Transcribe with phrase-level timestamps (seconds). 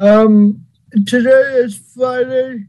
[0.00, 0.66] Um,
[1.06, 2.64] today is Friday,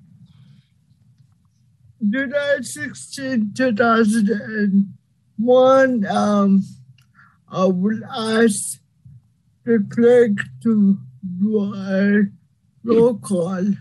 [2.09, 6.05] July 16, 2001.
[6.07, 6.61] Um,
[7.47, 8.81] I will ask
[9.63, 10.97] the clerk to
[11.39, 12.23] do a
[12.83, 13.75] roll call.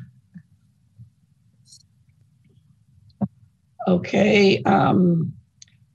[3.89, 5.33] Okay, um,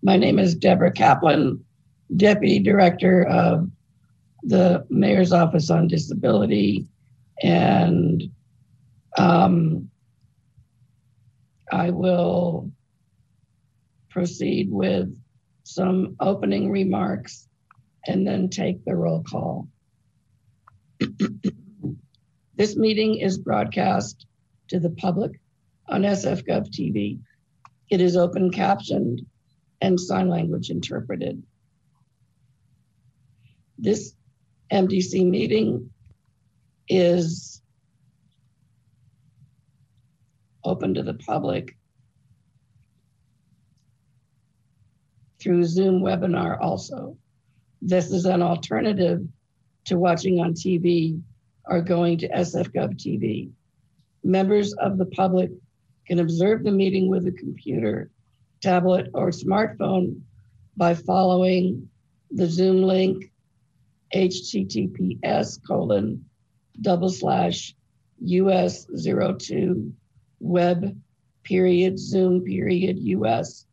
[0.04, 1.64] my name is Deborah Kaplan,
[2.18, 3.70] Deputy Director of
[4.44, 6.86] the Mayor's Office on Disability.
[7.42, 8.24] And
[9.18, 9.90] um,
[11.72, 12.72] I will
[14.10, 15.16] proceed with
[15.64, 17.48] some opening remarks
[18.08, 19.68] and then take the roll call.
[22.56, 24.26] this meeting is broadcast
[24.70, 25.40] to the public
[25.88, 27.20] on SFGov TV.
[27.90, 29.26] It is open captioned
[29.82, 31.44] and sign language interpreted.
[33.78, 34.16] This
[34.72, 35.92] MDC meeting
[36.88, 37.62] is
[40.64, 41.78] open to the public
[45.40, 47.18] through Zoom webinar also.
[47.82, 49.22] This is an alternative
[49.86, 51.22] to watching on TV
[51.68, 53.52] or going to SFGov TV.
[54.24, 55.52] Members of the public
[56.08, 58.10] can observe the meeting with a computer,
[58.62, 60.22] tablet, or smartphone
[60.78, 61.88] by following
[62.32, 63.32] the Zoom link
[64.14, 66.26] https colon
[66.82, 67.76] double slash
[68.22, 69.94] us zero two
[70.40, 70.98] web
[71.44, 73.66] period zoom period us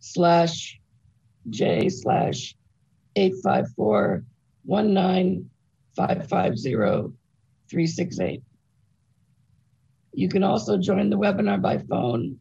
[0.00, 0.80] slash
[1.48, 2.56] j slash
[3.16, 4.24] 854
[7.68, 8.42] 368
[10.12, 12.38] you can also join the webinar by phone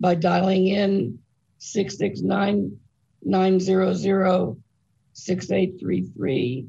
[0.00, 1.18] by dialing in
[1.58, 2.76] 669
[3.24, 4.56] 900
[5.14, 6.68] 6833.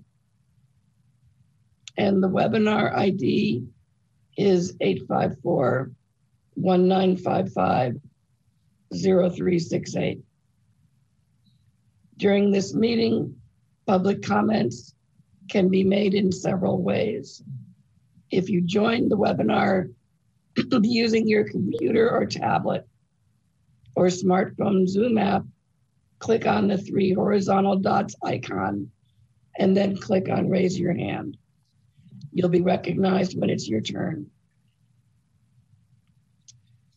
[1.97, 3.63] And the webinar ID
[4.37, 5.91] is 854
[6.55, 7.99] 1955
[8.93, 10.19] 0368.
[12.17, 13.35] During this meeting,
[13.85, 14.93] public comments
[15.49, 17.43] can be made in several ways.
[18.31, 19.93] If you join the webinar
[20.83, 22.87] using your computer or tablet
[23.95, 25.43] or smartphone Zoom app,
[26.19, 28.89] click on the three horizontal dots icon
[29.57, 31.37] and then click on raise your hand.
[32.31, 34.27] You'll be recognized when it's your turn.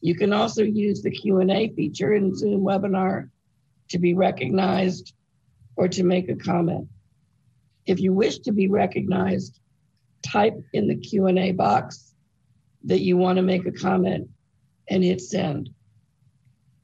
[0.01, 3.31] You can also use the Q&A feature in Zoom webinar
[3.89, 5.15] to be recognized
[5.77, 6.89] or to make a comment.
[7.87, 9.61] If you wish to be recognized,
[10.23, 12.15] type in the Q&A box
[12.85, 14.29] that you want to make a comment
[14.89, 15.71] and hit send.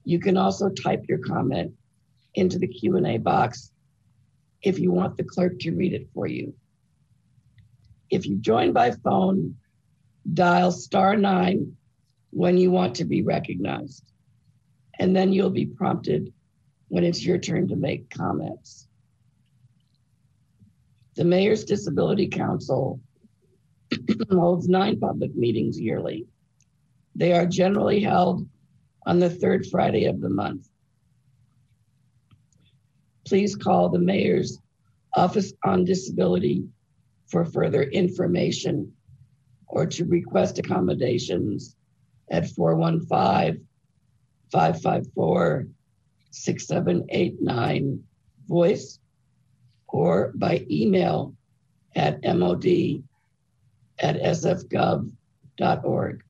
[0.05, 1.73] You can also type your comment
[2.35, 3.71] into the Q&A box
[4.63, 6.55] if you want the clerk to read it for you.
[8.13, 9.57] If you join by phone,
[10.33, 11.77] dial star nine
[12.31, 14.05] when you want to be recognized.
[15.01, 16.33] And then you'll be prompted
[16.89, 18.87] when it's your turn to make comments.
[21.17, 23.01] The Mayor's Disability Council
[24.31, 26.27] holds nine public meetings yearly.
[27.17, 28.47] They are generally held
[29.05, 30.69] on the third Friday of the month
[33.33, 34.59] please call the Mayor's
[35.17, 36.65] Office on Disability
[37.33, 38.93] for further information
[39.67, 41.75] or to request accommodations
[42.31, 43.67] at 415
[44.53, 45.67] 554
[46.31, 48.05] 6789
[48.47, 48.99] voice
[49.89, 51.35] or by email
[51.97, 52.67] at mod
[53.99, 56.25] at sfgov.org.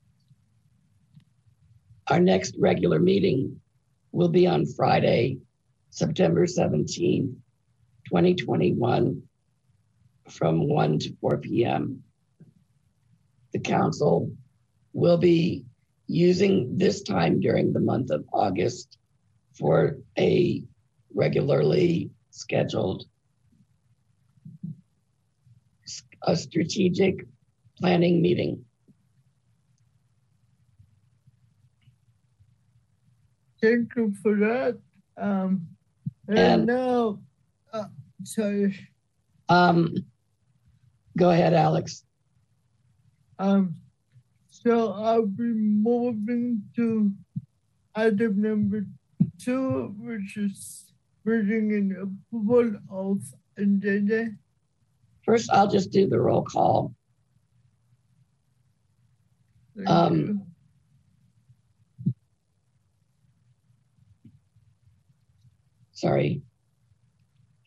[2.07, 3.59] Our next regular meeting
[4.13, 5.39] will be on Friday,
[5.89, 7.41] September 17,
[8.05, 9.23] 2021,
[10.29, 12.03] from 1 to 4 p.m.
[13.53, 14.31] The council
[14.93, 15.65] will be
[16.07, 18.97] using this time during the month of August
[19.53, 20.63] for a
[21.13, 23.05] regularly scheduled
[26.25, 27.25] a strategic
[27.79, 28.63] planning meeting.
[33.61, 34.77] Thank you for that.
[35.17, 35.67] Um,
[36.27, 37.19] and now,
[37.71, 37.85] uh,
[38.23, 38.77] sorry.
[39.49, 39.95] Um,
[41.17, 42.03] go ahead, Alex.
[43.39, 43.75] Um,
[44.49, 47.11] so I'll be moving to
[47.95, 48.85] item number
[49.39, 50.85] two, which is
[51.25, 51.91] reading and
[52.31, 53.21] approval of
[53.57, 54.31] agenda.
[55.25, 56.93] First, I'll just do the roll call.
[59.75, 62.13] Thank Um, you.
[65.93, 66.41] sorry,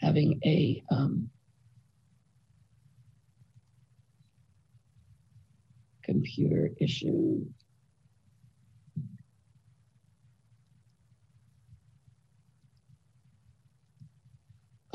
[0.01, 1.31] having a um,
[6.07, 7.45] computer issue.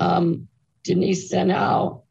[0.00, 0.48] Um,
[0.82, 2.02] Denise Senhaux.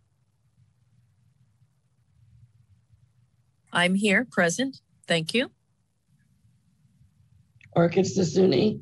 [3.73, 4.79] I'm here, present.
[5.07, 5.51] Thank you.
[7.75, 8.81] Orkid Sassouni.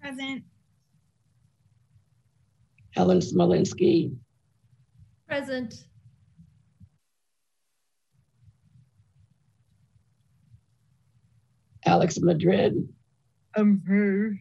[0.00, 0.44] Present.
[2.90, 4.14] Helen Smolinski.
[5.26, 5.87] Present.
[11.88, 12.86] Alex Madrid.
[13.56, 14.40] Um, I'm here.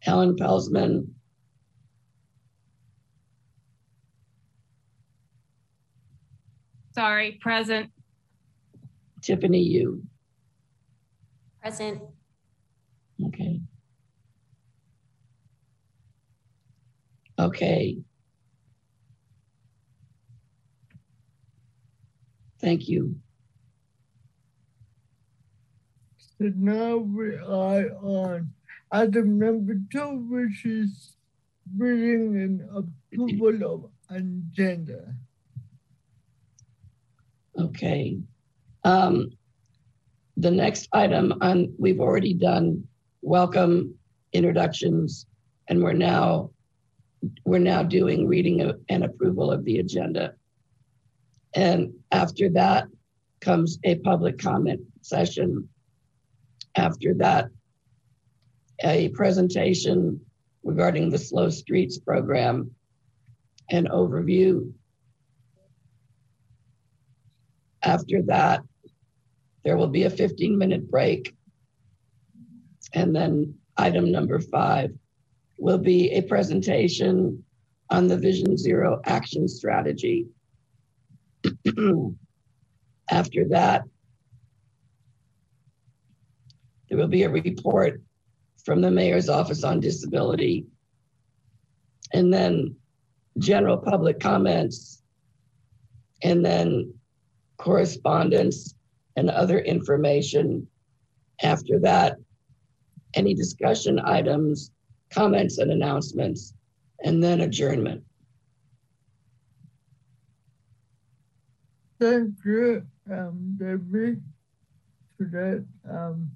[0.00, 1.06] Helen Pelsman.
[6.94, 7.90] Sorry, present.
[9.22, 10.02] Tiffany Yu.
[11.62, 12.02] Present.
[13.28, 13.60] Okay.
[17.38, 17.98] Okay.
[22.60, 23.16] Thank you.
[26.38, 28.52] So now we are on
[28.92, 31.16] item number two, which is
[31.74, 35.14] reading and approval of agenda.
[37.58, 38.18] Okay.
[38.84, 39.30] Um,
[40.36, 42.86] the next item on we've already done
[43.22, 43.94] welcome
[44.34, 45.24] introductions,
[45.68, 46.50] and we're now
[47.46, 50.34] we're now doing reading and approval of the agenda.
[51.54, 52.88] And after that
[53.40, 55.70] comes a public comment session.
[56.76, 57.48] After that,
[58.84, 60.20] a presentation
[60.62, 62.72] regarding the Slow Streets program,
[63.70, 64.72] an overview.
[67.82, 68.60] After that,
[69.64, 71.34] there will be a 15 minute break.
[72.92, 74.90] And then item number five
[75.58, 77.42] will be a presentation
[77.90, 80.26] on the Vision Zero action strategy.
[83.10, 83.82] After that,
[86.88, 88.00] there will be a report
[88.64, 90.66] from the Mayor's Office on Disability.
[92.12, 92.76] And then
[93.38, 95.02] general public comments,
[96.22, 96.94] and then
[97.58, 98.74] correspondence
[99.16, 100.66] and other information.
[101.42, 102.16] After that,
[103.14, 104.70] any discussion items,
[105.10, 106.54] comments, and announcements,
[107.02, 108.02] and then adjournment.
[111.98, 114.16] Thank you, um, Debbie,
[115.16, 115.64] for that.
[115.90, 116.30] Um,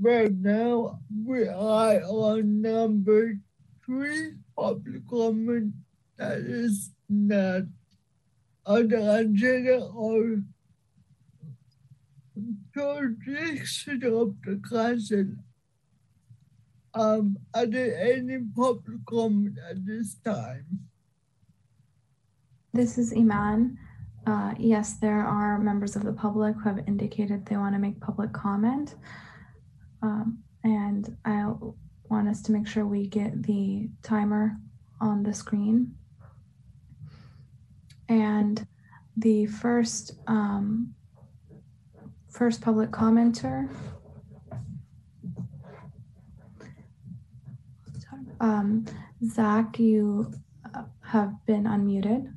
[0.00, 3.34] right now, we are on number
[3.84, 5.74] three, public comment
[6.16, 7.62] that is not
[8.64, 10.42] on the agenda or
[12.74, 15.26] jurisdiction of the council.
[16.94, 20.66] Um, are there any public comment at this time?
[22.72, 23.78] This is Iman.
[24.26, 28.00] Uh, yes, there are members of the public who have indicated they want to make
[28.00, 28.94] public comment.
[30.02, 31.52] Um, and I
[32.08, 34.56] want us to make sure we get the timer
[35.00, 35.94] on the screen.
[38.08, 38.66] And
[39.16, 40.94] the first um,
[42.28, 43.68] first public commenter
[48.42, 48.84] um,
[49.24, 50.32] Zach, you
[51.00, 52.32] have been unmuted.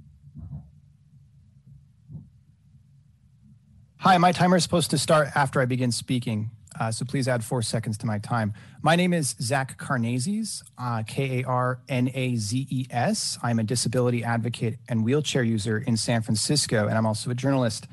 [3.98, 7.44] Hi, my timer is supposed to start after I begin speaking, uh, so please add
[7.44, 8.54] four seconds to my time.
[8.82, 13.38] My name is Zach Karnazes, uh, K A R N A Z E S.
[13.42, 17.88] I'm a disability advocate and wheelchair user in San Francisco, and I'm also a journalist.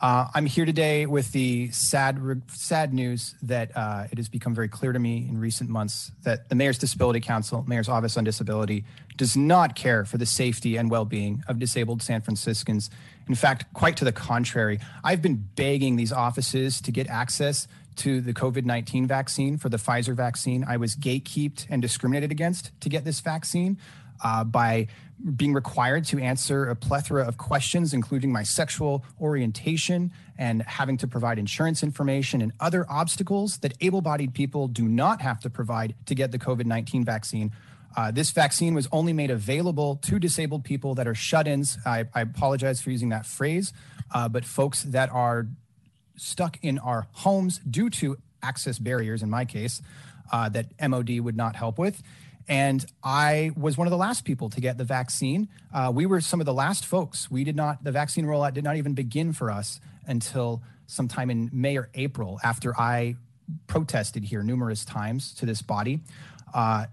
[0.00, 4.68] Uh, I'm here today with the sad, sad news that uh, it has become very
[4.68, 8.86] clear to me in recent months that the Mayor's Disability Council, Mayor's Office on Disability,
[9.18, 12.88] does not care for the safety and well-being of disabled San Franciscans.
[13.28, 18.20] In fact, quite to the contrary, I've been begging these offices to get access to
[18.20, 20.64] the COVID 19 vaccine for the Pfizer vaccine.
[20.66, 23.78] I was gatekeeped and discriminated against to get this vaccine
[24.22, 24.88] uh, by
[25.36, 31.06] being required to answer a plethora of questions, including my sexual orientation and having to
[31.06, 35.94] provide insurance information and other obstacles that able bodied people do not have to provide
[36.06, 37.52] to get the COVID 19 vaccine.
[37.96, 41.76] Uh, this vaccine was only made available to disabled people that are shut ins.
[41.84, 43.72] I, I, apologize for using that phrase,
[44.12, 45.48] uh, but folks that are
[46.20, 49.82] stuck in our homes due to access barriers, in my case,
[50.32, 52.02] uh, that MOD would not help with.
[52.48, 55.48] And I was one of the last people to get the vaccine.
[55.72, 57.30] Uh, we were some of the last folks.
[57.30, 61.48] We did not, the vaccine rollout did not even begin for us until sometime in
[61.52, 63.16] May or April after I
[63.66, 66.00] protested here numerous times to this body.
[66.52, 66.86] Uh,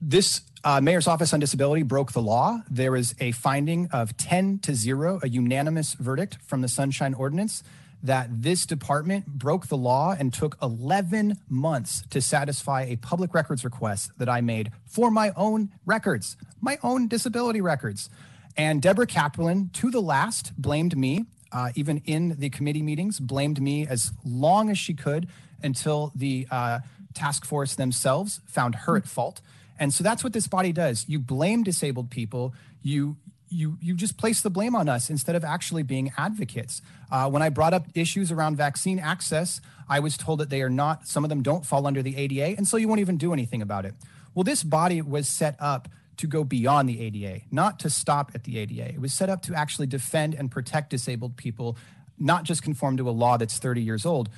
[0.00, 2.60] this uh, mayor's office on disability broke the law.
[2.70, 7.62] There is a finding of 10 to 0, a unanimous verdict from the Sunshine Ordinance
[8.04, 13.64] that this department broke the law and took 11 months to satisfy a public records
[13.64, 18.10] request that I made for my own records, my own disability records.
[18.58, 23.60] And Deborah Kaplan, to the last, blamed me, uh, even in the committee meetings, blamed
[23.60, 25.26] me as long as she could
[25.62, 26.80] until the uh,
[27.14, 29.40] task force themselves found her at fault.
[29.78, 31.06] And so that's what this body does.
[31.08, 32.54] You blame disabled people.
[32.82, 33.16] You
[33.54, 36.82] you you just place the blame on us instead of actually being advocates.
[37.10, 40.70] Uh, when I brought up issues around vaccine access, I was told that they are
[40.70, 41.06] not.
[41.06, 43.62] Some of them don't fall under the ADA, and so you won't even do anything
[43.62, 43.94] about it.
[44.34, 48.44] Well, this body was set up to go beyond the ADA, not to stop at
[48.44, 48.88] the ADA.
[48.94, 51.76] It was set up to actually defend and protect disabled people,
[52.18, 54.28] not just conform to a law that's 30 years old.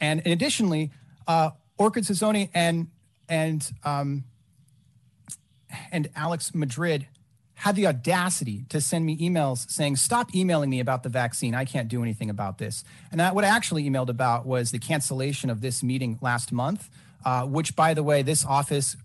[0.00, 0.90] And additionally,
[1.26, 2.88] uh, Orkid Sassouni and
[3.28, 4.24] and um,
[5.90, 7.06] and Alex Madrid
[7.56, 11.54] had the audacity to send me emails saying, Stop emailing me about the vaccine.
[11.54, 12.84] I can't do anything about this.
[13.10, 16.90] And that, what I actually emailed about was the cancellation of this meeting last month,
[17.24, 18.96] uh, which, by the way, this office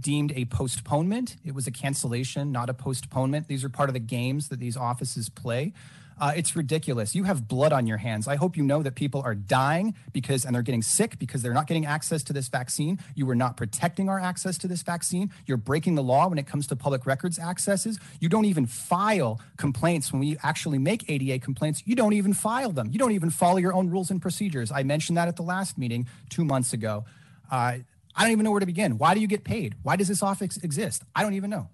[0.00, 1.36] deemed a postponement.
[1.44, 3.48] It was a cancellation, not a postponement.
[3.48, 5.72] These are part of the games that these offices play.
[6.18, 7.14] Uh, it's ridiculous.
[7.14, 8.26] You have blood on your hands.
[8.26, 11.52] I hope you know that people are dying because, and they're getting sick because they're
[11.52, 12.98] not getting access to this vaccine.
[13.14, 15.30] You are not protecting our access to this vaccine.
[15.44, 17.98] You're breaking the law when it comes to public records accesses.
[18.18, 21.82] You don't even file complaints when we actually make ADA complaints.
[21.84, 22.90] You don't even file them.
[22.90, 24.72] You don't even follow your own rules and procedures.
[24.72, 27.04] I mentioned that at the last meeting two months ago.
[27.50, 27.78] Uh,
[28.18, 28.96] I don't even know where to begin.
[28.96, 29.74] Why do you get paid?
[29.82, 31.02] Why does this office exist?
[31.14, 31.68] I don't even know.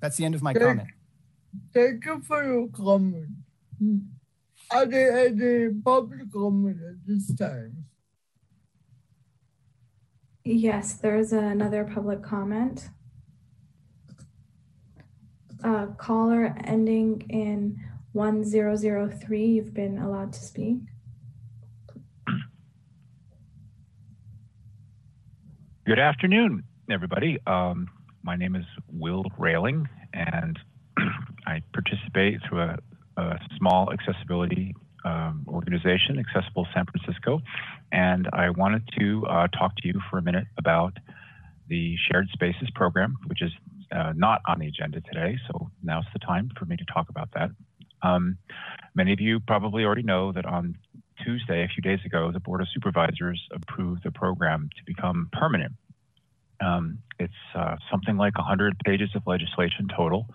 [0.00, 0.88] That's the end of my Thank- comment.
[1.74, 3.28] Thank you for your comment.
[4.70, 7.84] Are there any public comment at this time?
[10.44, 12.88] Yes, there's another public comment.
[15.62, 17.78] Uh, caller ending in
[18.12, 20.78] 1003, you've been allowed to speak.
[25.86, 27.38] Good afternoon, everybody.
[27.46, 27.88] Um,
[28.22, 30.58] my name is Will Railing, and
[31.46, 32.78] I participate through a,
[33.16, 37.40] a small accessibility um, organization, Accessible San Francisco.
[37.90, 40.96] And I wanted to uh, talk to you for a minute about
[41.68, 43.50] the Shared Spaces program, which is
[43.90, 45.38] uh, not on the agenda today.
[45.48, 47.50] So now's the time for me to talk about that.
[48.02, 48.38] Um,
[48.94, 50.76] many of you probably already know that on
[51.24, 55.72] Tuesday, a few days ago, the Board of Supervisors approved the program to become permanent.
[56.60, 60.26] Um, it's uh, something like 100 pages of legislation total.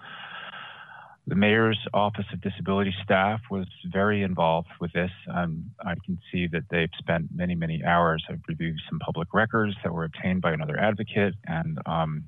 [1.27, 5.11] The Mayor's Office of Disability staff was very involved with this.
[5.29, 8.23] Um, I can see that they've spent many, many hours.
[8.29, 12.23] I've reviewed some public records that were obtained by another advocate, and um,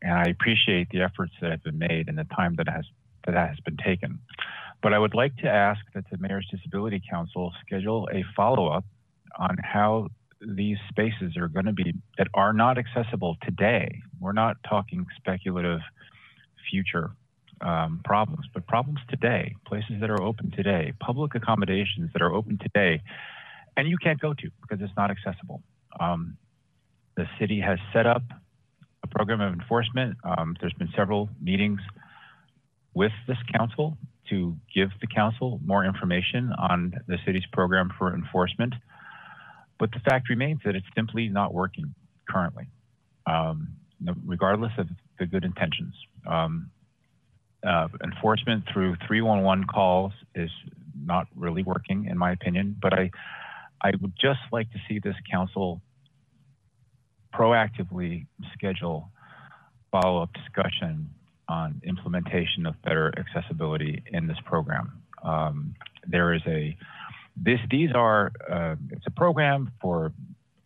[0.00, 2.86] and I appreciate the efforts that have been made and the time that has
[3.26, 4.18] that has been taken.
[4.82, 8.86] But I would like to ask that the Mayor's Disability Council schedule a follow-up
[9.38, 10.08] on how
[10.40, 14.00] these spaces are going to be that are not accessible today.
[14.18, 15.80] We're not talking speculative
[16.70, 17.10] future
[17.62, 22.58] um, problems, but problems today, places that are open today, public accommodations that are open
[22.58, 23.02] today,
[23.76, 25.62] and you can't go to because it's not accessible.
[25.98, 26.36] Um,
[27.16, 28.22] the city has set up
[29.02, 30.16] a program of enforcement.
[30.24, 31.80] Um, there's been several meetings
[32.94, 33.96] with this council
[34.30, 38.74] to give the council more information on the city's program for enforcement.
[39.78, 41.94] But the fact remains that it's simply not working
[42.28, 42.68] currently,
[43.26, 43.74] um,
[44.24, 44.88] regardless of
[45.18, 45.94] the good intentions.
[46.26, 46.70] Um,
[47.66, 50.50] uh, enforcement through 311 calls is
[51.04, 52.76] not really working, in my opinion.
[52.80, 53.10] But I,
[53.82, 55.80] I would just like to see this council
[57.34, 59.10] proactively schedule
[59.90, 61.10] follow-up discussion
[61.48, 65.02] on implementation of better accessibility in this program.
[65.22, 65.74] Um,
[66.06, 66.76] there is a
[67.36, 70.12] this these are uh, it's a program for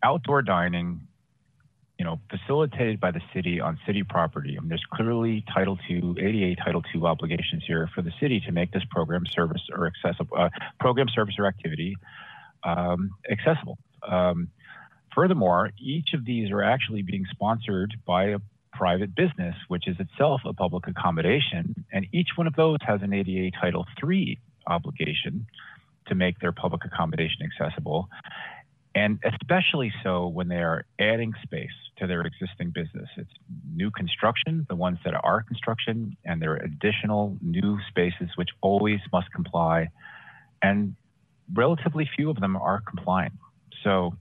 [0.03, 1.01] outdoor dining
[1.99, 4.57] you know facilitated by the city on city property.
[4.57, 8.53] I mean, there's clearly title II ada title II obligations here for the city to
[8.53, 10.49] make this program service or accessible uh,
[10.79, 11.97] program service or activity
[12.65, 13.79] um, accessible.
[14.07, 14.49] Um,
[15.15, 18.39] furthermore each of these are actually being sponsored by a
[18.75, 23.15] private business which is itself a public accommodation and each one of those has an
[23.15, 25.47] ada title III obligation
[26.09, 28.09] to make their public accommodation accessible,
[28.97, 33.09] and especially so when they are adding space to their existing business.
[33.19, 33.31] It's
[33.75, 39.01] new construction, the ones that are construction, and there are additional new spaces which always
[39.13, 39.89] must comply,
[40.63, 40.97] and
[41.53, 43.35] relatively few of them are compliant.
[43.85, 44.17] So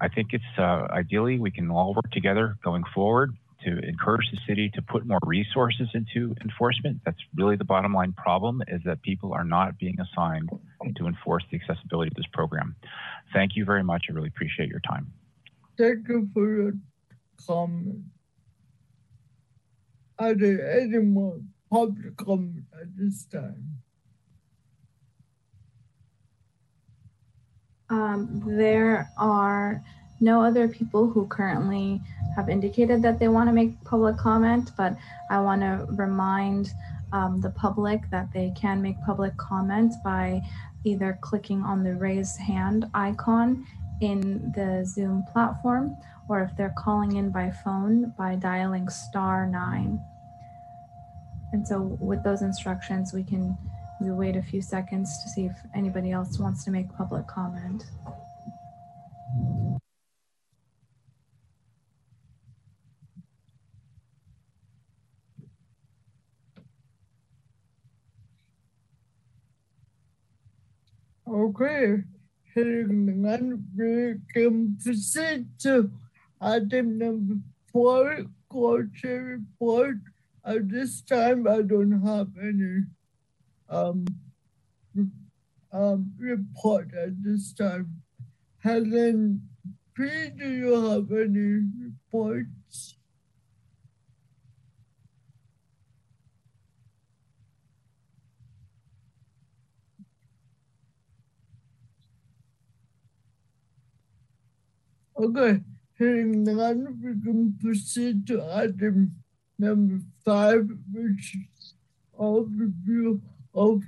[0.00, 4.38] I think it's uh, ideally we can all work together going forward to encourage the
[4.46, 7.00] city to put more resources into enforcement.
[7.04, 10.50] That's really the bottom line problem is that people are not being assigned
[10.96, 12.76] to enforce the accessibility of this program.
[13.32, 14.06] Thank you very much.
[14.08, 15.12] I really appreciate your time.
[15.78, 16.72] Thank you for your
[17.46, 18.04] comment.
[20.18, 21.40] Are there any more
[21.70, 23.78] public comment at this time?
[27.88, 29.82] Um, there are
[30.20, 32.00] no other people who currently
[32.36, 34.96] have indicated that they want to make public comment, but
[35.30, 36.72] I want to remind
[37.12, 40.42] um, the public that they can make public comment by
[40.84, 43.66] either clicking on the raise hand icon
[44.00, 45.96] in the Zoom platform,
[46.28, 50.00] or if they're calling in by phone by dialing star nine.
[51.52, 53.58] And so with those instructions, we can
[54.00, 57.84] we wait a few seconds to see if anybody else wants to make public comment.
[71.30, 72.02] Okay,
[74.82, 75.90] proceed to
[76.40, 77.36] item number
[77.72, 79.98] four, culture report.
[80.44, 82.82] At this time, I don't have any
[83.68, 84.04] um,
[85.72, 88.02] um, report at this time.
[88.58, 89.48] Helen,
[89.94, 92.96] please, do you have any reports?
[105.20, 105.60] Okay,
[105.98, 109.12] hearing none, we can proceed to item
[109.58, 111.74] number five, which is
[112.18, 113.20] overview
[113.52, 113.82] of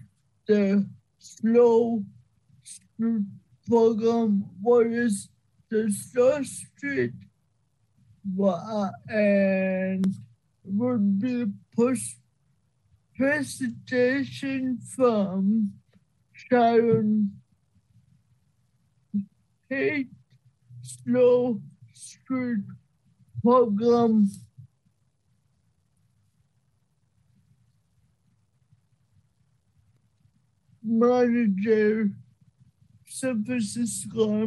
[0.46, 0.86] the
[1.18, 2.04] slow
[3.66, 4.44] program.
[4.60, 5.30] What is
[5.70, 7.14] the slow street?
[9.08, 10.04] And
[10.64, 12.16] would be push
[13.16, 15.72] presentation from
[16.34, 17.32] Sharon
[19.70, 20.08] Hake
[21.04, 21.60] slow
[21.94, 22.64] street
[23.42, 24.28] program.
[30.84, 32.10] Manager
[33.06, 34.44] San Francisco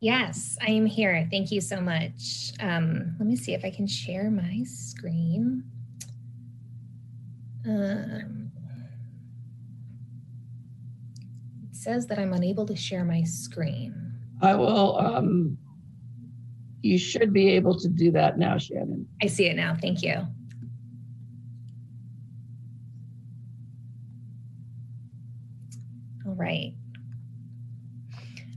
[0.00, 1.28] Yes, I am here.
[1.30, 2.52] Thank you so much.
[2.58, 5.64] Um, let me see if I can share my screen.
[7.68, 8.39] Um,
[11.80, 13.94] says that I'm unable to share my screen.
[14.42, 15.56] I will, um,
[16.82, 19.08] you should be able to do that now, Shannon.
[19.22, 19.76] I see it now.
[19.80, 20.26] Thank you.
[26.26, 26.74] All right.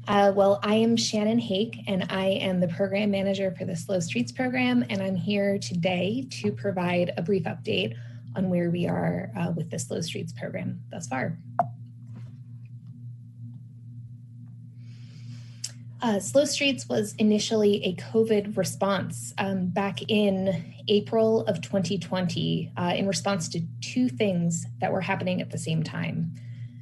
[0.06, 4.02] Uh, well, I am Shannon Hake, and I am the program manager for the Slow
[4.02, 7.96] Streets program, and I'm here today to provide a brief update
[8.36, 11.38] on where we are uh, with the Slow Streets program thus far.
[16.04, 22.94] Uh, Slow Streets was initially a COVID response um, back in April of 2020 uh,
[22.94, 26.36] in response to two things that were happening at the same time.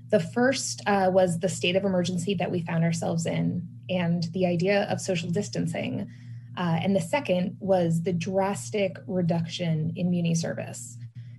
[0.10, 4.47] The first uh, was the state of emergency that we found ourselves in and the
[4.47, 6.10] idea of social distancing.
[6.57, 10.97] Uh, and the second was the drastic reduction in Muni service.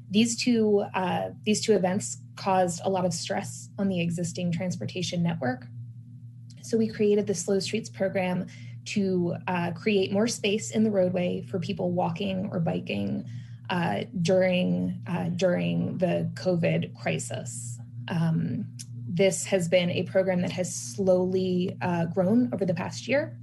[0.09, 5.21] These two, uh, these two events caused a lot of stress on the existing transportation
[5.21, 5.67] network
[6.63, 8.47] so we created the Slow Streets program
[8.85, 13.25] to uh, create more space in the roadway for people walking or biking
[13.71, 17.79] uh, during uh, during the COVID crisis.
[18.09, 18.67] Um,
[19.09, 23.37] this has been a program that has slowly uh, grown over the past year,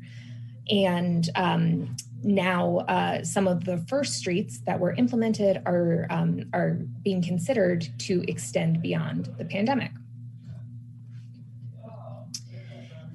[0.69, 6.79] and um, now uh, some of the first streets that were implemented are um, are
[7.03, 9.91] being considered to extend beyond the pandemic.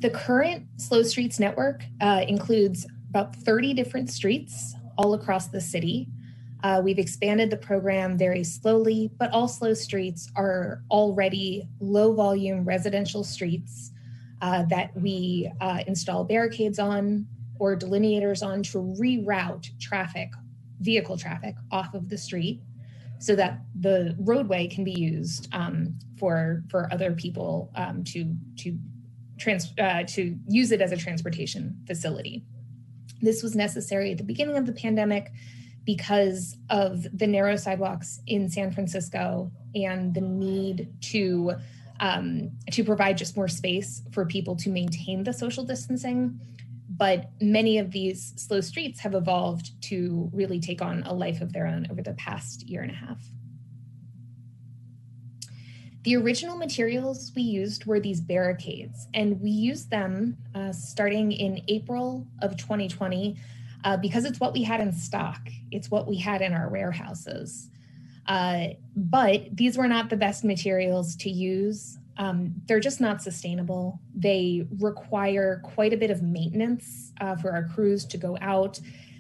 [0.04, 6.08] The current Slow Streets network uh, includes about 30 different streets all across the city.
[6.62, 12.66] Uh, we've expanded the program very slowly, but all slow streets are already low volume
[12.66, 13.92] residential streets
[14.42, 17.26] uh, that we uh, install barricades on
[17.58, 20.28] or delineators on to reroute traffic,
[20.80, 22.60] vehicle traffic off of the street
[23.20, 28.78] so that the roadway can be used um, for, for other people um, to, to
[29.38, 32.44] trans, uh, to use it as a transportation facility.
[33.20, 35.32] This was necessary at the beginning of the pandemic
[35.84, 41.54] because of the narrow sidewalks in San Francisco and the need to
[42.00, 46.40] um, to provide just more space for people to maintain the social distancing.
[46.88, 51.52] But many of these slow streets have evolved to really take on a life of
[51.52, 53.18] their own over the past year and a half.
[56.04, 61.62] The original materials we used were these barricades, and we used them uh, starting in
[61.68, 63.36] April of 2020
[63.84, 65.40] uh, because it's what we had in stock.
[65.70, 67.70] It's what we had in our warehouses.
[68.26, 71.96] Uh, but these were not the best materials to use.
[72.18, 73.98] Um, they're just not sustainable.
[74.14, 78.78] They require quite a bit of maintenance uh, for our crews to go out.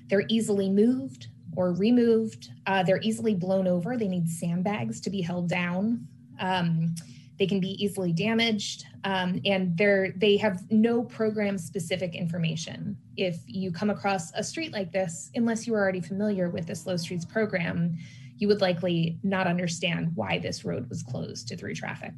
[0.08, 2.50] They're easily moved or removed.
[2.66, 3.96] Uh, they're easily blown over.
[3.96, 6.08] They need sandbags to be held down.
[6.40, 6.94] Um,
[7.38, 12.96] they can be easily damaged, um, and they're they have no program specific information.
[13.16, 16.76] If you come across a street like this, unless you are already familiar with the
[16.76, 17.98] Slow Streets program,
[18.38, 22.12] you would likely not understand why this road was closed to through traffic.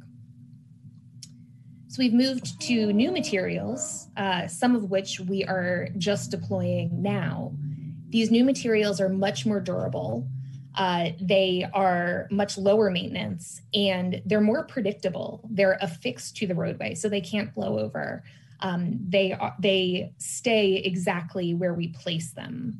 [1.87, 7.53] So we've moved to new materials, uh, some of which we are just deploying now.
[8.09, 10.27] These new materials are much more durable.
[10.77, 15.41] Uh, they are much lower maintenance and they're more predictable.
[15.49, 18.23] They're affixed to the roadway, so they can't blow over.
[18.59, 22.79] Um, they are, they stay exactly where we place them.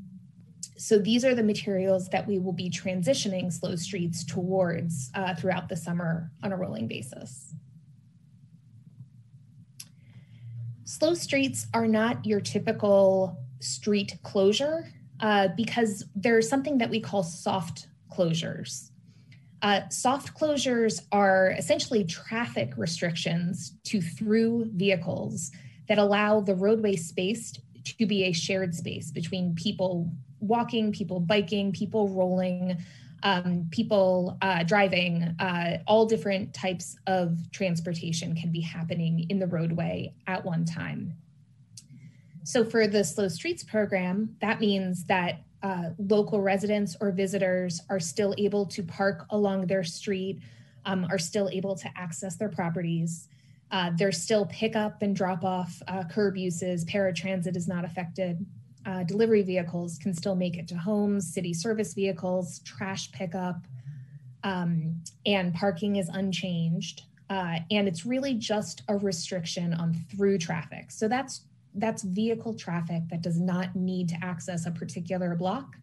[0.78, 5.68] So these are the materials that we will be transitioning slow streets towards uh, throughout
[5.68, 7.56] the summer on a rolling basis.
[10.84, 14.88] Slow streets are not your typical street closure
[15.20, 18.92] uh, because there's something that we call soft closures.
[19.62, 25.52] Uh, soft closures are essentially traffic restrictions to through vehicles
[25.88, 27.54] that allow the roadway space
[27.84, 32.78] to be a shared space between people walking, people biking, people rolling,
[33.24, 35.36] um, people uh, driving.
[35.40, 41.14] Uh, all different types of transportation can be happening in the roadway at one time.
[42.48, 48.00] So for the Slow Streets program, that means that uh, local residents or visitors are
[48.00, 50.40] still able to park along their street,
[50.86, 53.28] um, are still able to access their properties.
[53.70, 58.46] Uh, there's still pickup and drop off uh, curb uses, paratransit is not affected.
[58.86, 63.60] Uh, delivery vehicles can still make it to homes, city service vehicles, trash pickup,
[64.46, 67.02] um, and parking is unchanged.
[67.30, 70.92] Uh, and it's really just a restriction on through traffic.
[70.92, 71.42] So that's
[71.76, 75.76] that's vehicle traffic that does not need to access a particular block,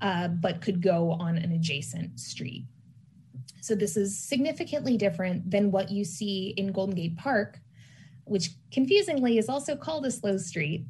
[0.00, 2.64] uh, but could go on an adjacent street.
[3.60, 7.58] So this is significantly different than what you see in Golden Gate Park,
[8.24, 10.86] which confusingly is also called a slow street.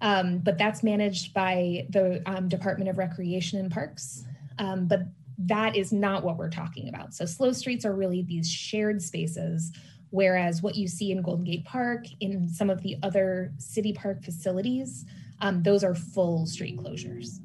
[0.00, 4.24] Um, but that's managed by the um, Department of Recreation and Parks.
[4.58, 5.02] Um, but
[5.38, 7.14] that is not what we're talking about.
[7.14, 9.72] So slow streets are really these shared spaces
[10.10, 14.22] Whereas what you see in Golden Gate Park, in some of the other city park
[14.22, 15.04] facilities,
[15.40, 17.40] um, those are full street closures.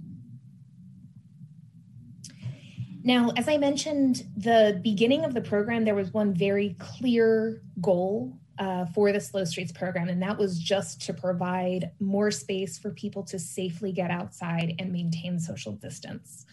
[3.04, 8.34] Now, as I mentioned, the beginning of the program, there was one very clear goal
[8.60, 12.92] uh, for the Slow Streets program, and that was just to provide more space for
[12.92, 16.46] people to safely get outside and maintain social distance.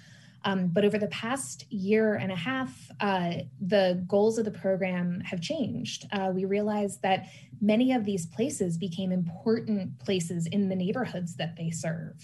[0.45, 5.21] Um, but over the past year and a half, uh, the goals of the program
[5.21, 6.07] have changed.
[6.13, 7.29] Uh, we realized that
[7.61, 12.15] many of these places became important places in the neighborhoods that they serve.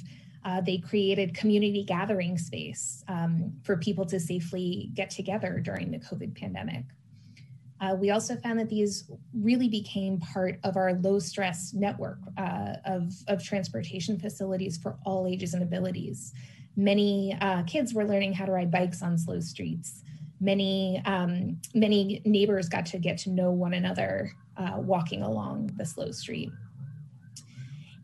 [0.45, 5.99] Uh, they created community gathering space um, for people to safely get together during the
[5.99, 6.85] COVID pandemic.
[7.81, 12.75] Uh, we also found that these really became part of our low stress network uh,
[12.87, 16.33] of, of transportation facilities for all ages and abilities.
[16.77, 20.03] Many uh, kids were learning how to ride bikes on slow streets.
[20.41, 25.87] Many, um, many neighbors got to get to know one another uh, walking along the
[25.87, 26.51] slow street.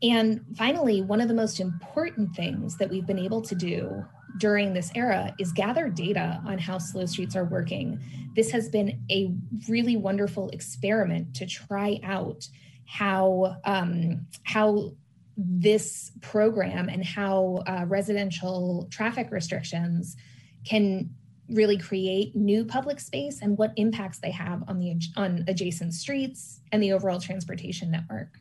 [0.03, 4.05] And finally, one of the most important things that we've been able to do
[4.39, 8.01] during this era is gather data on how slow streets are working.
[8.35, 9.33] This has been a
[9.69, 12.49] really wonderful experiment to try out
[12.87, 14.93] how um, how
[15.37, 20.17] this program and how uh, residential traffic restrictions
[20.65, 21.11] can
[21.49, 26.61] really create new public space and what impacts they have on the on adjacent streets
[26.71, 28.39] and the overall transportation network.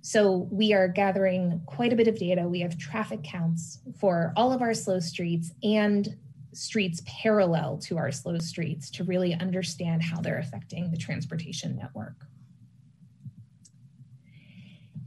[0.00, 2.48] So we are gathering quite a bit of data.
[2.48, 6.16] We have traffic counts for all of our slow streets and
[6.52, 12.26] streets parallel to our slow streets to really understand how they're affecting the transportation network.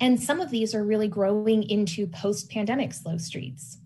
[0.01, 3.77] And some of these are really growing into post pandemic slow streets.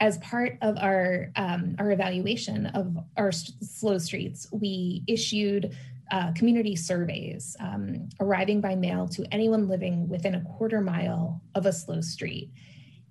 [0.00, 5.76] As part of our, um, our evaluation of our slow streets, we issued
[6.10, 11.66] uh, community surveys um, arriving by mail to anyone living within a quarter mile of
[11.66, 12.50] a slow street.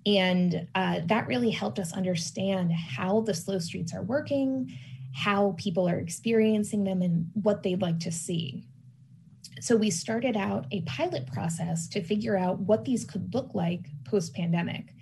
[0.06, 4.76] And uh, that really helped us understand how the slow streets are working,
[5.14, 8.64] how people are experiencing them, and what they'd like to see.
[9.60, 13.86] So we started out a pilot process to figure out what these could look like
[14.04, 14.94] post pandemic.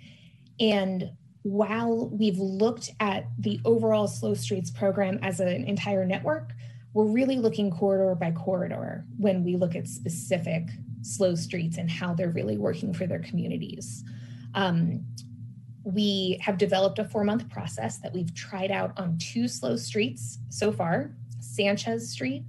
[0.59, 1.11] And
[1.43, 6.51] while we've looked at the overall Slow Streets program as an entire network,
[6.93, 10.63] we're really looking corridor by corridor when we look at specific
[11.01, 14.03] slow streets and how they're really working for their communities.
[14.53, 15.05] Um,
[15.83, 20.39] we have developed a four month process that we've tried out on two slow streets
[20.49, 22.43] so far Sanchez Street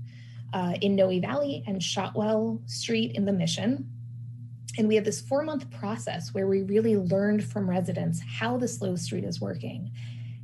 [0.52, 3.88] uh, in Noe Valley and Shotwell Street in the Mission.
[4.78, 8.68] And we have this four month process where we really learned from residents how the
[8.68, 9.90] slow street is working,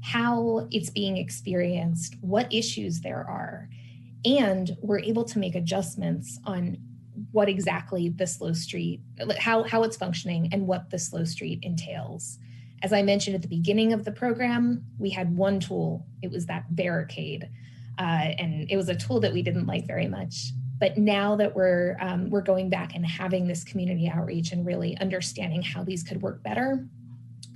[0.02, 3.68] how it's being experienced, what issues there are.
[4.24, 6.78] And we're able to make adjustments on
[7.32, 9.00] what exactly the slow street,
[9.38, 12.38] how, how it's functioning, and what the slow street entails.
[12.82, 16.46] As I mentioned at the beginning of the program, we had one tool, it was
[16.46, 17.48] that barricade.
[17.98, 20.52] Uh, and it was a tool that we didn't like very much.
[20.78, 24.96] But now that we're um, we're going back and having this community outreach and really
[24.98, 26.86] understanding how these could work better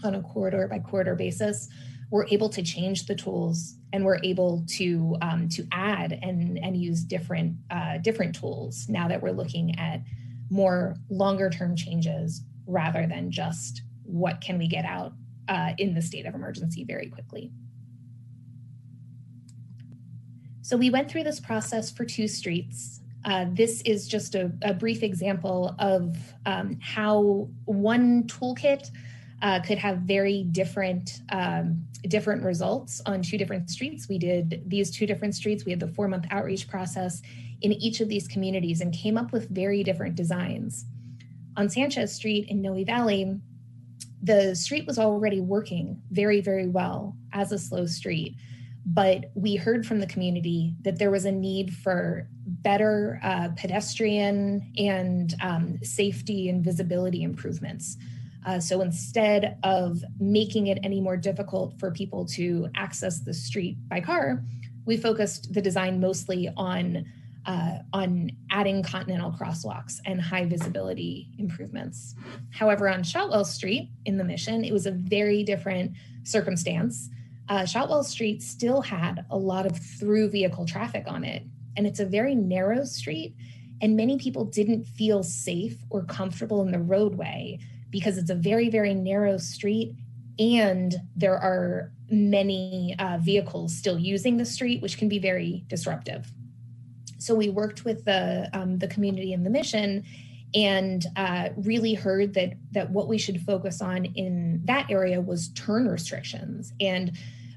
[0.03, 1.69] on a corridor by corridor basis,
[2.11, 6.77] we're able to change the tools and we're able to um, to add and and
[6.77, 10.01] use different uh, different tools now that we're looking at
[10.49, 15.13] more longer term changes rather than just what can we get out
[15.49, 17.53] uh, in the state of emergency very quickly.
[20.63, 23.01] So we went through this process for two streets.
[23.25, 28.91] Uh, this is just a, a brief example of um, how one toolkit
[29.43, 34.09] uh, could have very different um, different results on two different streets.
[34.09, 35.65] We did these two different streets.
[35.65, 37.21] We had the four month outreach process
[37.61, 40.87] in each of these communities and came up with very different designs.
[41.57, 43.39] On Sanchez Street in Noe Valley,
[44.23, 48.37] the street was already working very, very well as a slow street.
[48.87, 54.73] But we heard from the community that there was a need for better uh, pedestrian
[54.79, 57.97] and um, safety and visibility improvements.
[58.47, 63.77] Uh, so instead of making it any more difficult for people to access the street
[63.89, 64.43] by car,
[64.87, 67.05] we focused the design mostly on
[67.47, 72.15] uh, on adding continental crosswalks and high visibility improvements.
[72.51, 77.09] However, on Shotwell Street in the Mission, it was a very different circumstance.
[77.51, 81.43] Uh, Shotwell Street still had a lot of through vehicle traffic on it,
[81.77, 83.35] and it's a very narrow street,
[83.83, 87.59] and many people didn't feel safe or comfortable in the roadway
[87.91, 89.97] because it's a very, very narrow street
[90.39, 96.33] and there are many uh, vehicles still using the street, which can be very disruptive.
[97.19, 100.05] So we worked with the, um, the community and the mission
[100.55, 105.49] and uh, really heard that that what we should focus on in that area was
[105.51, 107.13] turn restrictions and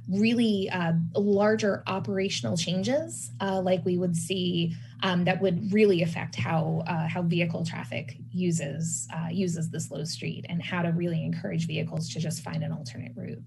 [0.10, 6.36] really uh, larger operational changes uh, like we would see um, that would really affect
[6.36, 11.24] how uh, how vehicle traffic uses uh, uses the slow street and how to really
[11.24, 13.42] encourage vehicles to just find an alternate route.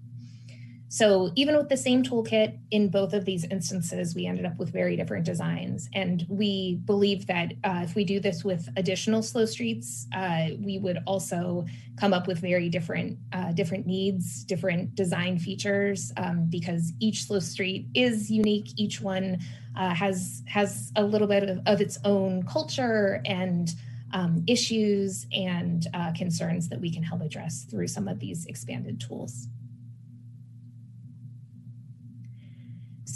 [0.89, 4.71] So even with the same toolkit in both of these instances, we ended up with
[4.71, 5.89] very different designs.
[5.93, 10.79] And we believe that uh, if we do this with additional slow streets, uh, we
[10.79, 11.65] would also
[11.97, 17.39] come up with very different uh, different needs, different design features, um, because each slow
[17.39, 18.69] street is unique.
[18.77, 19.39] Each one
[19.75, 23.73] uh, has has a little bit of, of its own culture and
[24.13, 29.01] um, issues and uh, concerns that we can help address through some of these expanded
[29.01, 29.49] tools.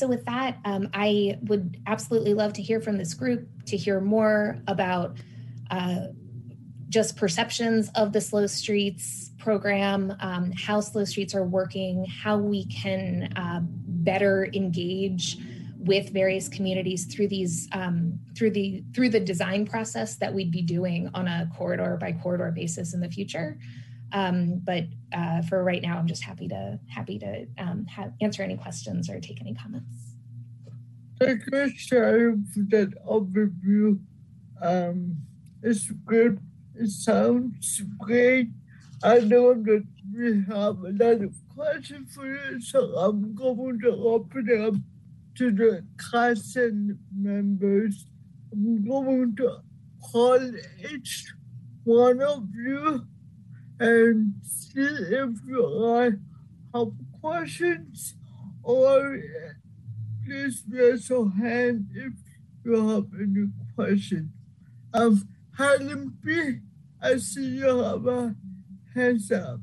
[0.01, 4.01] So, with that, um, I would absolutely love to hear from this group to hear
[4.01, 5.15] more about
[5.69, 6.07] uh,
[6.89, 12.65] just perceptions of the Slow Streets program, um, how Slow Streets are working, how we
[12.65, 15.37] can uh, better engage
[15.77, 20.63] with various communities through these um, through the through the design process that we'd be
[20.63, 23.59] doing on a corridor by corridor basis in the future.
[24.13, 28.43] Um, but uh, for right now, I'm just happy to happy to um, have, answer
[28.43, 30.15] any questions or take any comments.
[31.19, 33.99] Thank you, Sharon, for that overview.
[34.61, 35.17] Um,
[35.61, 36.39] it's good.
[36.75, 38.49] It sounds great.
[39.03, 39.83] I know that
[40.15, 44.75] we have a lot of questions for you, so I'm going to open it up
[45.35, 46.71] to the council
[47.15, 48.05] members.
[48.51, 49.57] I'm going to
[50.11, 50.39] call
[50.91, 51.33] each
[51.83, 53.05] one of you
[53.81, 56.07] and see if you
[56.71, 58.13] have questions
[58.61, 59.19] or
[60.23, 62.13] please raise your hand if
[62.63, 64.29] you have any questions.
[64.93, 66.59] Um, Helen B,
[67.01, 68.35] I see you have a
[68.93, 69.59] hands up.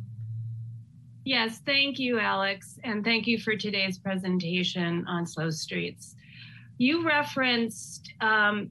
[1.24, 6.16] Yes, thank you, Alex, and thank you for today's presentation on slow streets.
[6.78, 8.70] You referenced um,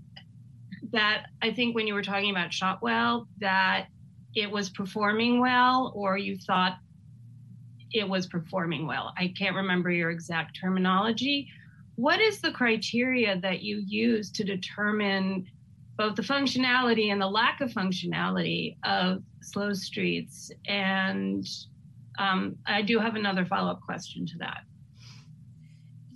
[0.91, 3.87] that I think when you were talking about Shotwell, that
[4.37, 6.77] it was performing well, or you thought
[7.91, 9.11] it was performing well.
[9.17, 11.49] I can't remember your exact terminology.
[11.95, 15.47] What is the criteria that you use to determine
[15.97, 20.51] both the functionality and the lack of functionality of slow streets?
[20.67, 21.47] And
[22.19, 24.61] um, I do have another follow up question to that.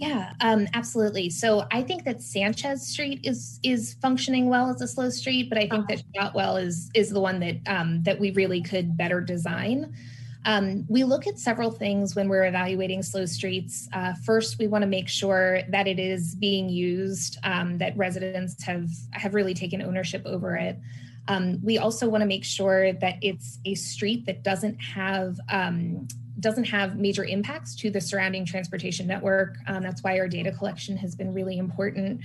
[0.01, 1.29] Yeah, um, absolutely.
[1.29, 5.59] So I think that Sanchez Street is is functioning well as a slow street, but
[5.59, 9.21] I think that Shotwell is is the one that um, that we really could better
[9.21, 9.93] design.
[10.43, 13.87] Um, we look at several things when we're evaluating slow streets.
[13.93, 18.63] Uh, first, we want to make sure that it is being used, um, that residents
[18.63, 20.79] have have really taken ownership over it.
[21.27, 26.07] Um, we also want to make sure that it's a street that doesn't have um,
[26.41, 29.55] doesn't have major impacts to the surrounding transportation network.
[29.67, 32.21] Um, that's why our data collection has been really important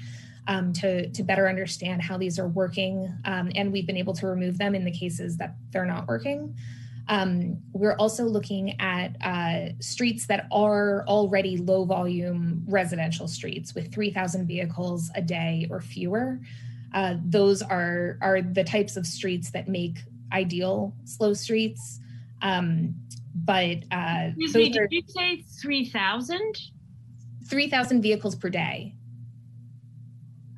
[0.49, 3.13] um, to, to better understand how these are working.
[3.25, 6.57] Um, and we've been able to remove them in the cases that they're not working.
[7.09, 13.93] Um, we're also looking at uh, streets that are already low volume residential streets with
[13.93, 16.41] 3,000 vehicles a day or fewer.
[16.93, 19.99] Uh, those are, are the types of streets that make
[20.33, 22.01] ideal slow streets.
[22.43, 22.95] Um,
[23.45, 26.41] but uh, Excuse me, did you say 3,000?
[27.49, 28.95] 3,000 vehicles per day.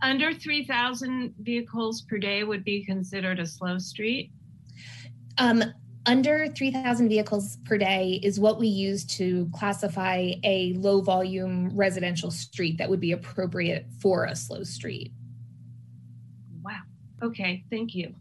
[0.01, 4.31] Under 3,000 vehicles per day would be considered a slow street?
[5.39, 5.65] Um,
[6.07, 12.31] under 3,000 vehicles per day is what we use to classify a low volume residential
[12.31, 15.13] street that would be appropriate for a slow street.
[16.63, 16.81] Wow.
[17.23, 18.15] Okay, thank you.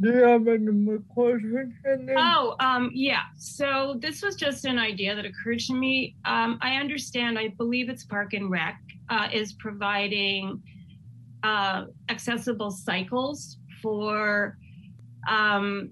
[0.00, 1.72] Do you have any more questions?
[2.16, 3.22] Oh, um, yeah.
[3.36, 6.16] So this was just an idea that occurred to me.
[6.24, 8.78] Um, I understand, I believe it's Park and Rec
[9.08, 10.62] uh, is providing
[11.42, 14.58] uh, accessible cycles for
[15.28, 15.90] um,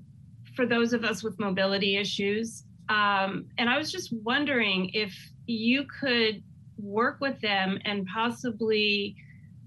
[0.54, 2.64] for those of us with mobility issues.
[2.88, 5.12] Um, and I was just wondering if
[5.46, 6.42] you could
[6.78, 9.16] work with them and possibly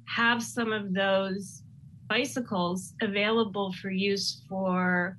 [0.06, 1.64] have some of those
[2.10, 5.18] bicycles available for use for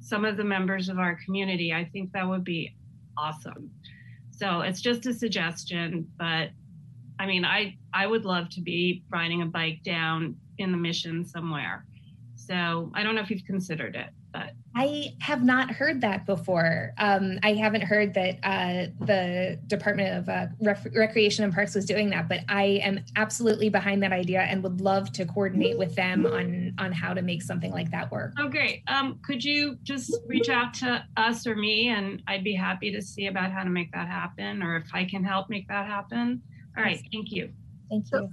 [0.00, 1.72] some of the members of our community.
[1.72, 2.74] I think that would be
[3.16, 3.70] awesome.
[4.30, 6.50] So it's just a suggestion, but
[7.18, 11.24] I mean, I I would love to be riding a bike down in the mission
[11.24, 11.86] somewhere.
[12.34, 14.08] So I don't know if you've considered it,
[14.74, 16.94] I have not heard that before.
[16.96, 21.84] Um, I haven't heard that uh, the Department of uh, Ref- Recreation and Parks was
[21.84, 25.94] doing that, but I am absolutely behind that idea and would love to coordinate with
[25.94, 28.32] them on on how to make something like that work.
[28.38, 28.82] Oh, great!
[28.88, 33.02] Um, could you just reach out to us or me, and I'd be happy to
[33.02, 36.40] see about how to make that happen, or if I can help make that happen.
[36.78, 37.52] All right, thank you.
[37.90, 38.30] Thank you.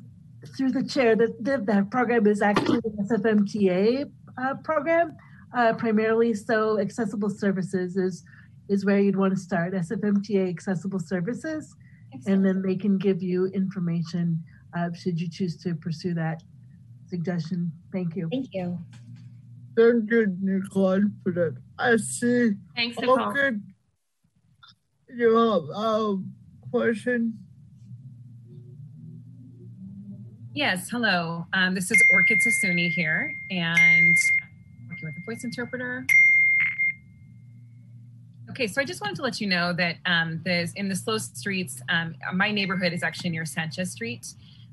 [0.56, 4.10] Through the chair, that that program is actually an SFMTA
[4.42, 5.18] uh, program
[5.56, 6.34] uh, primarily.
[6.34, 8.24] So accessible services is
[8.68, 9.74] is where you'd want to start.
[9.74, 11.76] SFMTA accessible services,
[12.14, 12.38] Excellent.
[12.38, 14.44] and then they can give you information
[14.78, 16.44] uh, should you choose to pursue that
[17.08, 17.72] suggestion.
[17.92, 18.30] Thank you.
[18.32, 18.78] Thank you.
[19.76, 21.56] Thank you, Nicole, for that.
[21.78, 22.52] I see.
[22.76, 23.20] Thanks, Nicole.
[23.20, 23.58] Okay.
[25.16, 26.18] You have a
[26.70, 27.40] question?
[30.54, 31.46] Yes, hello.
[31.54, 34.16] Um, this is Orkid Sassouni here, and
[35.02, 36.06] working with a voice interpreter.
[38.50, 41.18] Okay, so I just wanted to let you know that um, there's in the slow
[41.18, 44.26] streets, um, my neighborhood is actually near Sanchez Street.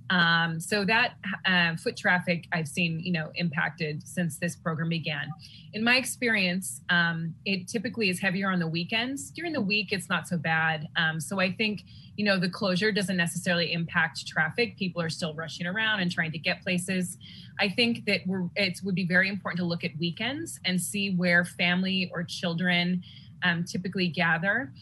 [0.08, 5.28] Um, so that uh, foot traffic I've seen, you know, impacted since this program began.
[5.74, 9.30] In my experience, um, it typically is heavier on the weekends.
[9.32, 10.88] During the week, it's not so bad.
[10.96, 11.82] Um, so I think,
[12.16, 14.76] you know, the closure doesn't necessarily impact traffic.
[14.76, 17.18] People are still rushing around and trying to get places.
[17.60, 21.14] I think that we're, it would be very important to look at weekends and see
[21.14, 23.02] where family or children
[23.42, 24.72] um, typically gather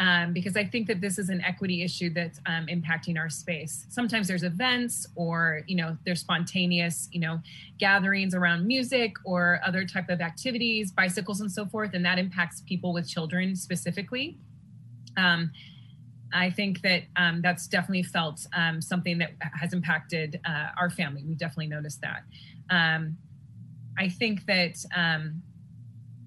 [0.00, 3.84] um, because I think that this is an equity issue that's um, impacting our space.
[3.90, 7.38] Sometimes there's events or, you know, there's spontaneous, you know,
[7.78, 12.62] gatherings around music or other type of activities, bicycles and so forth, and that impacts
[12.62, 14.38] people with children specifically.
[15.18, 15.52] Um,
[16.32, 21.24] I think that um, that's definitely felt um, something that has impacted uh, our family.
[21.26, 22.22] We definitely noticed that.
[22.70, 23.16] Um,
[23.98, 24.76] I think that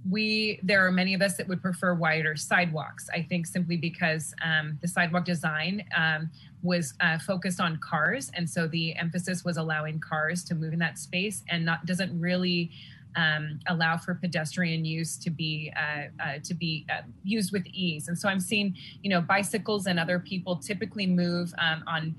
[0.10, 3.10] we there are many of us that would prefer wider sidewalks.
[3.14, 6.30] I think simply because um, the sidewalk design um,
[6.62, 10.80] was uh, focused on cars, and so the emphasis was allowing cars to move in
[10.80, 12.72] that space, and not doesn't really
[13.16, 18.08] um, allow for pedestrian use to be uh, uh, to be uh, used with ease.
[18.08, 22.16] And so I'm seeing, you know, bicycles and other people typically move um, on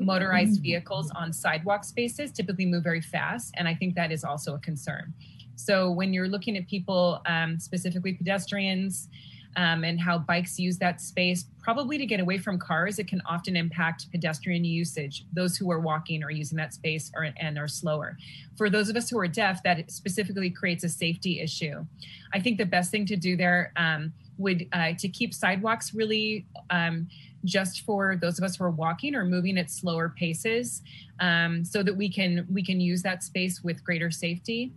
[0.00, 4.54] motorized vehicles on sidewalk spaces, typically move very fast, and I think that is also
[4.54, 5.12] a concern.
[5.56, 9.08] So when you're looking at people, um, specifically pedestrians,
[9.56, 13.20] um, and how bikes use that space, probably to get away from cars, it can
[13.26, 15.24] often impact pedestrian usage.
[15.32, 18.16] Those who are walking or using that space are, and are slower.
[18.56, 21.84] For those of us who are deaf, that specifically creates a safety issue.
[22.32, 26.46] I think the best thing to do there um, would uh, to keep sidewalks really
[26.70, 27.08] um,
[27.44, 30.82] just for those of us who are walking or moving at slower paces,
[31.20, 34.72] um, so that we can we can use that space with greater safety.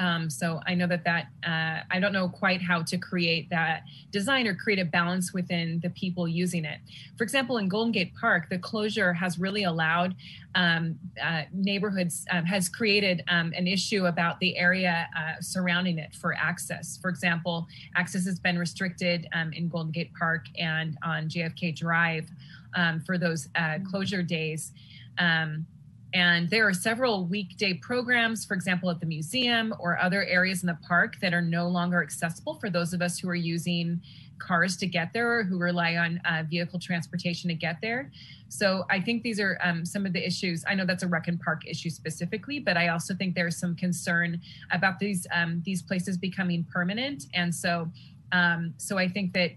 [0.00, 3.82] Um, so I know that that uh, I don't know quite how to create that
[4.10, 6.78] design or create a balance within the people using it.
[7.18, 10.14] For example, in Golden Gate Park, the closure has really allowed
[10.54, 16.14] um, uh, neighborhoods uh, has created um, an issue about the area uh, surrounding it
[16.14, 16.98] for access.
[17.00, 22.26] For example, access has been restricted um, in Golden Gate Park and on JFK Drive
[22.74, 24.72] um, for those uh, closure days.
[25.18, 25.66] Um,
[26.12, 30.66] and there are several weekday programs, for example, at the museum or other areas in
[30.66, 34.00] the park that are no longer accessible for those of us who are using
[34.38, 38.10] cars to get there or who rely on uh, vehicle transportation to get there.
[38.48, 40.64] So I think these are um, some of the issues.
[40.66, 43.76] I know that's a rec and park issue specifically, but I also think there's some
[43.76, 44.40] concern
[44.72, 47.26] about these um, these places becoming permanent.
[47.34, 47.88] And so,
[48.32, 49.52] um, so I think that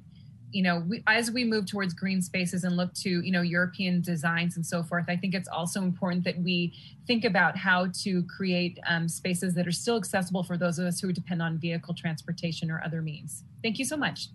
[0.54, 4.02] you know, we, as we move towards green spaces and look to, you know, European
[4.02, 6.74] designs and so forth, I think it's also important that we
[7.08, 11.00] think about how to create um, spaces that are still accessible for those of us
[11.00, 13.44] who depend on vehicle transportation or other means.
[13.64, 14.28] Thank you so much.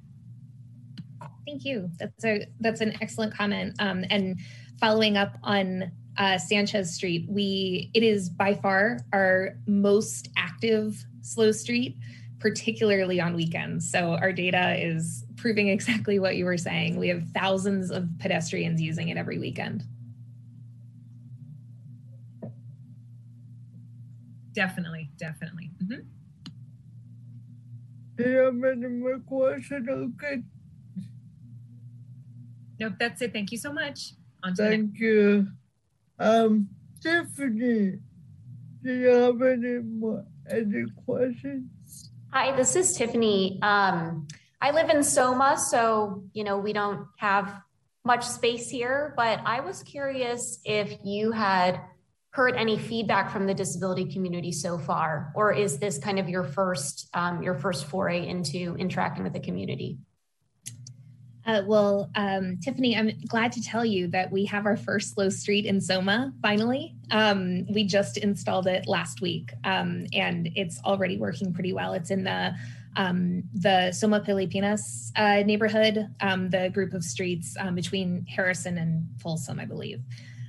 [1.46, 1.88] Thank you.
[1.98, 3.76] That's a that's an excellent comment.
[3.78, 4.38] Um, and
[4.78, 11.52] following up on uh, Sanchez Street, we it is by far our most active slow
[11.52, 11.96] street,
[12.38, 13.90] particularly on weekends.
[13.90, 16.98] So our data is proving exactly what you were saying.
[16.98, 19.84] We have thousands of pedestrians using it every weekend.
[24.52, 25.70] Definitely, definitely.
[25.82, 26.00] Mm-hmm.
[28.16, 29.88] Do you have any more questions?
[29.88, 30.42] Okay.
[32.80, 33.32] Nope, that's it.
[33.32, 34.14] Thank you so much.
[34.42, 35.48] On Thank you.
[36.18, 36.68] Um,
[37.00, 37.98] Tiffany,
[38.82, 42.10] do you have any more any questions?
[42.32, 43.58] Hi, this is Tiffany.
[43.62, 44.26] Um,
[44.60, 47.62] I live in Soma, so you know we don't have
[48.04, 49.14] much space here.
[49.16, 51.80] But I was curious if you had
[52.30, 56.44] heard any feedback from the disability community so far, or is this kind of your
[56.44, 59.98] first um, your first foray into interacting with the community?
[61.46, 65.30] Uh, well, um, Tiffany, I'm glad to tell you that we have our first slow
[65.30, 66.94] street in Soma finally.
[67.10, 71.94] Um, we just installed it last week um, and it's already working pretty well.
[71.94, 72.54] It's in the
[72.98, 79.06] um, the Soma Pilipinas uh, neighborhood, um, the group of streets um, between Harrison and
[79.22, 80.02] Folsom, I believe.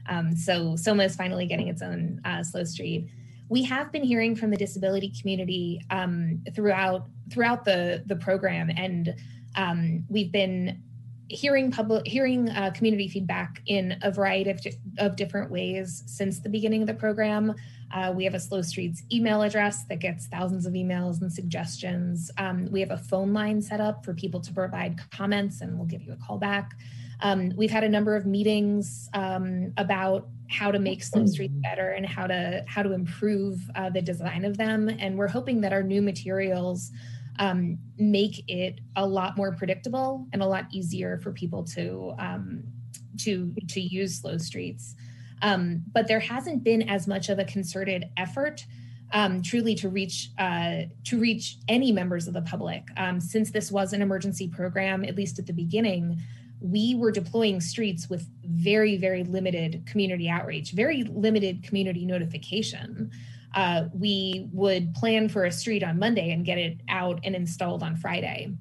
[0.08, 3.08] Um, so Soma is finally getting its own uh, slow street.
[3.50, 9.16] We have been hearing from the disability community um, throughout throughout the the program, and
[9.56, 10.82] um, we've been
[11.28, 14.60] hearing public hearing uh, community feedback in a variety of,
[14.98, 17.54] of different ways since the beginning of the program
[17.92, 22.30] uh, we have a slow streets email address that gets thousands of emails and suggestions.
[22.38, 25.88] Um, we have a phone line set up for people to provide comments and we'll
[25.88, 26.74] give you a call back.
[27.22, 31.90] Um, we've had a number of meetings um, about how to make slow streets better
[31.92, 34.90] and how to how to improve uh, the design of them.
[34.90, 36.92] And we're hoping that our new materials
[37.40, 42.64] um, make it a lot more predictable and a lot easier for people to um,
[43.20, 44.96] to to use slow streets.
[45.42, 48.66] Um, but there hasn't been as much of a concerted effort
[49.12, 52.84] um, truly to reach uh, to reach any members of the public.
[52.98, 56.22] Um, since this was an emergency program, at least at the beginning,
[56.62, 63.12] we were deploying streets with very very limited community outreach, very limited community notification
[63.56, 67.84] uh, we would plan for a street on Monday and get it out and installed
[67.84, 68.54] on Friday.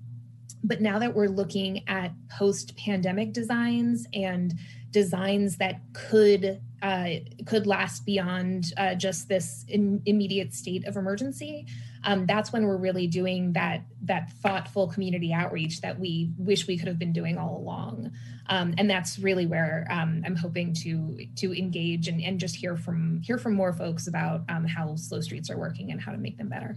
[0.65, 4.55] But now that we're looking at post pandemic designs and
[4.91, 7.09] designs that could uh,
[7.47, 11.67] could last beyond uh, just this immediate state of emergency.
[12.05, 16.79] Um, that's when we're really doing that that thoughtful community outreach that we wish we
[16.79, 18.13] could have been doing all along,
[18.47, 22.77] um, and that's really where um, I'm hoping to to engage and, and just hear
[22.77, 26.19] from hear from more folks about um, how slow streets are working and how to
[26.19, 26.77] make them better.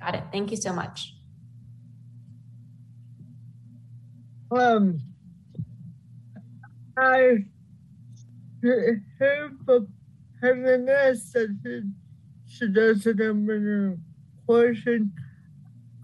[0.00, 0.24] Got it.
[0.30, 1.14] Thank you so much.
[4.52, 5.00] Um,
[6.96, 7.44] I
[8.60, 9.88] from
[10.42, 11.58] Helena said
[12.46, 13.96] she doesn't have any
[14.46, 15.12] question.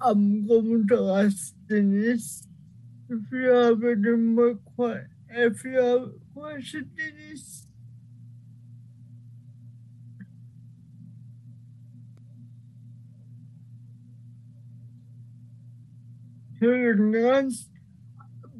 [0.00, 2.46] I'm going to ask Denise
[3.08, 7.66] if you have any more que- if you have a question, Denise.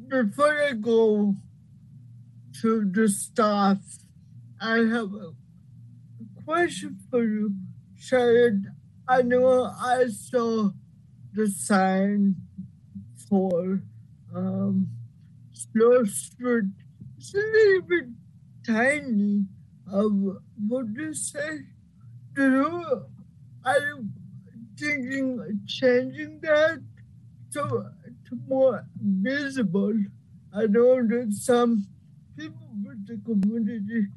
[0.09, 1.35] Before I go
[2.61, 3.77] to the staff,
[4.59, 5.33] I have a
[6.45, 7.53] question for you,
[7.95, 8.73] Sharon.
[9.07, 10.71] I know I saw
[11.33, 12.35] the sign
[13.29, 13.81] for
[14.35, 14.87] um,
[15.53, 16.71] Slow Street.
[17.17, 18.05] It's a little bit
[18.65, 19.45] tiny.
[19.91, 21.59] Um, do you say?
[22.33, 23.05] Do you,
[23.65, 24.09] are you
[24.77, 26.81] thinking of changing that
[27.53, 29.93] to, to more visible?
[30.53, 31.87] I know that some
[32.37, 34.07] people with the community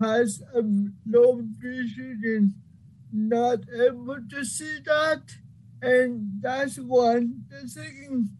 [0.00, 0.62] has a
[1.06, 2.54] low vision and
[3.12, 5.22] not able to see that.
[5.82, 7.44] And that's one.
[7.50, 8.30] The second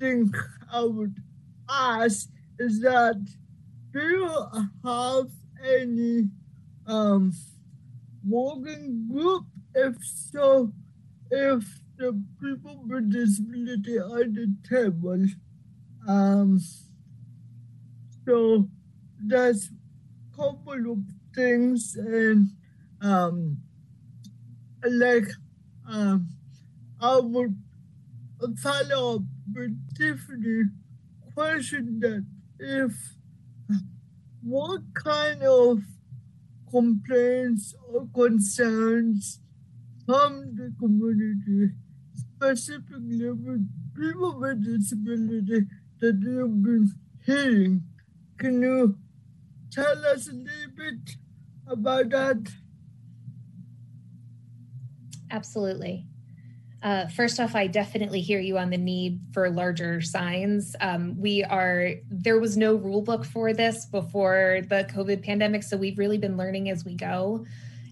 [0.00, 0.32] thing
[0.72, 1.22] I would
[1.68, 2.28] ask
[2.58, 3.20] is that
[3.92, 4.30] do you
[4.84, 5.30] have
[5.64, 6.28] any
[6.86, 7.32] um
[8.26, 9.44] working group?
[9.74, 10.72] If so,
[11.30, 11.64] if
[11.96, 15.24] the people with disability on the table.
[16.06, 16.60] Um
[18.24, 18.68] so
[19.26, 19.70] that's
[20.36, 20.98] couple of
[21.34, 22.50] things and
[23.00, 23.58] um
[24.84, 25.28] like
[25.88, 26.28] um
[27.00, 27.56] I would
[28.62, 29.22] follow up
[29.54, 30.64] with Tiffany
[31.34, 32.24] question that
[32.58, 32.92] if
[34.42, 35.82] what kind of
[36.70, 39.40] complaints or concerns
[40.06, 41.74] from the community,
[42.14, 45.66] specifically with people with disability
[46.00, 46.90] that you've been
[47.24, 47.82] hearing.
[48.38, 48.96] Can you
[49.78, 51.16] tell us a little bit
[51.66, 52.52] about that?
[55.30, 56.06] Absolutely.
[56.82, 60.74] Uh, first off, I definitely hear you on the need for larger signs.
[60.80, 65.64] Um, we are, there was no rule book for this before the COVID pandemic.
[65.64, 67.44] So we've really been learning as we go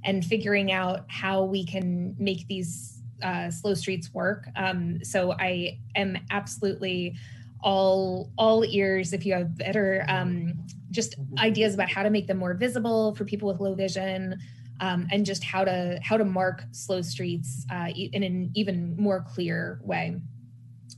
[0.04, 4.46] and figuring out how we can make these uh, slow streets work.
[4.54, 7.16] Um, so I am absolutely
[7.62, 10.54] all all ears if you have better um,
[10.90, 14.38] just ideas about how to make them more visible for people with low vision
[14.80, 19.24] um, and just how to how to mark slow streets uh, in an even more
[19.28, 20.20] clear way.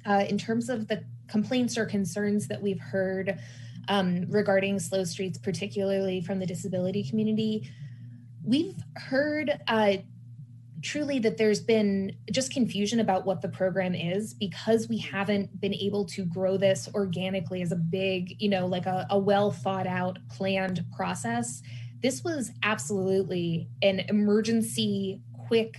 [0.07, 3.39] Uh, in terms of the complaints or concerns that we've heard
[3.89, 7.71] um, regarding slow streets, particularly from the disability community,
[8.45, 9.97] we've heard uh,
[10.83, 15.75] truly that there's been just confusion about what the program is because we haven't been
[15.75, 19.87] able to grow this organically as a big, you know, like a, a well thought
[19.87, 21.63] out, planned process.
[22.01, 25.79] This was absolutely an emergency quick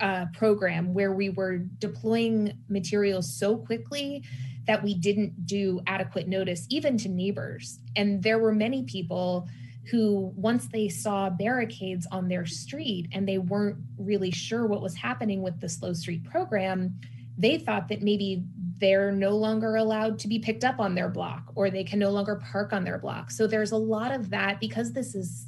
[0.00, 4.24] uh, program where we were deploying materials so quickly
[4.66, 7.78] that we didn't do adequate notice even to neighbors.
[7.96, 9.48] And there were many people
[9.90, 14.94] who once they saw barricades on their street and they weren't really sure what was
[14.94, 16.98] happening with the slow street program
[17.38, 18.44] they thought that maybe
[18.78, 22.10] they're no longer allowed to be picked up on their block or they can no
[22.10, 25.46] longer park on their block so there's a lot of that because this is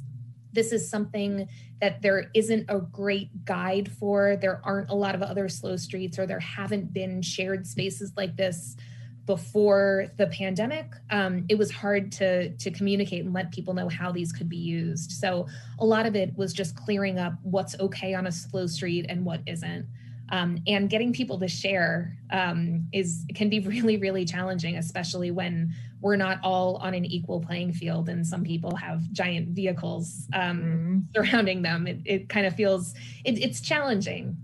[0.53, 1.49] this is something
[1.81, 4.37] that there isn't a great guide for.
[4.37, 8.37] There aren't a lot of other slow streets, or there haven't been shared spaces like
[8.37, 8.77] this
[9.25, 10.91] before the pandemic.
[11.09, 14.57] Um, it was hard to to communicate and let people know how these could be
[14.57, 15.11] used.
[15.11, 15.47] So
[15.79, 19.25] a lot of it was just clearing up what's okay on a slow street and
[19.25, 19.87] what isn't.
[20.29, 25.73] Um, and getting people to share um, is can be really really challenging especially when
[26.01, 30.61] we're not all on an equal playing field and some people have giant vehicles um,
[30.61, 30.99] mm-hmm.
[31.13, 32.93] surrounding them it, it kind of feels
[33.25, 34.35] it, it's challenging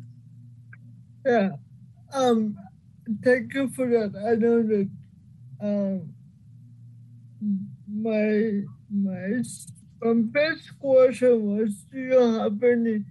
[1.26, 1.50] yeah
[2.14, 2.56] um
[3.24, 4.16] thank you for that.
[4.16, 4.90] I know that
[5.62, 6.14] um
[7.88, 9.42] my my
[10.06, 13.04] um, first question was do you have any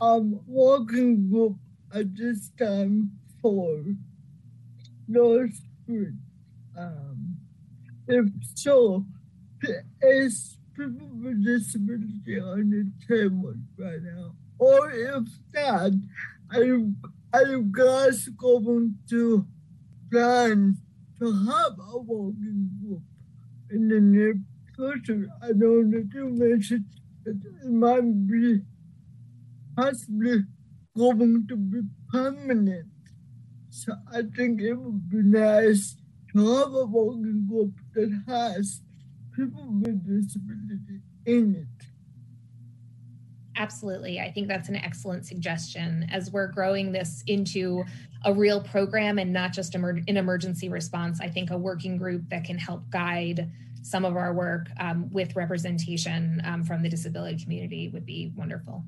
[0.00, 1.56] um working group
[1.92, 3.12] at this time
[3.42, 3.82] for
[5.08, 5.62] those
[6.76, 7.36] um
[8.08, 9.04] if so
[10.02, 14.32] is people with disability on the table right now.
[14.58, 15.24] Or if
[15.54, 15.92] not
[16.54, 16.64] are
[17.72, 19.46] guys going to
[20.10, 20.76] plan
[21.18, 23.02] to have a walking group
[23.70, 24.34] in the near
[24.74, 26.84] future i know that you mentioned
[27.24, 28.60] that it might be
[29.76, 30.44] possibly
[30.96, 31.80] going to be
[32.12, 32.88] permanent.
[33.70, 35.96] So I think it would be nice
[36.32, 38.82] to have a walking group that has
[39.34, 41.79] people with disability in it.
[43.60, 44.18] Absolutely.
[44.20, 47.84] I think that's an excellent suggestion as we're growing this into
[48.24, 51.20] a real program and not just emer- an emergency response.
[51.20, 53.50] I think a working group that can help guide
[53.82, 58.82] some of our work um, with representation um, from the disability community would be wonderful.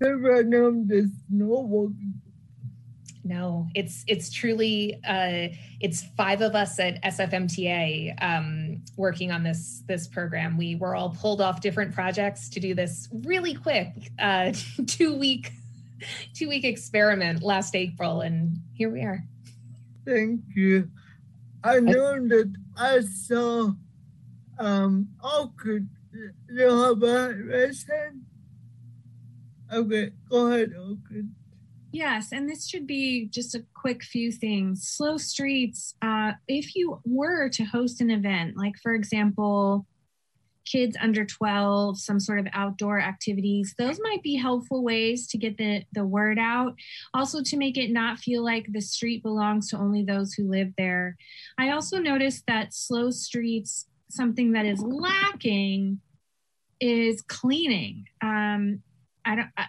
[0.00, 2.20] Right now, there's no working
[3.26, 5.48] no, it's it's truly uh,
[5.80, 10.56] it's five of us at SFMTA um, working on this this program.
[10.56, 14.52] We were all pulled off different projects to do this really quick uh,
[14.86, 15.52] two week
[16.34, 19.24] two week experiment last April, and here we are.
[20.04, 20.88] Thank you.
[21.64, 23.72] I learned that I saw
[24.58, 25.88] um Orkid.
[26.48, 28.24] You have a question?
[29.72, 31.28] Okay, go ahead, Orkid.
[31.96, 34.86] Yes, and this should be just a quick few things.
[34.86, 39.86] Slow Streets, uh, if you were to host an event, like for example,
[40.66, 45.56] kids under 12, some sort of outdoor activities, those might be helpful ways to get
[45.56, 46.74] the, the word out.
[47.14, 50.74] Also, to make it not feel like the street belongs to only those who live
[50.76, 51.16] there.
[51.56, 56.02] I also noticed that Slow Streets, something that is lacking
[56.78, 58.04] is cleaning.
[58.20, 58.82] Um,
[59.24, 59.48] I don't.
[59.56, 59.64] I,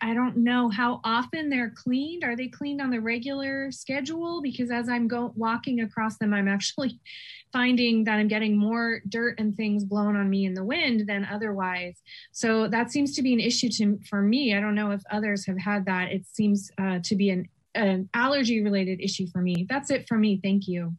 [0.00, 2.22] I don't know how often they're cleaned.
[2.22, 4.40] Are they cleaned on the regular schedule?
[4.40, 7.00] Because as I'm go walking across them, I'm actually
[7.52, 11.24] finding that I'm getting more dirt and things blown on me in the wind than
[11.24, 12.00] otherwise.
[12.32, 14.54] So that seems to be an issue to, for me.
[14.54, 16.12] I don't know if others have had that.
[16.12, 19.66] It seems uh, to be an, an allergy related issue for me.
[19.68, 20.40] That's it for me.
[20.42, 20.94] Thank you.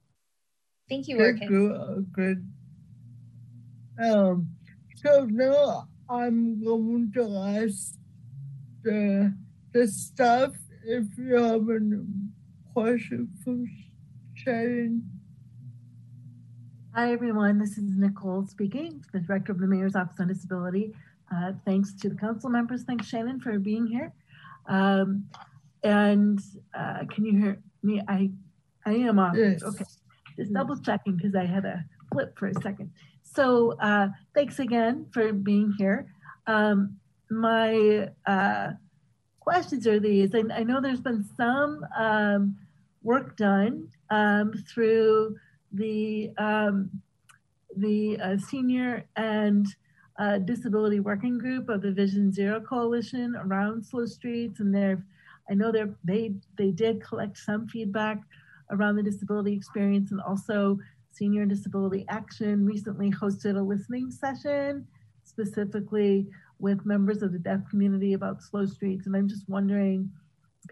[0.90, 1.20] Thank you.
[1.20, 1.74] Thank you.
[1.74, 2.52] Uh, good.
[4.04, 4.50] Um,
[4.96, 7.99] so now I'm going to ask
[8.84, 9.34] the,
[9.74, 10.54] the stuff
[10.84, 12.04] if you have any
[12.74, 13.66] question for
[14.36, 15.10] Shannon.
[16.96, 17.60] Hi, everyone.
[17.60, 20.94] This is Nicole speaking, the Director of the Mayor's Office on Disability.
[21.34, 22.84] Uh, thanks to the council members.
[22.84, 24.12] Thanks, Shannon, for being here.
[24.68, 25.26] Um,
[25.84, 26.40] and
[26.78, 28.02] uh, can you hear me?
[28.08, 28.32] I
[28.86, 29.36] I am off.
[29.38, 29.64] Yes.
[29.64, 29.86] Okay.
[30.36, 32.92] Just double checking because I had a flip for a second.
[33.24, 36.08] So uh, thanks again for being here.
[36.48, 36.98] Um,
[37.30, 38.72] my uh,
[39.40, 40.34] questions are these.
[40.34, 42.58] I, I, know there's been some um,
[43.04, 45.38] work done um, through
[45.72, 46.90] the um,
[47.78, 49.68] the uh, senior and
[50.18, 55.04] uh, disability working group of the Vision Zero Coalition around slow streets, and they're
[55.50, 58.22] I know they they they did collect some feedback
[58.72, 60.78] around the disability experience, and also
[61.12, 64.88] Senior Disability Action recently hosted a listening session
[65.24, 66.28] specifically
[66.60, 69.08] with members of the deaf community about slow streets.
[69.08, 70.12] And I'm just wondering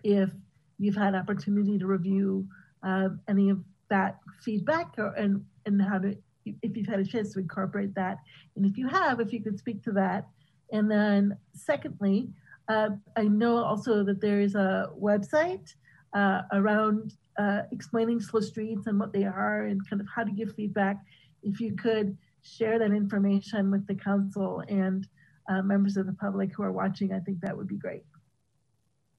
[0.03, 0.29] if
[0.77, 2.47] you've had opportunity to review
[2.83, 3.59] uh, any of
[3.89, 6.15] that feedback or, and, and how to,
[6.45, 8.17] if you've had a chance to incorporate that.
[8.55, 10.27] And if you have, if you could speak to that.
[10.71, 12.29] And then secondly,
[12.67, 15.73] uh, I know also that there is a website
[16.13, 20.31] uh, around uh, explaining slow streets and what they are and kind of how to
[20.31, 20.97] give feedback.
[21.43, 25.07] If you could share that information with the council and
[25.47, 28.03] uh, members of the public who are watching, I think that would be great.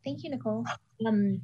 [0.05, 0.65] Thank you, Nicole.
[1.07, 1.41] Um,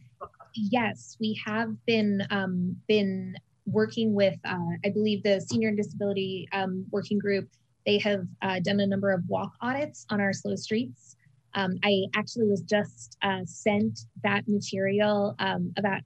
[0.55, 6.49] yes, we have been um, been working with, uh, I believe, the Senior and Disability
[6.53, 7.49] um, Working Group.
[7.87, 11.17] They have uh, done a number of walk audits on our slow streets.
[11.55, 16.03] Um, I actually was just uh, sent that material um, about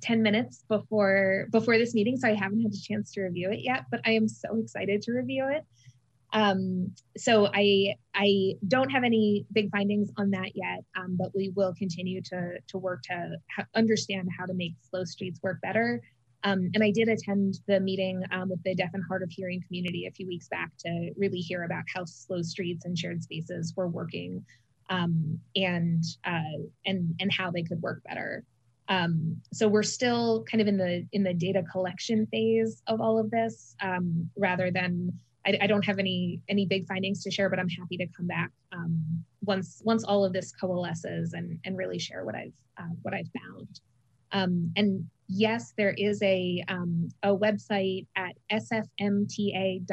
[0.00, 3.60] 10 minutes before before this meeting, so I haven't had a chance to review it
[3.60, 3.84] yet.
[3.90, 5.64] But I am so excited to review it.
[6.34, 11.50] Um, so I I don't have any big findings on that yet, um, but we
[11.50, 16.02] will continue to to work to ha- understand how to make slow streets work better.
[16.42, 19.62] Um, and I did attend the meeting um, with the deaf and hard of hearing
[19.66, 23.72] community a few weeks back to really hear about how slow streets and shared spaces
[23.76, 24.44] were working,
[24.90, 28.44] um, and uh, and and how they could work better.
[28.88, 33.18] Um, so we're still kind of in the in the data collection phase of all
[33.20, 33.76] of this,
[34.36, 37.96] rather than I, I, don't have any any big findings to share, but I'm happy
[37.98, 42.34] to come back um, once once all of this coalesces and and really share what
[42.34, 43.80] I've uh, what I've found.
[44.32, 49.88] Um, and yes, there is a um, a website at sfmta.com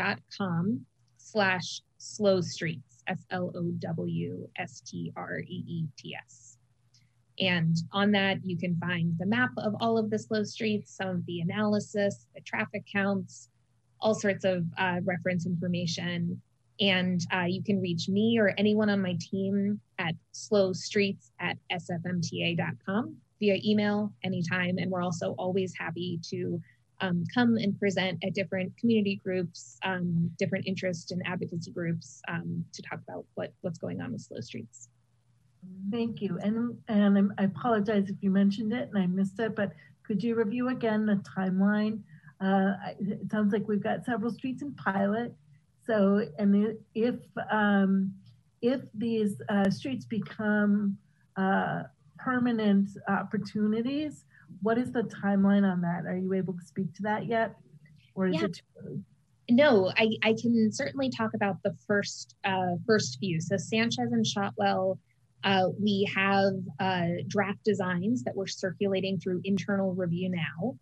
[1.18, 6.58] slash slow streets s l o w s t r e e t s.
[7.40, 11.10] And on that, you can find the map of all of the slow streets, some
[11.10, 13.50] of the analysis, the traffic counts,
[14.02, 16.42] all sorts of uh, reference information.
[16.80, 23.16] And uh, you can reach me or anyone on my team at slowstreets at sfmta.com
[23.40, 24.78] via email anytime.
[24.78, 26.60] And we're also always happy to
[27.02, 32.64] um, come and present at different community groups, um, different interest and advocacy groups um,
[32.74, 34.88] to talk about what, what's going on with slow streets.
[35.92, 36.40] Thank you.
[36.42, 39.72] And, and I apologize if you mentioned it and I missed it, but
[40.04, 42.00] could you review again the timeline?
[42.42, 45.34] Uh, it sounds like we've got several streets in pilot.
[45.86, 47.16] So, and if
[47.52, 48.14] um,
[48.62, 50.98] if these uh, streets become
[51.36, 51.84] uh,
[52.18, 54.26] permanent opportunities,
[54.62, 56.06] what is the timeline on that?
[56.06, 57.56] Are you able to speak to that yet,
[58.16, 58.46] or is Yeah.
[58.46, 58.62] it?
[59.50, 63.42] No, I, I can certainly talk about the first uh, first few.
[63.42, 64.98] So Sanchez and Shotwell,
[65.44, 70.78] uh, we have uh, draft designs that we're circulating through internal review now,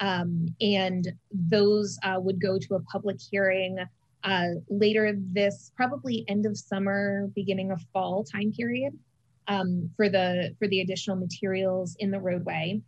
[0.00, 3.78] um, and those uh, would go to a public hearing
[4.24, 8.98] uh, later this probably end of summer, beginning of fall time period
[9.48, 12.80] um, for the for the additional materials in the roadway.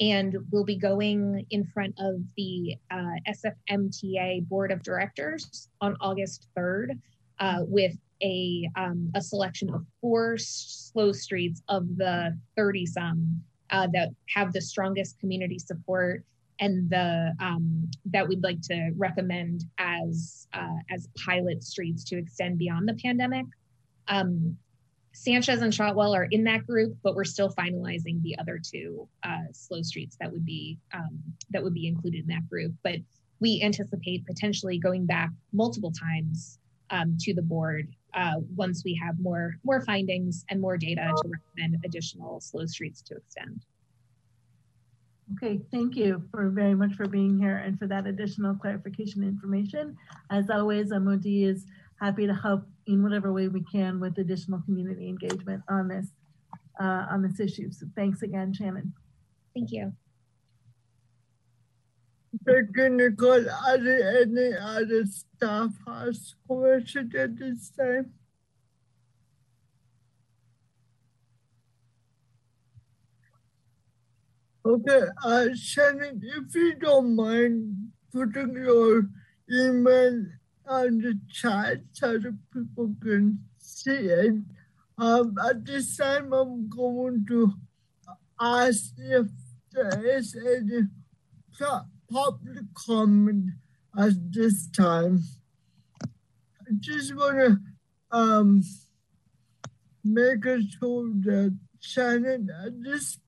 [0.00, 6.48] And we'll be going in front of the uh, SFMTA Board of Directors on August
[6.56, 6.98] 3rd
[7.38, 13.86] uh, with a, um, a selection of four slow streets of the 30 some uh,
[13.92, 16.24] that have the strongest community support
[16.60, 22.58] and the um, that we'd like to recommend as uh, as pilot streets to extend
[22.58, 23.46] beyond the pandemic.
[24.08, 24.56] Um,
[25.14, 29.44] Sanchez and Shotwell are in that group, but we're still finalizing the other two uh,
[29.52, 31.18] slow streets that would be um,
[31.50, 32.72] that would be included in that group.
[32.82, 32.96] But
[33.40, 36.58] we anticipate potentially going back multiple times
[36.90, 41.28] um, to the board uh, once we have more more findings and more data to
[41.28, 43.64] recommend additional slow streets to extend.
[45.36, 49.96] Okay, thank you for very much for being here and for that additional clarification information.
[50.30, 51.64] As always, MOD is
[52.00, 56.08] happy to help in whatever way we can with additional community engagement on this
[56.80, 57.70] uh, on this issue.
[57.70, 58.92] So thanks again, Shannon.
[59.54, 59.92] Thank you.
[62.46, 63.48] Thank you, Nicole.
[63.48, 68.12] Are there any other staff has question at this time?
[74.64, 79.08] Okay, uh, Shannon, if you don't mind putting your
[79.50, 80.24] email
[80.66, 84.34] on the chat so that people can see it.
[84.98, 87.52] Um, at this time, I'm going to
[88.40, 89.26] ask if
[89.72, 90.82] there is any
[92.10, 93.50] public comment
[93.98, 95.24] at this time.
[96.02, 98.62] I just want to um,
[100.04, 103.18] make sure that Shannon, at this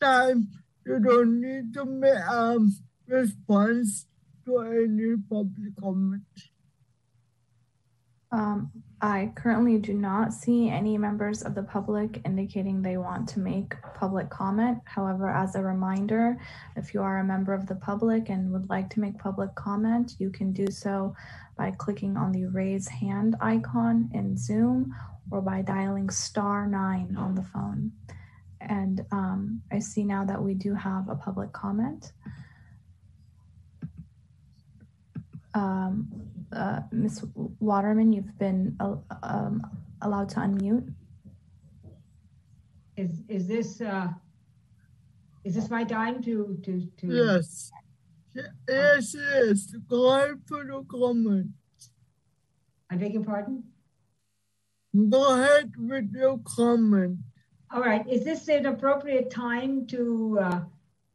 [0.00, 0.48] time,
[0.86, 2.76] you don't need to make um,
[3.06, 4.06] response
[4.44, 6.22] to any public comment.
[8.30, 13.38] Um, I currently do not see any members of the public indicating they want to
[13.38, 14.78] make public comment.
[14.86, 16.36] However, as a reminder,
[16.74, 20.14] if you are a member of the public and would like to make public comment,
[20.18, 21.14] you can do so
[21.56, 24.92] by clicking on the raise hand icon in Zoom
[25.30, 27.92] or by dialing star nine on the phone.
[28.68, 32.12] And um, I see now that we do have a public comment.
[35.54, 36.08] Um,
[36.52, 37.24] uh, Ms.
[37.60, 39.62] Waterman, you've been uh, um,
[40.02, 40.92] allowed to unmute.
[42.96, 44.08] Is, is this, uh,
[45.44, 47.06] is this my time to, to, to?
[47.06, 47.70] Yes.
[48.68, 49.74] Yes, yes.
[49.88, 51.50] Go ahead for the comment.
[52.90, 53.64] I beg your pardon?
[55.08, 57.18] Go ahead with your comment.
[57.70, 60.60] All right, is this an appropriate time to uh,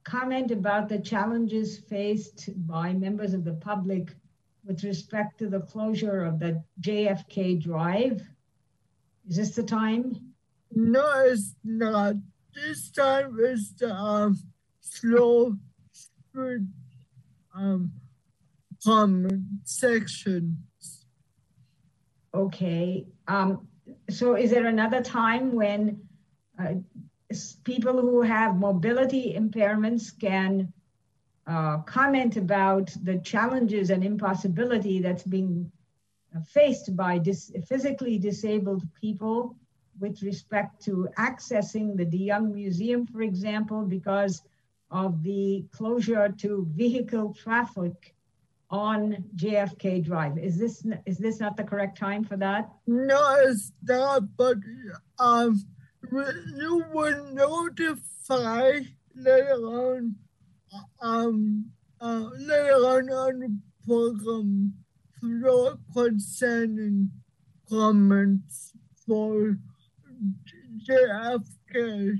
[0.04, 4.10] comment about the challenges faced by members of the public
[4.66, 8.22] with respect to the closure of the JFK Drive?
[9.30, 10.16] Is this the time?
[10.72, 12.16] No, it's not.
[12.54, 14.38] This time is the um,
[14.82, 15.56] slow
[15.92, 16.68] street
[17.56, 17.92] um,
[18.84, 20.58] comment section.
[22.34, 23.68] Okay, um,
[24.10, 26.09] so is there another time when
[26.60, 26.74] uh,
[27.64, 30.72] people who have mobility impairments can
[31.48, 35.72] uh, comment about the challenges and impossibility that's being
[36.36, 39.56] uh, faced by dis- physically disabled people
[40.00, 44.42] with respect to accessing the DeYoung Museum, for example, because
[44.92, 48.16] of the closure to vehicle traffic
[48.70, 50.38] on JFK Drive.
[50.38, 52.70] Is this is this not the correct time for that?
[52.88, 54.58] No, it's not, but
[55.18, 55.64] um,
[56.12, 58.80] you will notify
[59.16, 60.16] later on,
[61.02, 61.66] um,
[62.02, 64.74] uh, later on on the program
[65.22, 67.12] for concerning
[67.70, 68.72] comments
[69.06, 69.58] for
[70.88, 72.18] JFK.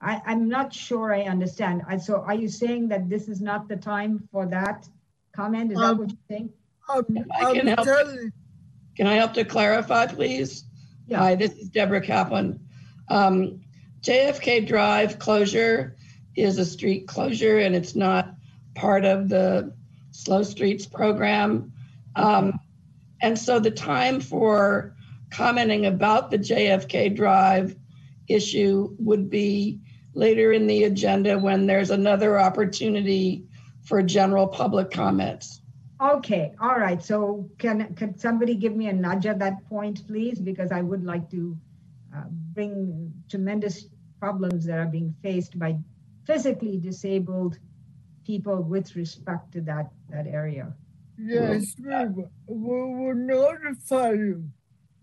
[0.00, 1.82] I, I'm not sure I understand.
[1.88, 4.86] I, so are you saying that this is not the time for that
[5.34, 5.72] comment?
[5.72, 6.50] Is that Um, what you're saying?
[6.88, 7.04] I'm,
[7.34, 7.84] I can I'm help.
[7.86, 8.32] telling,
[8.96, 10.64] Can I help to clarify, please?
[11.08, 11.20] Yeah.
[11.20, 12.60] Hi, this is Deborah Kaplan.
[13.08, 13.62] Um,
[14.02, 15.96] JFK Drive closure
[16.36, 18.34] is a street closure and it's not
[18.74, 19.72] part of the
[20.10, 21.72] Slow Streets program.
[22.14, 22.60] Um,
[23.22, 24.94] and so the time for
[25.30, 27.74] commenting about the JFK Drive
[28.28, 29.80] issue would be
[30.12, 33.46] later in the agenda when there's another opportunity
[33.80, 35.57] for general public comments.
[36.00, 37.02] Okay, all right.
[37.02, 40.38] So can, can somebody give me a nudge at that point, please?
[40.38, 41.56] Because I would like to
[42.16, 42.22] uh,
[42.54, 43.86] bring tremendous
[44.20, 45.76] problems that are being faced by
[46.24, 47.58] physically disabled
[48.24, 50.72] people with respect to that, that area.
[51.18, 54.44] yes, we, will- we will notify you.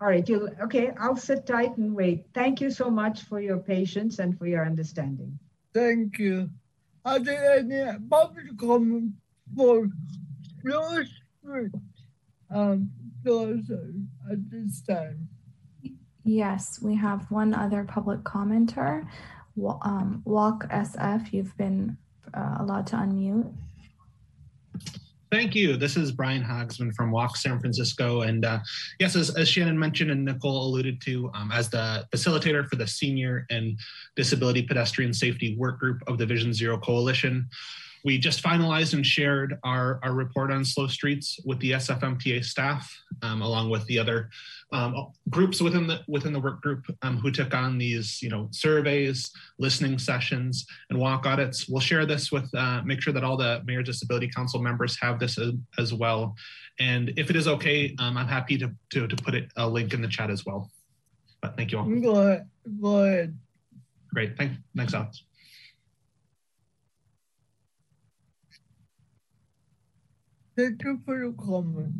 [0.01, 2.25] All right, you, okay, I'll sit tight and wait.
[2.33, 5.39] Thank you so much for your patience and for your understanding.
[5.73, 6.49] Thank you.
[7.05, 9.11] Are there any public comment
[9.55, 9.87] for
[10.66, 11.03] Slow
[11.43, 11.72] Street?
[12.53, 12.89] Um,
[13.24, 13.93] closure
[14.32, 15.28] at this time?
[16.24, 19.05] Yes, we have one other public commenter.
[19.82, 21.97] Um, Walk SF, you've been
[22.34, 23.53] uh, allowed to unmute.
[25.32, 25.76] Thank you.
[25.76, 28.22] This is Brian Hogsman from Walk San Francisco.
[28.22, 28.59] And uh,
[28.99, 32.88] yes, as, as Shannon mentioned and Nicole alluded to, um, as the facilitator for the
[32.88, 33.78] Senior and
[34.16, 37.47] Disability Pedestrian Safety Work Group of the Vision Zero Coalition,
[38.05, 42.87] we just finalized and shared our, our report on slow streets with the SFMTA staff,
[43.23, 44.29] um, along with the other
[44.71, 48.47] um, groups within the within the work group um, who took on these, you know,
[48.51, 51.67] surveys, listening sessions, and walk audits.
[51.67, 55.19] We'll share this with, uh, make sure that all the Mayor Disability Council members have
[55.19, 56.35] this as, as well.
[56.79, 59.93] And if it is okay, um, I'm happy to, to to put it a link
[59.95, 60.69] in the chat as well.
[61.41, 61.85] But thank you all.
[61.85, 62.47] Go ahead.
[64.13, 64.37] Great.
[64.37, 65.24] Thank, thanks, Alex.
[70.57, 71.93] Thank you for your comment.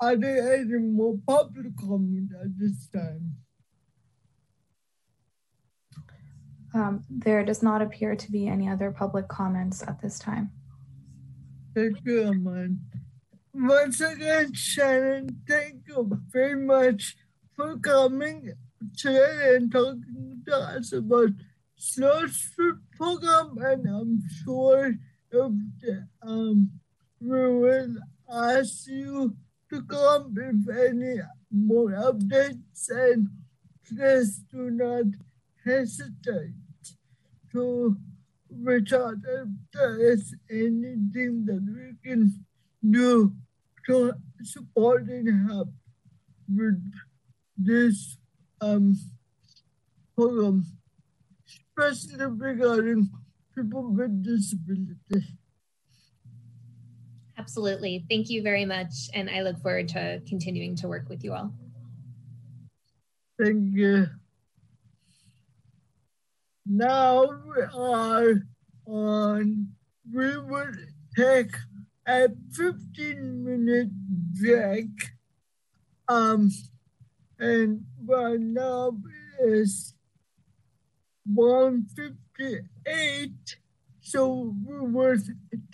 [0.00, 3.36] Are there any more public comment at this time?
[6.74, 10.50] Um, there does not appear to be any other public comments at this time.
[11.76, 12.80] Thank you, Aman.
[13.52, 17.16] Once again, Shannon, thank you very much
[17.54, 18.52] for coming
[18.96, 21.30] today and talking to us about
[21.76, 23.56] Slow Street program.
[23.58, 24.94] And I'm sure
[25.34, 26.70] if um,
[27.20, 27.96] will
[28.32, 29.36] ask you
[29.70, 31.20] to come if any
[31.50, 33.28] more updates and
[33.86, 35.06] please do not
[35.64, 36.54] hesitate
[37.52, 37.96] to
[38.50, 42.32] reach out if there is anything that we can
[42.88, 43.32] do
[43.86, 44.12] to
[44.42, 45.68] support and help
[46.54, 46.80] with
[47.56, 48.16] this
[48.60, 48.94] um
[50.16, 50.64] program,
[51.46, 53.10] especially regarding
[53.54, 55.32] people with disabilities.
[57.36, 58.04] Absolutely.
[58.08, 59.10] Thank you very much.
[59.12, 61.52] And I look forward to continuing to work with you all.
[63.42, 64.06] Thank you.
[66.66, 68.34] Now we are
[68.86, 69.68] on,
[70.12, 70.72] we will
[71.16, 71.54] take
[72.06, 73.90] a 15 minute
[74.40, 74.88] break.
[76.08, 76.50] Um,
[77.38, 78.96] and right now
[79.40, 79.94] is
[82.38, 83.56] 158.
[84.00, 85.16] So we will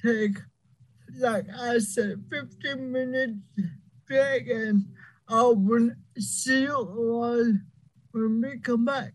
[0.02, 0.38] take,
[1.18, 3.38] like I said, 15 minutes
[4.06, 4.84] break and
[5.28, 7.52] I will see you all
[8.12, 9.14] when we come back.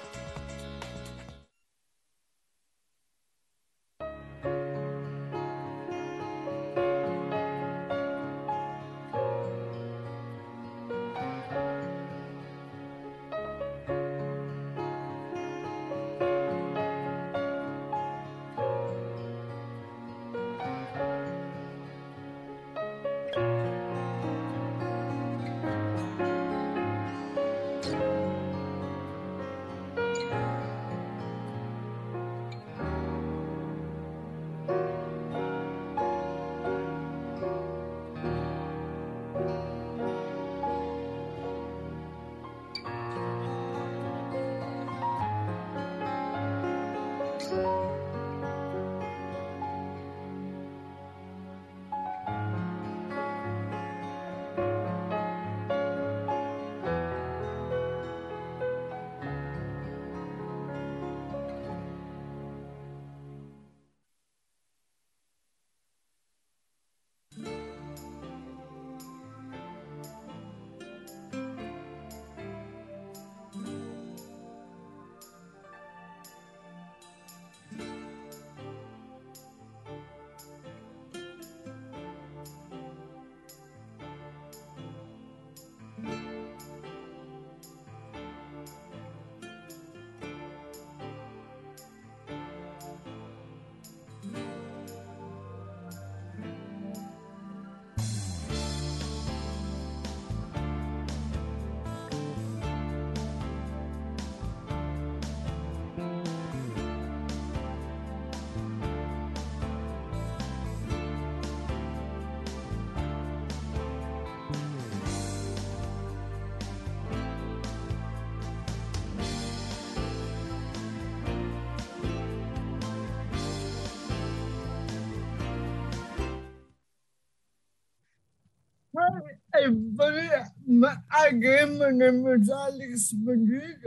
[131.81, 133.77] My name is Alex Madrid,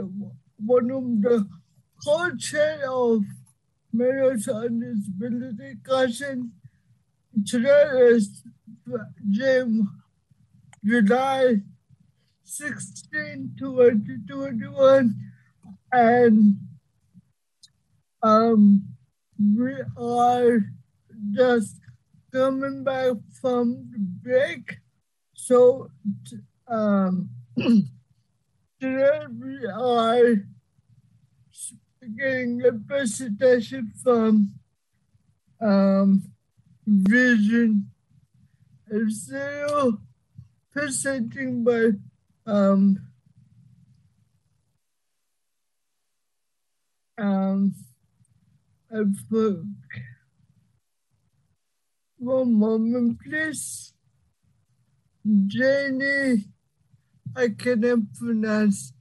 [0.56, 1.48] one of the
[2.04, 3.22] co-chair of
[4.48, 6.48] on Disability Council.
[7.46, 8.42] Today is
[9.30, 9.88] June,
[10.84, 11.60] July
[12.42, 15.14] 16, 2021,
[15.92, 16.56] and
[18.24, 18.82] um,
[19.38, 20.58] we are
[21.30, 21.76] just
[22.32, 23.88] coming back from
[24.20, 24.78] break.
[25.34, 25.90] So
[26.66, 27.76] um, we
[29.72, 30.34] are
[32.16, 34.54] getting a presentation from
[35.60, 36.22] um,
[36.86, 37.90] Vision
[39.08, 39.98] Zero,
[40.72, 41.90] presenting by
[42.46, 42.98] um,
[47.16, 47.74] um,
[48.92, 49.64] I forgot.
[52.18, 53.92] One moment, please.
[55.46, 56.44] Jenny,
[57.36, 58.92] I cannot pronounce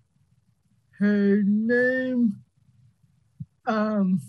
[1.00, 2.38] her name.
[3.66, 4.22] Um,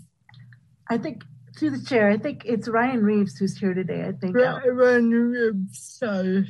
[0.88, 1.24] I think
[1.56, 4.04] through the chair, I think it's Ryan Reeves who's here today.
[4.04, 4.36] I think.
[4.36, 6.48] Ryan Reeves, sorry.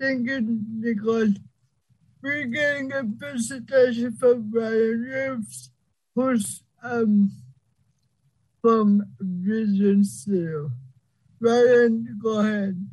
[0.00, 1.34] Thank you, Nicole.
[2.22, 5.70] We're getting a presentation from Ryan Reeves,
[6.14, 7.30] who's um
[8.62, 10.70] from Vision Zero.
[11.40, 12.86] Ryan, go ahead.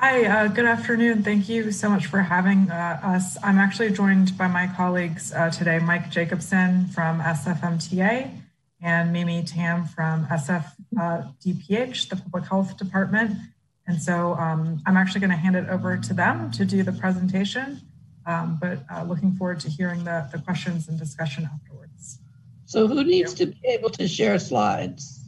[0.00, 1.24] Hi, uh, good afternoon.
[1.24, 3.36] Thank you so much for having uh, us.
[3.42, 8.30] I'm actually joined by my colleagues uh, today, Mike Jacobson from SFMTA
[8.80, 13.38] and Mimi Tam from SFDPH, the Public Health Department.
[13.88, 16.92] And so um, I'm actually going to hand it over to them to do the
[16.92, 17.80] presentation,
[18.24, 22.20] um, but uh, looking forward to hearing the, the questions and discussion afterwards.
[22.66, 25.24] So who needs to be able to share slides?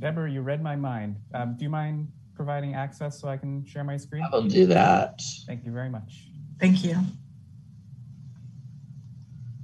[0.00, 1.20] Deborah, you read my mind.
[1.32, 4.22] Um, do you mind providing access so I can share my screen?
[4.22, 5.20] I will do that.
[5.46, 6.28] Thank you very much.
[6.60, 6.96] Thank you.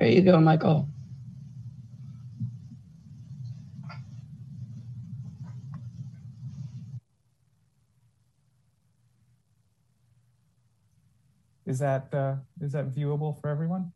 [0.01, 0.89] There you go, Michael.
[11.65, 13.93] Is that uh, is that viewable for everyone?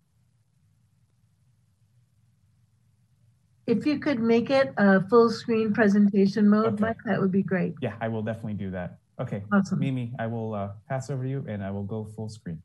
[3.67, 6.83] If you could make it a full screen presentation mode, okay.
[6.83, 7.75] Mike, that would be great.
[7.81, 8.99] Yeah, I will definitely do that.
[9.19, 9.81] Okay, awesome.
[9.81, 12.63] Mimi, I will uh, pass over to you and I will go full screen.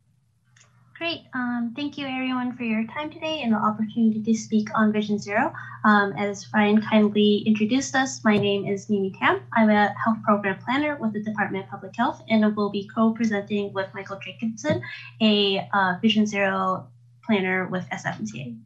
[1.01, 1.21] Great.
[1.33, 5.17] Um, thank you, everyone, for your time today and the opportunity to speak on Vision
[5.17, 5.51] Zero.
[5.83, 9.41] Um, as Ryan kindly introduced us, my name is Mimi Tam.
[9.57, 12.87] I'm a health program planner with the Department of Public Health, and I will be
[12.93, 14.83] co-presenting with Michael Jacobson,
[15.19, 16.87] a uh, Vision Zero
[17.25, 18.59] planner with SFMTA.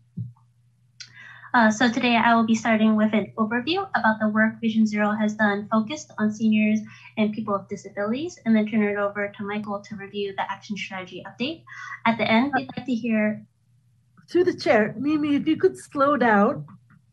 [1.55, 5.11] Uh, so today I will be starting with an overview about the work Vision Zero
[5.11, 6.81] has done focused on seniors
[7.15, 10.75] and people with disabilities, and then turn it over to Michael to review the action
[10.75, 11.63] strategy update.
[12.05, 13.41] At the end, we'd like to hear.
[14.29, 16.65] Through the chair, Mimi, if you could slow down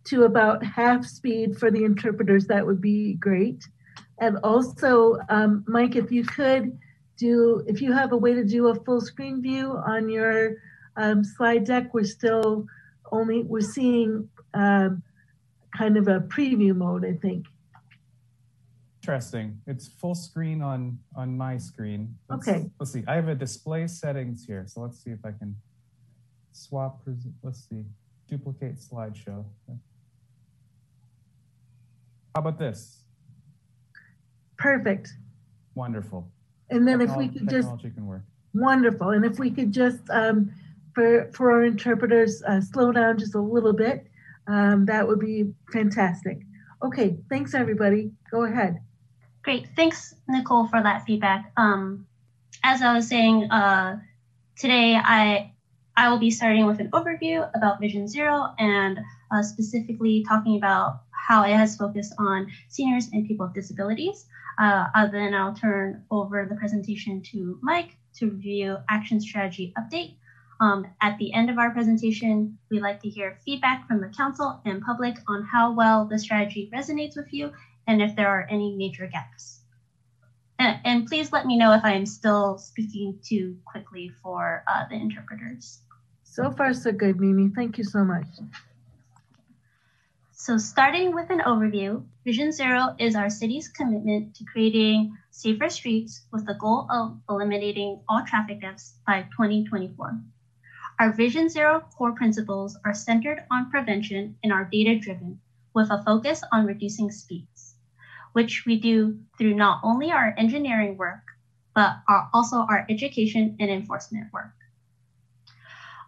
[0.06, 3.62] to about half speed for the interpreters, that would be great.
[4.20, 6.76] And also, um, Mike, if you could
[7.16, 10.56] do, if you have a way to do a full screen view on your
[10.96, 12.66] um, slide deck, we're still
[13.12, 15.02] only, we're seeing um,
[15.76, 17.46] kind of a preview mode, I think.
[19.02, 19.60] Interesting.
[19.66, 22.16] It's full screen on on my screen.
[22.28, 22.70] Let's, Okay.
[22.78, 23.02] Let's see.
[23.08, 25.56] I have a display settings here, so let's see if I can
[26.52, 27.02] swap.
[27.42, 27.84] Let's see.
[28.28, 29.44] Duplicate slideshow.
[32.34, 33.00] How about this?
[34.56, 35.12] Perfect.
[35.74, 36.30] Wonderful.
[36.70, 38.22] And then if we could just, technology can work.
[38.54, 39.10] wonderful.
[39.10, 40.52] And if we could just, um,
[40.94, 44.06] for, for our interpreters, uh, slow down just a little bit,
[44.46, 46.38] um, that would be fantastic.
[46.82, 48.10] Okay, thanks, everybody.
[48.30, 48.80] Go ahead.
[49.42, 49.68] Great.
[49.76, 51.52] Thanks, Nicole, for that feedback.
[51.56, 52.06] Um,
[52.62, 53.98] as I was saying, uh,
[54.56, 55.52] today I
[55.96, 58.98] I will be starting with an overview about Vision Zero and
[59.30, 64.26] uh, specifically talking about how it has focused on seniors and people with disabilities.
[64.58, 70.16] Uh, then I'll turn over the presentation to Mike to review action strategy update.
[70.62, 74.60] Um, at the end of our presentation, we'd like to hear feedback from the council
[74.64, 77.52] and public on how well the strategy resonates with you
[77.88, 79.62] and if there are any major gaps.
[80.60, 84.84] And, and please let me know if I am still speaking too quickly for uh,
[84.88, 85.80] the interpreters.
[86.22, 87.50] So far, so good, Mimi.
[87.52, 88.28] Thank you so much.
[90.30, 96.24] So starting with an overview, Vision Zero is our city's commitment to creating safer streets
[96.32, 100.20] with the goal of eliminating all traffic deaths by 2024.
[101.02, 105.40] Our Vision Zero core principles are centered on prevention and are data driven
[105.74, 107.74] with a focus on reducing speeds,
[108.34, 111.24] which we do through not only our engineering work,
[111.74, 114.54] but our, also our education and enforcement work.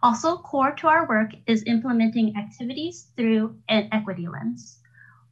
[0.01, 4.79] Also core to our work is implementing activities through an equity lens.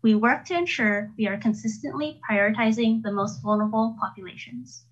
[0.02, 4.84] We work to ensure we are consistently prioritizing the most vulnerable populations.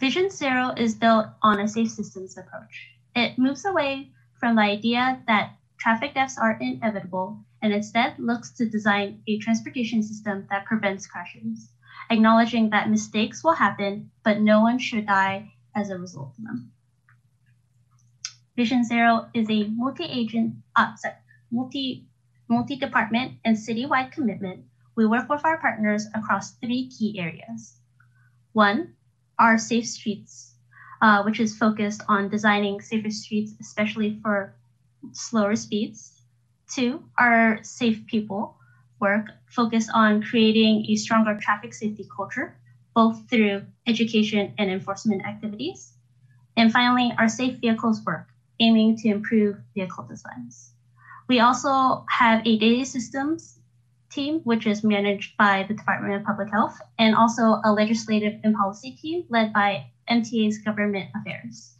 [0.00, 2.92] Vision Zero is built on a safe systems approach.
[3.16, 8.68] It moves away from the idea that traffic deaths are inevitable and instead looks to
[8.68, 11.72] design a transportation system that prevents crashes,
[12.10, 16.70] acknowledging that mistakes will happen, but no one should die as a result of them.
[18.54, 21.14] Vision Zero is a multi-agent, uh, sorry,
[21.50, 22.06] multi,
[22.48, 24.64] multi-department and citywide commitment.
[24.94, 27.80] We work with our partners across three key areas.
[28.52, 28.94] One,
[29.38, 30.54] our safe streets,
[31.02, 34.54] uh, which is focused on designing safer streets, especially for
[35.12, 36.22] slower speeds.
[36.68, 38.56] Two, our safe people
[39.00, 42.56] work focused on creating a stronger traffic safety culture,
[42.94, 45.94] both through education and enforcement activities.
[46.56, 48.28] And finally, our safe vehicles work,
[48.60, 50.72] aiming to improve vehicle designs.
[51.28, 53.57] We also have a data systems
[54.10, 58.54] team, which is managed by the Department of Public Health, and also a legislative and
[58.54, 61.76] policy team led by MTA's Government Affairs.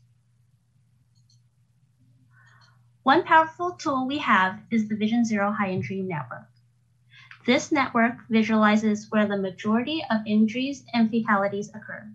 [3.03, 6.49] One powerful tool we have is the Vision Zero High Injury Network.
[7.47, 12.13] This network visualizes where the majority of injuries and fatalities occur.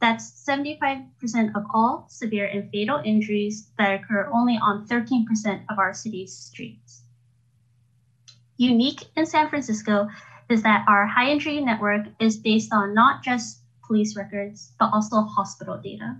[0.00, 5.94] That's 75% of all severe and fatal injuries that occur only on 13% of our
[5.94, 7.04] city's streets.
[8.58, 10.08] Unique in San Francisco
[10.50, 15.22] is that our high injury network is based on not just police records, but also
[15.22, 16.16] hospital data.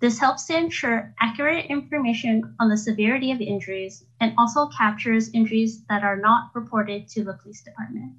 [0.00, 5.84] This helps to ensure accurate information on the severity of injuries and also captures injuries
[5.88, 8.14] that are not reported to the police department.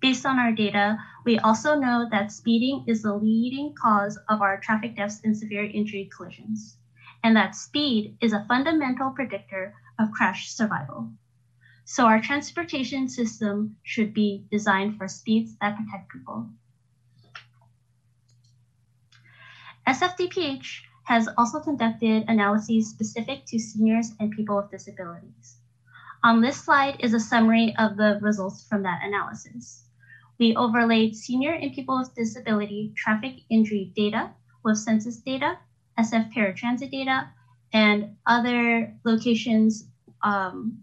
[0.00, 4.58] Based on our data, we also know that speeding is the leading cause of our
[4.58, 6.78] traffic deaths and severe injury collisions,
[7.22, 11.10] and that speed is a fundamental predictor of crash survival.
[11.84, 16.48] So our transportation system should be designed for speeds that protect people.
[19.86, 25.56] SFDPH has also conducted analyses specific to seniors and people with disabilities.
[26.22, 29.86] On this slide is a summary of the results from that analysis.
[30.38, 34.30] We overlaid senior and people with disability traffic injury data
[34.62, 35.58] with census data,
[35.98, 37.28] SF paratransit data,
[37.72, 39.89] and other locations
[40.22, 40.82] um,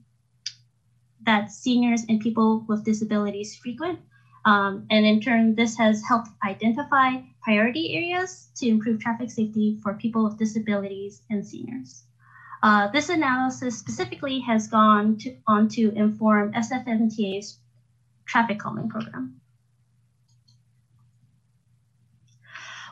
[1.26, 4.00] that seniors and people with disabilities frequent.
[4.46, 9.94] Um, and in turn, this has helped identify priority areas to improve traffic safety for
[9.96, 12.04] people with disabilities and seniors.
[12.64, 17.60] Uh, this analysis specifically has gone to, on to inform SFMTA's
[18.26, 19.40] traffic calming program.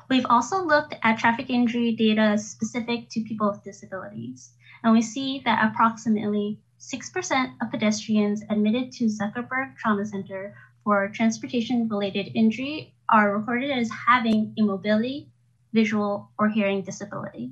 [0.09, 4.51] We've also looked at traffic injury data specific to people with disabilities,
[4.85, 11.89] and we see that approximately 6% of pedestrians admitted to Zuckerberg Trauma Center for transportation
[11.89, 15.31] related injury are recorded as having a mobility,
[15.73, 17.51] visual, or hearing disability.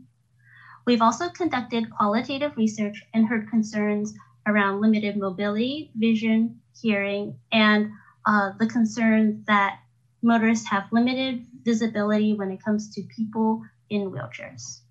[0.85, 4.13] We've also conducted qualitative research and heard concerns
[4.45, 7.89] around limited mobility, vision, hearing, and
[8.27, 9.79] uh, the concern that
[10.21, 14.82] motorists have limited visibility when it comes to people in wheelchairs.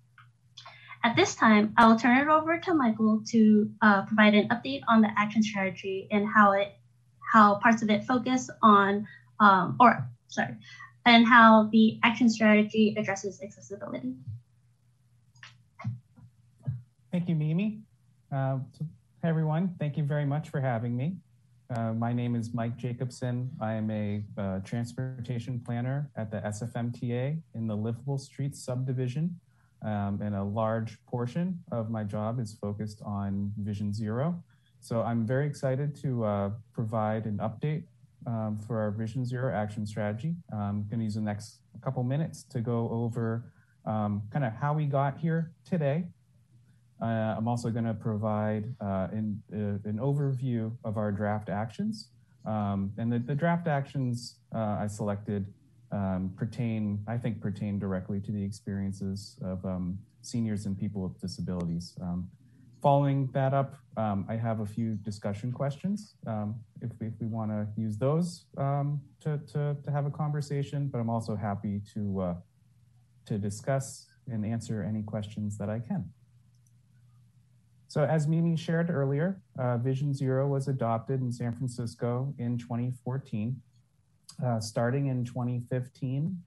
[1.05, 4.83] At this time, I will turn it over to Michael to uh, provide an update
[4.87, 6.77] on the action strategy and how it,
[7.33, 9.05] how parts of it focus on,
[9.41, 10.55] um, or sorry,
[11.05, 14.13] and how the action strategy addresses accessibility.
[17.11, 17.81] Thank you, Mimi.
[18.31, 18.85] Uh, so,
[19.21, 21.17] hey everyone, thank you very much for having me.
[21.75, 23.51] Uh, my name is Mike Jacobson.
[23.59, 29.37] I am a uh, transportation planner at the SFMTA in the Livable Streets subdivision.
[29.85, 34.41] Um, and a large portion of my job is focused on Vision Zero.
[34.79, 37.83] So I'm very excited to uh, provide an update
[38.25, 40.35] um, for our Vision Zero action strategy.
[40.53, 43.51] I'm going to use the next couple minutes to go over
[43.85, 46.05] um, kind of how we got here today.
[47.01, 52.09] Uh, I'm also going to provide uh, in, uh, an overview of our draft actions.
[52.45, 55.45] Um, and the, the, draft actions uh, I selected
[55.93, 61.19] um, pertain, I think, pertain directly to the experiences of um, seniors and people with
[61.21, 61.95] disabilities.
[62.01, 62.29] Um,
[62.81, 67.27] following that up, um, I have a few discussion questions um, if, we, if we
[67.27, 72.21] want to use those to, to, to, have a conversation, but I'm also happy to,
[72.21, 72.35] uh,
[73.27, 76.09] to discuss and answer any questions that I can.
[77.87, 83.61] So as Mimi shared earlier, uh, Vision Zero was adopted in San Francisco in 2014
[84.45, 86.37] uh, starting in 2015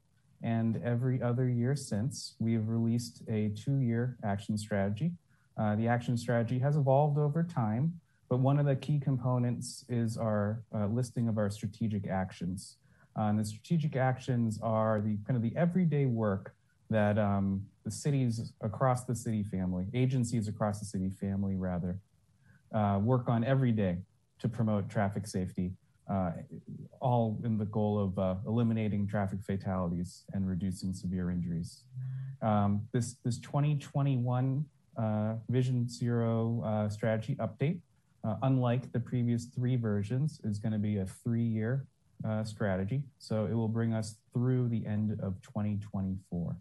[0.43, 5.13] and every other year since, we have released a two-year action strategy.
[5.59, 7.99] Uh, the action strategy has evolved over time,
[8.29, 12.77] but one of the key components is our uh, listing of our strategic actions.
[13.19, 16.55] Uh, and the strategic actions are the kind of the everyday work
[16.91, 21.99] that um, the cities across the city family, agencies across the city family rather,
[22.75, 23.97] uh, work on every day
[24.39, 25.73] to promote traffic safety
[26.09, 26.31] uh,
[27.01, 31.83] all in the goal of uh, eliminating traffic fatalities and reducing severe injuries.
[32.43, 34.65] Um, this, this 2021
[34.97, 37.81] uh, Vision Zero uh, strategy update,
[38.25, 41.87] uh, unlike the previous three versions, is going to be a three-year
[42.27, 43.03] uh, strategy.
[43.19, 46.57] So it will bring us through the end of 2024.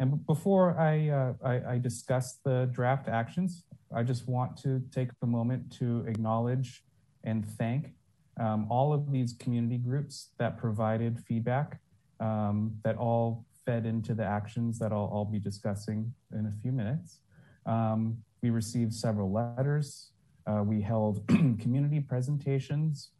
[0.00, 5.26] And before I, I, I discuss the draft actions, I just want to take a
[5.26, 6.84] moment to acknowledge
[7.24, 7.92] and thank
[8.40, 11.80] um, all of these community groups that provided feedback
[12.20, 16.72] um, that all fed into the actions that I'll, I'll be discussing in a few
[16.72, 17.18] minutes.
[17.66, 20.12] Um, we received several letters.
[20.46, 23.10] Uh, we held community presentations.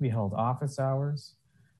[0.00, 1.34] We held office hours.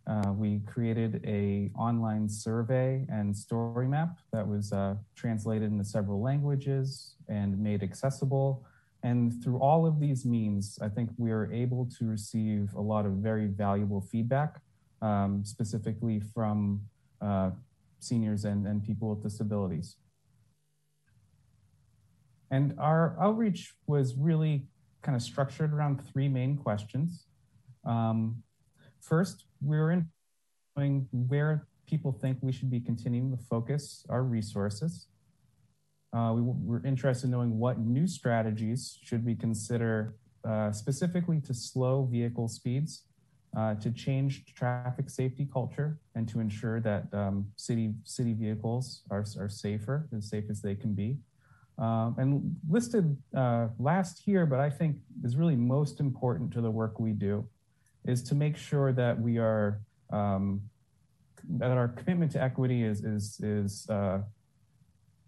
[0.07, 6.21] Uh, we created a online survey and story map that was uh, translated into several
[6.23, 8.65] languages and made accessible
[9.05, 13.05] and through all of these means, I think we are able to receive a lot
[13.05, 14.61] of very valuable feedback,
[15.03, 16.81] um, specifically from
[17.21, 17.51] uh,
[18.01, 19.97] seniors and, and people with disabilities.
[22.51, 24.65] And our outreach was really
[25.03, 27.27] kind of structured around three main questions.
[27.85, 28.43] Um,
[29.03, 30.09] first, we were in
[31.29, 35.09] where people think we should be continuing to focus our resources.
[36.15, 40.15] Uh, we were interested in knowing what new strategies should we consider
[40.49, 43.03] uh, specifically to slow vehicle speeds,
[43.57, 49.25] uh, to change traffic safety culture, and to ensure that um, city city vehicles are,
[49.39, 51.17] are safer, as safe as they can be.
[51.79, 56.71] Um, and listed uh, last here, but I think is really most important to the
[56.71, 57.49] work we do,
[58.05, 59.81] is to make sure that we are
[60.13, 60.61] um,
[61.49, 64.21] that our commitment to equity is is is uh,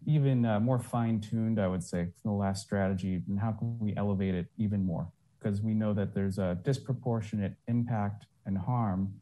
[0.06, 3.78] even uh, more fine tuned, I would say, from the last strategy, and how can
[3.78, 5.08] we elevate it even more?
[5.46, 9.14] because we know that there's a disproportionate impact and harm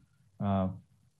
[0.43, 0.69] uh,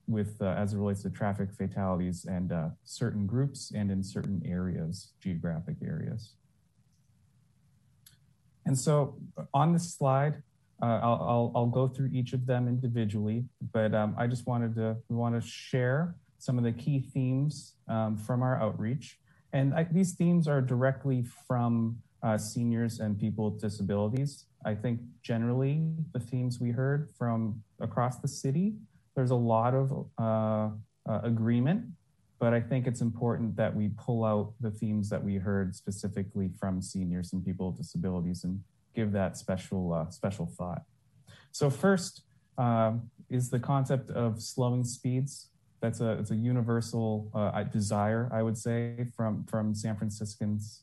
[0.07, 4.41] with uh, as it relates to traffic fatalities and uh, certain groups and in certain
[4.45, 6.33] areas, geographic areas.
[8.65, 9.15] And so
[9.53, 10.41] on this slide,
[10.81, 14.75] uh, I'll, I'll, I'll, go through each of them individually, but um, I just wanted
[14.75, 19.19] to, want to share some of the key themes um, from our outreach.
[19.55, 24.47] And I, these themes are directly from uh, seniors and people with disabilities.
[24.65, 28.73] I think generally the themes we heard from across the city,
[29.15, 30.71] there's a lot of uh,
[31.09, 31.85] uh, agreement,
[32.37, 36.49] but I think it's important that we pull out the themes that we heard specifically
[36.59, 38.61] from seniors and people with disabilities and
[38.93, 40.81] give that special uh, special thought.
[41.53, 42.23] So first
[42.57, 45.47] um, is the concept of slowing speeds.
[45.85, 50.81] That's a it's a universal uh, desire, I would say, from from San Franciscans.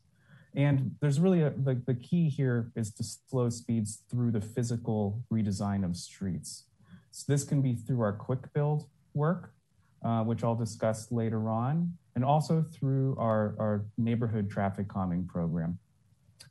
[0.55, 5.21] And there's really a, the, the key here is to slow speeds through the physical
[5.33, 6.67] redesign of streets.
[7.11, 9.55] So this can be through our quick build work,
[10.05, 15.79] uh, which I'll discuss later on, and also through our, our neighborhood traffic calming program.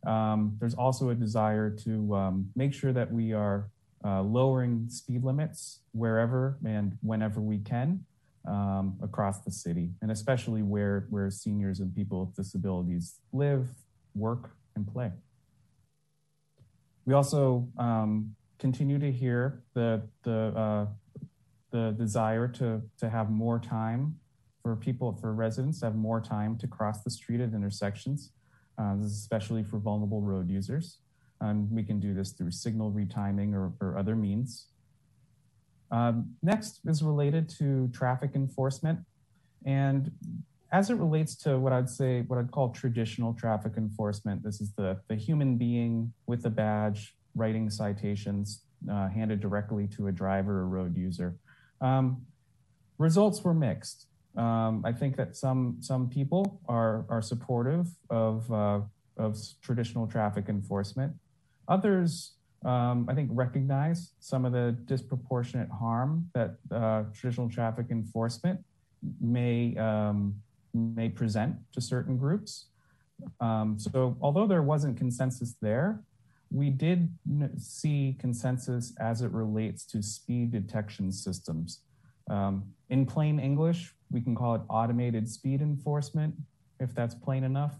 [0.05, 3.69] Um, there's also a desire to um, make sure that we are
[4.03, 8.03] uh, lowering speed limits wherever and whenever we can
[8.47, 13.67] um, across the city, and especially where, where seniors and people with disabilities live,
[14.15, 15.11] work, and play.
[17.05, 20.85] We also um, continue to hear the, the, uh,
[21.71, 24.19] the desire to, to have more time
[24.61, 28.31] for people, for residents to have more time to cross the street at intersections.
[28.77, 30.99] Uh, this is especially for vulnerable road users.
[31.41, 34.67] Um, we can do this through signal retiming or, or other means.
[35.91, 38.99] Um, next is related to traffic enforcement.
[39.65, 40.11] And
[40.71, 44.71] as it relates to what I'd say, what I'd call traditional traffic enforcement, this is
[44.73, 50.59] the, the human being with a badge writing citations uh, handed directly to a driver
[50.59, 51.35] or road user.
[51.81, 52.25] Um,
[52.97, 54.07] results were mixed.
[54.37, 58.79] Um, I think that some some people are are supportive of uh,
[59.17, 61.13] of traditional traffic enforcement.
[61.67, 62.33] Others,
[62.63, 68.59] um, I think, recognize some of the disproportionate harm that uh, traditional traffic enforcement
[69.19, 70.35] may um,
[70.73, 72.67] may present to certain groups.
[73.39, 76.01] Um, so, although there wasn't consensus there,
[76.51, 77.09] we did
[77.57, 81.79] see consensus as it relates to speed detection systems.
[82.29, 86.35] Um, in plain English, we can call it automated speed enforcement,
[86.79, 87.75] if that's plain enough.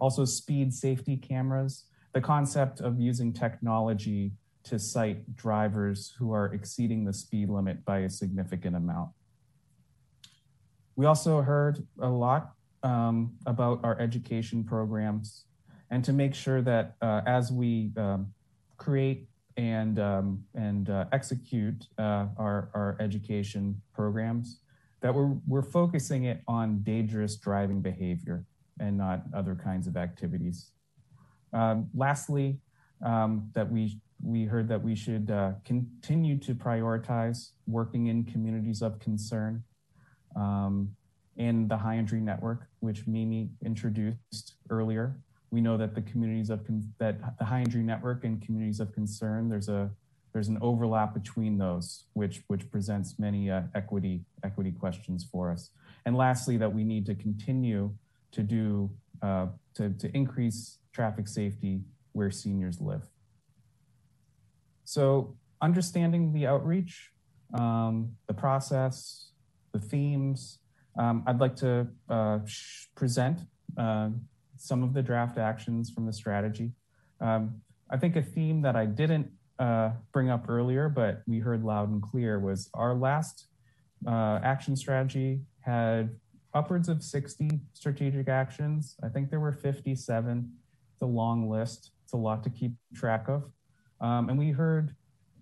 [0.00, 4.32] Also, speed safety cameras, the concept of using technology
[4.64, 9.10] to cite drivers who are exceeding the speed limit by a significant amount.
[10.94, 12.52] We also heard a lot
[12.82, 15.46] um, about our education programs
[15.90, 18.32] and to make sure that uh, as we um,
[18.76, 24.60] create and um, and uh, execute uh, our, our education programs,
[25.00, 28.46] that we're, we're focusing it on dangerous driving behavior
[28.80, 30.70] and not other kinds of activities.
[31.52, 32.58] Um, lastly,
[33.04, 38.82] um, that we, we heard that we should uh, continue to prioritize working in communities
[38.82, 39.64] of concern
[40.36, 40.94] um,
[41.36, 45.16] in the high injury network, which Mimi introduced earlier.
[45.50, 46.60] We know that the communities of
[46.98, 49.90] that the high injury network and communities of concern, there's a
[50.32, 55.70] there's an overlap between those, which which presents many uh, equity equity questions for us.
[56.06, 57.92] And lastly, that we need to continue
[58.32, 61.80] to do uh, to to increase traffic safety
[62.12, 63.08] where seniors live.
[64.84, 67.10] So understanding the outreach,
[67.54, 69.30] um, the process,
[69.72, 70.58] the themes,
[70.98, 72.40] um, I'd like to uh,
[72.94, 73.40] present
[73.78, 74.10] uh,
[74.56, 76.72] some of the draft actions from the strategy.
[77.20, 81.62] Um, I think a theme that I didn't uh, bring up earlier, but we heard
[81.64, 83.46] loud and clear was our last
[84.06, 86.10] uh, action strategy had
[86.54, 88.96] upwards of 60 strategic actions.
[89.02, 90.52] I think there were 57.
[91.02, 91.90] It's a long list.
[92.04, 93.50] It's a lot to keep track of.
[94.00, 94.94] Um, and we heard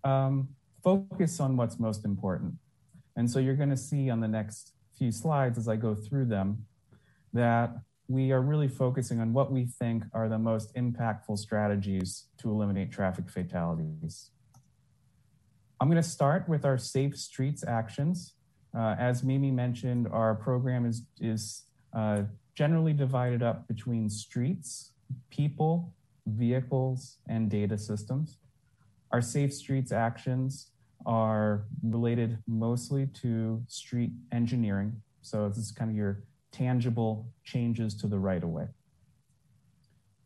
[0.05, 0.49] um,
[0.83, 2.55] focus on what's most important.
[3.15, 6.25] And so you're going to see on the next few slides as I go through
[6.25, 6.65] them
[7.35, 7.77] that
[8.09, 12.91] we are really focusing on what we think are the most impactful strategies to eliminate
[12.91, 14.31] traffic fatalities.
[15.79, 18.33] I'm going to start with our safe streets actions.
[18.75, 22.23] Uh, as Mimi mentioned, our program is, is uh,
[22.55, 24.93] generally divided up between streets,
[25.31, 25.95] people,
[26.27, 28.39] vehicles, and data systems.
[29.13, 30.69] Our safe streets actions
[31.07, 35.03] are related mostly to street engineering.
[35.23, 36.23] So this is kind of your
[36.53, 38.67] tangible changes to the right of way.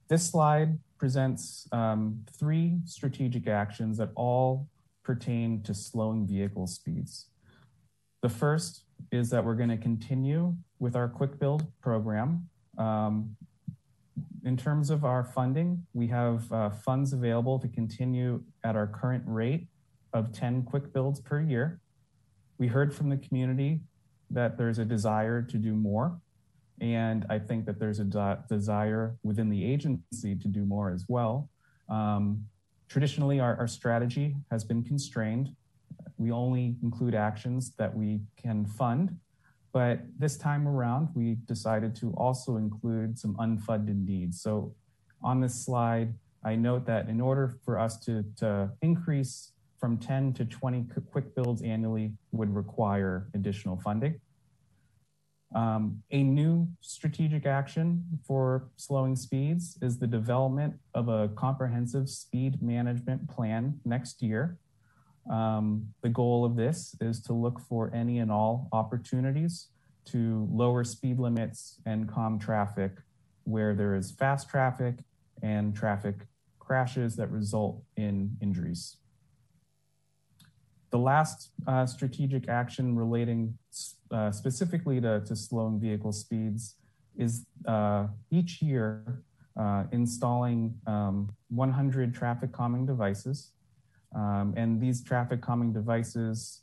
[0.09, 4.69] This slide presents um, three strategic actions that all
[5.03, 7.27] pertain to slowing vehicle speeds.
[8.23, 12.49] The first is that we're going to continue with our quick build program.
[12.79, 13.37] Um,
[14.45, 19.25] in terms of our funding, we have uh, funds available to continue at our current
[19.27, 19.69] rate
[20.13, 21.81] of 10 quick builds per year.
[22.59, 23.81] We heard from the community
[24.31, 26.21] that there's a desire to do more.
[26.81, 31.07] And I think that there's a de- desire within the agency to do more as
[31.09, 31.49] well.
[31.89, 32.45] Um,
[32.89, 35.55] traditionally, our, our strategy has been constrained.
[36.19, 39.17] We only include actions that we can fund.
[39.75, 44.41] But this time around, we decided to also include some unfunded needs.
[44.41, 44.73] So
[45.21, 46.15] on this slide,
[46.45, 51.35] I note that in order for us to, to increase from 10 to 20 quick
[51.35, 54.21] builds annually would require additional funding.
[55.57, 62.63] Um, a new strategic action for slowing speeds is the development of a comprehensive speed
[62.63, 64.57] management plan next year.
[65.31, 69.69] Um, the goal of this is to look for any and all opportunities
[70.07, 72.93] to lower speed limits and calm traffic
[73.45, 74.97] where there is fast traffic
[75.43, 76.17] and traffic
[76.59, 78.97] crashes that result in injuries.
[80.91, 83.59] The last uh, strategic action relating
[84.11, 86.77] uh, specifically to, to, slowing vehicle speeds
[87.17, 89.23] is uh, each year
[89.57, 93.51] uh, installing um, 100 traffic calming devices.
[94.15, 96.61] Um, and these traffic calming devices,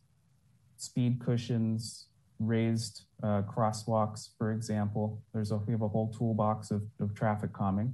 [0.77, 2.07] speed cushions,
[2.39, 7.53] raised uh, crosswalks, for example, there's a, we have a whole toolbox of, of traffic
[7.53, 7.93] calming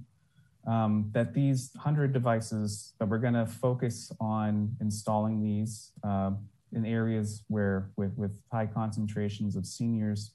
[0.68, 6.32] um, that these 100 devices that we're going to focus on installing these uh,
[6.74, 10.32] in areas where with, with high concentrations of seniors,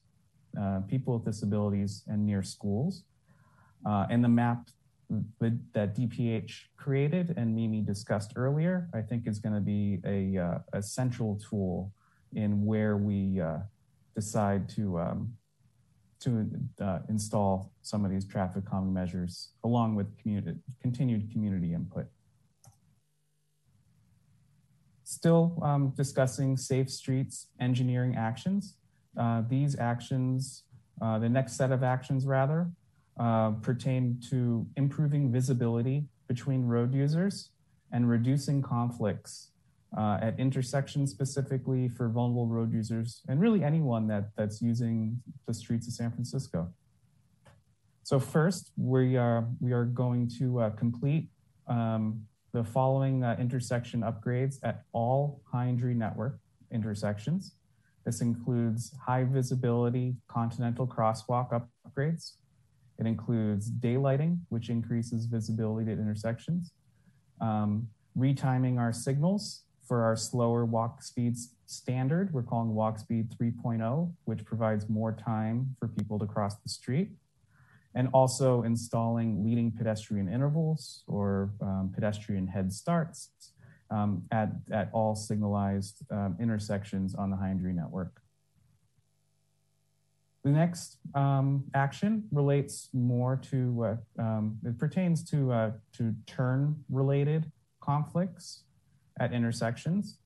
[0.61, 3.05] uh, people with disabilities, and near schools.
[3.85, 4.69] Uh, and the map
[5.41, 10.59] that DPH created and Mimi discussed earlier, I think is going to be a, uh,
[10.73, 11.93] a central tool
[12.35, 13.59] in where we uh,
[14.15, 15.35] decide to um,
[16.21, 16.49] to
[16.81, 22.07] uh, install some of these traffic calming measures along with community, continued community input.
[25.03, 28.77] Still um, discussing safe streets engineering actions.
[29.19, 30.63] Uh, these actions,
[31.03, 32.71] uh, the next set of actions rather,
[33.19, 37.51] uh, pertain to improving visibility between road users
[37.93, 39.51] and reducing conflicts
[39.97, 45.53] uh, at intersections specifically for vulnerable road users and really anyone that, that's using the
[45.53, 46.73] streets of San Francisco.
[48.03, 51.29] So first, we are, we are going to uh, complete
[51.69, 52.23] um,
[52.53, 56.39] the following uh, intersection upgrades at all high injury network
[56.71, 57.55] intersections.
[58.05, 62.33] This includes high visibility continental crosswalk upgrades.
[63.03, 66.71] It includes daylighting, which increases visibility at intersections.
[67.41, 74.13] Um, retiming our signals for our slower walk speeds standard, we're calling walk speed 3.0,
[74.27, 77.11] which provides more time for people to cross the street.
[77.97, 83.31] And also installing leading pedestrian intervals or um, pedestrian head starts
[83.91, 88.22] um, at, at all signalized um, intersections on the high network.
[90.45, 96.85] The next um, action relates more to, uh, um, it pertains to, uh, to turn
[96.91, 97.51] related
[97.81, 98.65] conflicts
[99.21, 100.19] at intersections.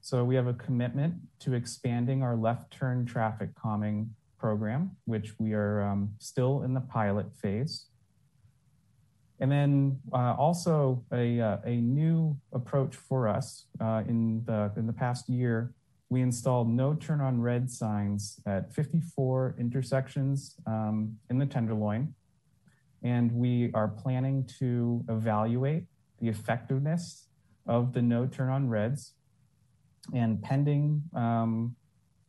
[0.00, 5.54] So we have a commitment to expanding our left turn traffic calming program, which we
[5.54, 7.86] are um, still in the pilot phase.
[9.40, 14.86] And then uh, also a, uh, a new approach for us uh, in, the, in
[14.86, 15.74] the past year,
[16.10, 22.14] we installed no turn on red signs at 54 intersections um, in the Tenderloin.
[23.02, 25.84] And we are planning to evaluate
[26.20, 27.28] the effectiveness
[27.66, 29.12] of the no turn on reds
[30.14, 31.76] and pending um,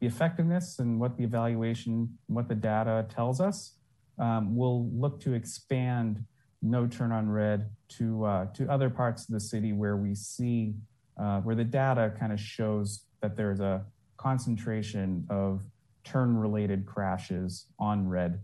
[0.01, 3.75] the effectiveness and what the evaluation, what the data tells us,
[4.19, 6.23] um, we'll look to expand
[6.61, 10.75] no turn on red to, uh, to other parts of the city where we see,
[11.17, 13.85] uh, where the data kind of shows that there's a
[14.17, 15.61] concentration of
[16.03, 18.41] turn related crashes on red.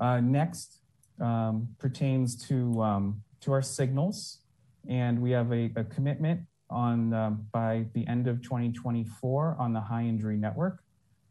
[0.00, 0.80] Uh, next
[1.20, 4.38] um, pertains to, um, to our signals
[4.88, 6.40] and we have a, a commitment
[6.70, 10.82] on um, by the end of 2024 on the high injury network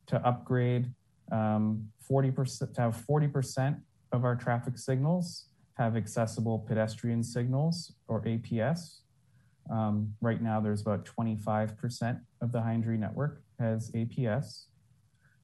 [0.07, 0.91] to upgrade
[1.31, 3.79] um, 40% to have 40%
[4.11, 5.45] of our traffic signals
[5.75, 8.99] have accessible pedestrian signals or APS.
[9.69, 14.65] Um, right now, there's about 25% of the high injury network has APS,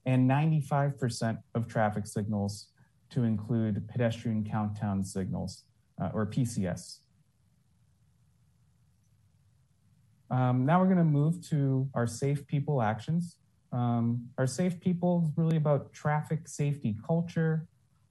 [0.05, 2.67] and 95% of traffic signals
[3.11, 5.63] to include pedestrian countdown signals.
[6.01, 6.99] uh, or PCS.
[10.31, 13.37] Um, now we're going to move to our safe people actions.
[13.71, 17.67] Um, our safe people is really about traffic safety culture,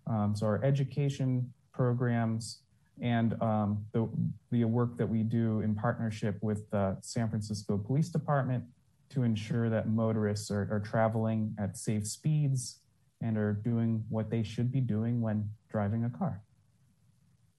[0.06, 2.62] um, so our education programs,
[3.00, 4.08] and um, the,
[4.50, 8.64] the work that we do in partnership with the San Francisco Police Department
[9.10, 12.80] to ensure that motorists are, are traveling at safe speeds
[13.20, 16.42] and are doing what they should be doing when driving a car.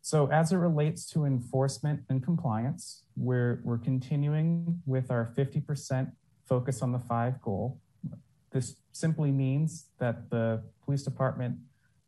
[0.02, 6.12] So as it relates to enforcement and compliance, we're, we're continuing with our 50%
[6.48, 7.80] focus on the five goal.
[8.52, 11.58] This simply means that the police department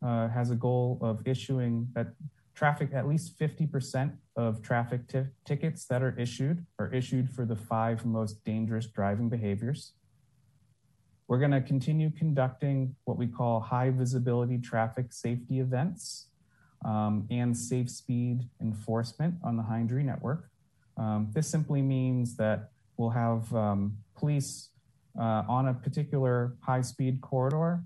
[0.04, 2.08] uh, has a goal of issuing that
[2.54, 5.00] traffic, at least 50% of traffic
[5.44, 9.92] tickets that are issued are issued for the five most dangerous driving behaviors.
[11.28, 16.28] We're going to continue conducting what we call high visibility traffic safety events
[16.84, 20.50] um, and safe speed enforcement on the high injury network.
[20.96, 24.70] Um, this simply means that we'll have um, police
[25.18, 27.82] uh, on a particular high speed corridor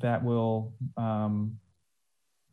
[0.00, 1.58] that will um,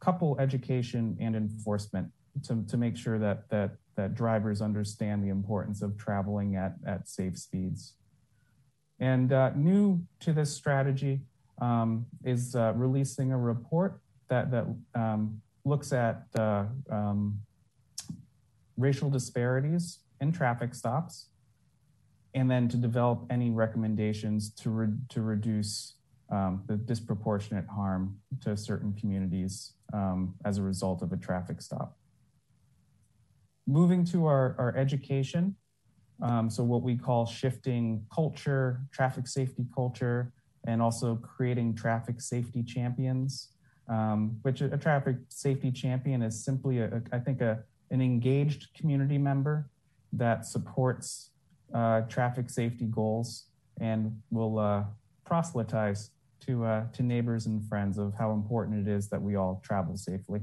[0.05, 2.07] couple education and enforcement
[2.43, 7.09] to, to make sure that, that, that drivers understand the importance of traveling at, at
[7.09, 7.95] safe speeds.
[8.99, 11.21] And uh, new to this strategy
[11.59, 13.99] um, is uh, releasing a report
[14.29, 17.39] that, that um, looks at uh, um,
[18.77, 21.29] racial disparities in traffic stops,
[22.33, 25.94] and then to develop any recommendations to, re to reduce
[26.29, 31.97] um, the disproportionate harm to certain communities um, as a result of a traffic stop.
[33.67, 35.55] Moving to our, our education,
[36.21, 40.31] um, so what we call shifting culture, traffic safety culture,
[40.65, 43.49] and also creating traffic safety champions,
[43.87, 47.59] um, which a, traffic safety champion is simply, a, a, I think, a,
[47.91, 49.69] an engaged community member
[50.13, 51.31] that supports
[51.73, 53.47] uh, traffic safety goals
[53.79, 54.83] and will uh,
[55.25, 56.11] proselytize
[56.41, 59.97] to, uh, to neighbors and friends of how important it is that we all travel
[59.97, 60.41] safely.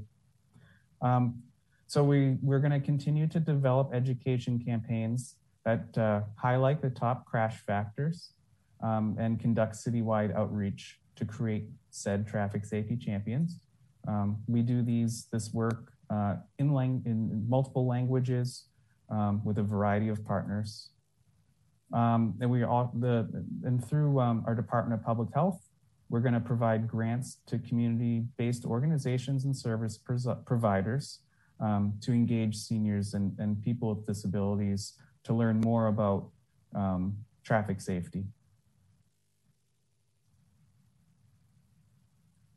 [1.01, 1.43] Um,
[1.86, 7.60] so we, we're gonna continue to develop education campaigns that uh, highlight the top crash
[7.66, 8.32] factors
[8.82, 13.60] um, and conduct citywide outreach to create said traffic safety champions.
[14.09, 18.64] Um, we do these this work uh, in, lang in multiple languages
[19.10, 20.90] um, with a variety of partners.
[21.93, 23.28] Um, and we all the
[23.64, 25.61] and through um, our Department of Public Health,
[26.12, 29.98] we're going to provide grants to community-based organizations and service
[30.44, 31.20] providers
[31.59, 34.93] um, to engage seniors and, and people with disabilities
[35.24, 36.28] to learn more about
[36.74, 38.24] um, traffic safety.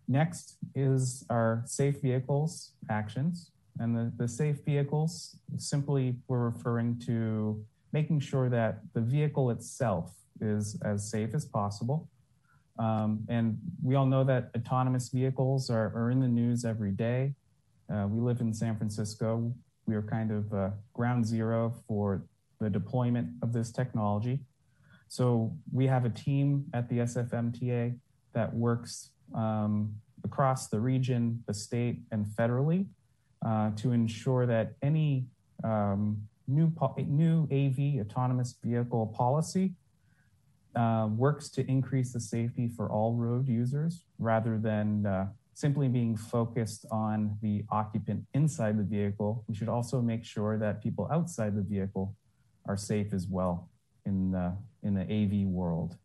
[0.06, 3.52] Next is our safe vehicles actions.
[3.80, 7.64] And the, the safe vehicles simply we're referring to
[7.94, 10.12] making sure that the vehicle itself
[10.42, 12.10] is as safe as possible.
[12.78, 17.34] Um, and we all know that autonomous vehicles are, are in the news every day.
[17.94, 19.54] Uh, we live in San Francisco.
[19.86, 22.26] We are kind of uh, ground zero for
[22.60, 24.40] the deployment of this technology.
[25.08, 27.96] So we have a team at the SFMTA
[28.34, 32.88] that works um, across the region, the state, and federally
[33.46, 35.26] uh, to ensure that any
[35.64, 36.72] um, new,
[37.08, 39.74] new AV autonomous vehicle policy
[40.76, 46.18] uh, works to increase the safety for all road users rather than uh, simply being
[46.18, 49.44] focused on the occupant inside the vehicle.
[49.48, 52.16] We should also make sure that people outside the vehicle
[52.68, 53.70] are safe as well
[54.06, 54.54] in the,
[54.84, 55.98] in the AV world.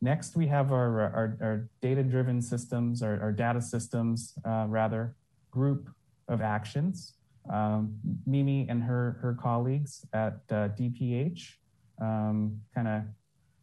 [0.00, 5.16] Next, we have our, our, our data-driven systems, our, our, data systems, uh, rather,
[5.50, 5.90] group
[6.28, 7.14] of actions.
[7.50, 11.54] Um, Mimi and her, her colleagues at uh, DPH
[12.00, 13.02] um, kind of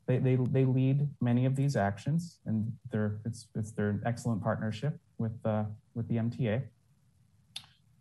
[0.08, 5.00] they, they, they lead many of these actions and they're, it's, it's their excellent partnership
[5.18, 5.64] with, uh,
[5.96, 6.64] with the MTA.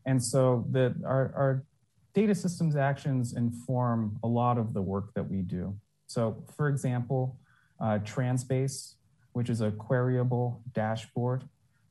[0.07, 1.65] And so the, our, our
[2.13, 5.75] data systems actions inform a lot of the work that we do.
[6.07, 7.39] So for example,
[7.81, 8.95] uh, Transbase,
[9.33, 11.45] which is a queryable dashboard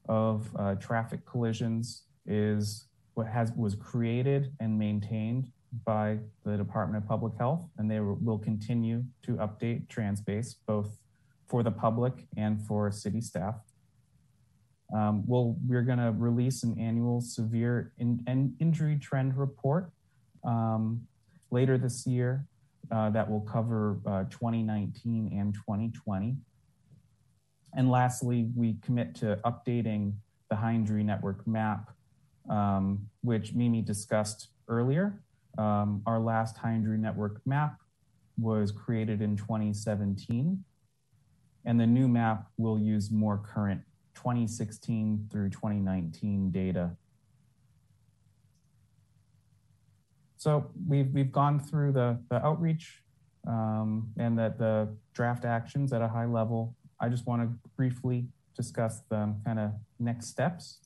[0.08, 5.52] of uh, traffic collisions is what has was created and maintained
[5.86, 11.00] by the Department of Public Health, and they will continue to update Transbase both
[11.48, 13.56] for the public and for city staff.
[14.96, 19.92] Um, we'll, we're going to release an annual severe in, in injury trend report
[20.44, 21.02] um,
[21.50, 22.46] later this year
[22.92, 26.36] uh, that will cover uh, 2019 and 2020.
[27.76, 30.14] And lastly, we commit to updating
[30.50, 31.92] the High Injury Network map,
[32.50, 35.23] um, which Mimi discussed earlier.
[35.58, 37.80] Um, our last High Injury Network map
[38.38, 40.64] was created in 2017,
[41.66, 43.82] and the new map will use more current
[44.16, 46.92] 2016 through 2019 data.
[50.38, 53.02] So we've, we've gone through the, the outreach
[53.48, 56.76] um, and that the draft actions at a high level.
[57.00, 60.80] I just want to briefly discuss the kind of next steps.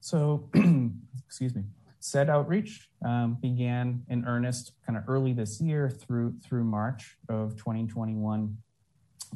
[0.00, 0.48] So,
[1.26, 1.64] excuse me,
[2.00, 7.56] said outreach um, began in earnest kind of early this year through through March of
[7.56, 8.56] 2021.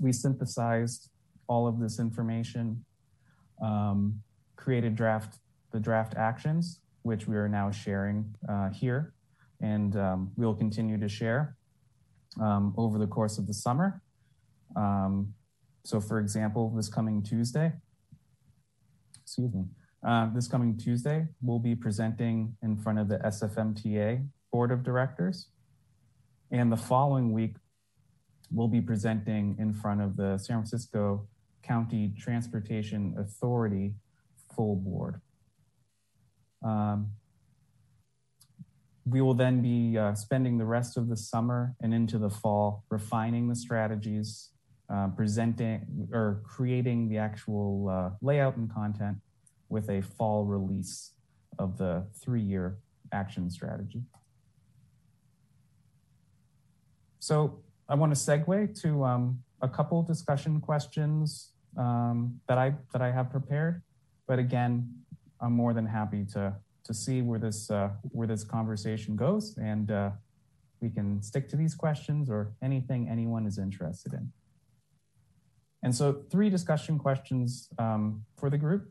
[0.01, 1.11] We synthesized
[1.49, 2.85] all of this information,
[3.63, 4.21] um,
[4.57, 5.39] created draft
[5.73, 9.15] the draft actions, which we are now sharing uh, here,
[9.61, 11.57] and um, we'll continue to share
[12.41, 14.03] um, over the course of the summer.
[14.77, 15.35] Um,
[15.85, 17.73] so, for example, this coming Tuesday,
[19.23, 19.65] excuse me,
[20.35, 25.49] this coming Tuesday, we'll be presenting in front of the SFMTA Board of Directors.
[26.51, 27.57] And the following week,
[28.51, 31.29] we'll be presenting in front of the San Francisco
[31.63, 33.95] County Transportation Authority
[34.55, 35.21] full board.
[36.63, 37.13] Um,
[39.05, 42.85] we will then be uh, spending the rest of the summer and into the fall
[42.89, 44.51] refining the strategies,
[44.93, 49.17] uh, presenting or creating the actual uh, layout and content
[49.73, 51.15] with a fall release
[51.59, 52.77] of the three-year
[53.13, 54.03] action strategy.
[57.19, 63.01] So I want to segue to um, a couple discussion questions um, that I that
[63.01, 63.83] I have prepared.
[64.27, 64.89] But again,
[65.41, 66.55] I'm more than happy to
[66.85, 70.11] to see where this uh, where this conversation goes, and uh,
[70.81, 74.33] we can stick to these questions or anything anyone is interested in.
[75.85, 78.91] And so, three discussion questions um, for the group,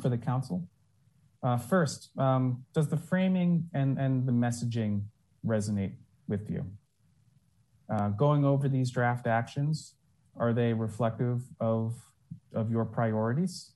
[0.00, 0.68] for the council.
[1.42, 5.02] Uh, first, um, does the framing and, and the messaging
[5.46, 5.92] resonate
[6.28, 6.64] with you?
[7.88, 9.94] Uh, going over these draft actions,
[10.36, 11.94] are they reflective of,
[12.52, 13.72] of your priorities?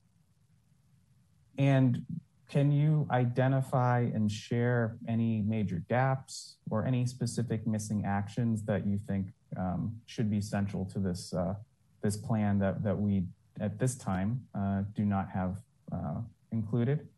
[1.58, 2.04] And
[2.48, 8.98] can you identify and share any major gaps or any specific missing actions that you
[9.06, 11.54] think um, should be central to this, uh,
[12.02, 13.26] this plan that, that we,
[13.60, 15.58] at this time, uh, do not have
[15.92, 16.20] uh,
[16.52, 17.08] included?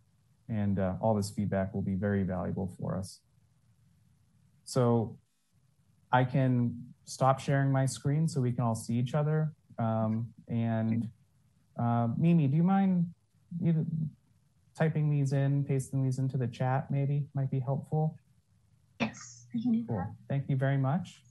[0.49, 3.21] And uh, all this feedback will be very valuable for us.
[4.65, 5.17] So
[6.13, 9.53] I can stop sharing my screen so we can all see each other.
[9.79, 11.09] Um, and
[11.79, 13.07] uh, Mimi, do you mind
[13.65, 13.85] either
[14.77, 18.19] typing these in, pasting these into the chat maybe might be helpful?
[19.01, 19.47] Yes,
[19.89, 20.07] Cool.
[20.29, 21.23] Thank you very much.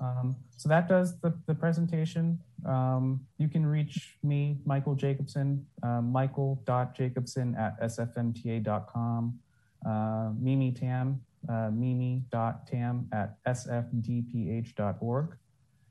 [0.00, 2.38] Um, so that does the, the presentation.
[2.66, 9.38] Um, you can reach me, Michael Jacobson, uh, michael.jacobson at sfmta.com,
[9.86, 15.36] uh, Mimi Tam, uh, mimi.tam at sfdph.org.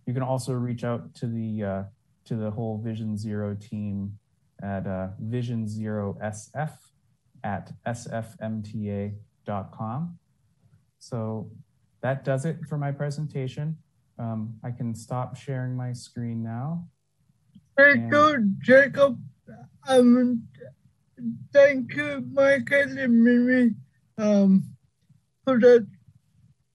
[0.06, 1.84] You can also reach out to the uh,
[2.26, 4.20] to the whole Vision Zero team
[4.62, 6.72] at uh, Vision Zero SF
[7.44, 9.18] at sfmta.com.
[11.00, 11.52] So
[12.02, 13.78] that does it for my presentation.
[14.18, 16.88] Um, I can stop sharing my screen now.
[17.78, 19.20] Thank you, Jacob.
[19.88, 20.48] Um,
[21.52, 23.76] thank you, Michael and Mimi,
[24.18, 24.64] um,
[25.44, 25.86] for that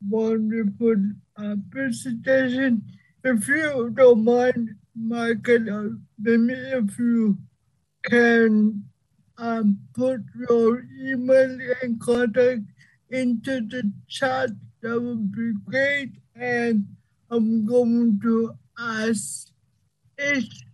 [0.06, 0.96] wonderful
[1.36, 2.82] uh, presentation.
[3.24, 7.38] If you don't mind, Michael or Mimi, if you
[8.04, 8.84] can
[9.38, 12.60] um, put your email and contact
[13.08, 14.50] into the chat,
[14.82, 16.12] that would be great.
[16.34, 16.84] And
[17.32, 19.50] I'm going to ask
[20.18, 20.64] each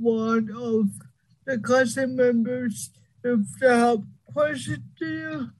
[0.00, 0.88] one of
[1.44, 2.90] the council members
[3.22, 4.02] if they have
[4.32, 5.50] questions to you.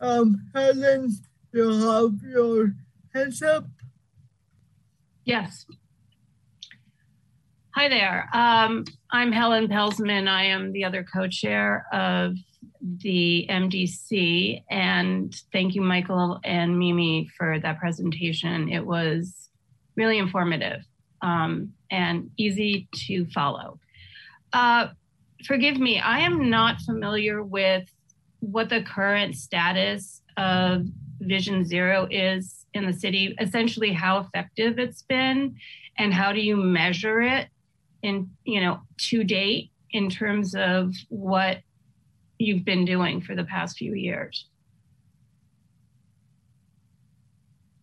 [0.00, 1.10] Um, Helen,
[1.52, 2.74] you have your
[3.12, 3.66] hands up.
[5.24, 5.66] Yes.
[7.74, 8.28] Hi there.
[8.32, 10.28] Um, I'm Helen Pelsman.
[10.28, 12.36] I am the other co-chair of
[12.80, 14.62] the MDC.
[14.70, 18.68] And thank you, Michael and Mimi, for that presentation.
[18.68, 19.42] It was
[19.96, 20.82] really informative
[21.20, 23.78] um, and easy to follow.
[24.52, 24.88] Uh,
[25.46, 27.88] forgive me, I am not familiar with
[28.40, 30.86] what the current status of
[31.20, 35.56] Vision Zero is in the city, essentially how effective it's been
[35.98, 37.48] and how do you measure it
[38.02, 41.58] in, you know, to date in terms of what
[42.38, 44.48] you've been doing for the past few years.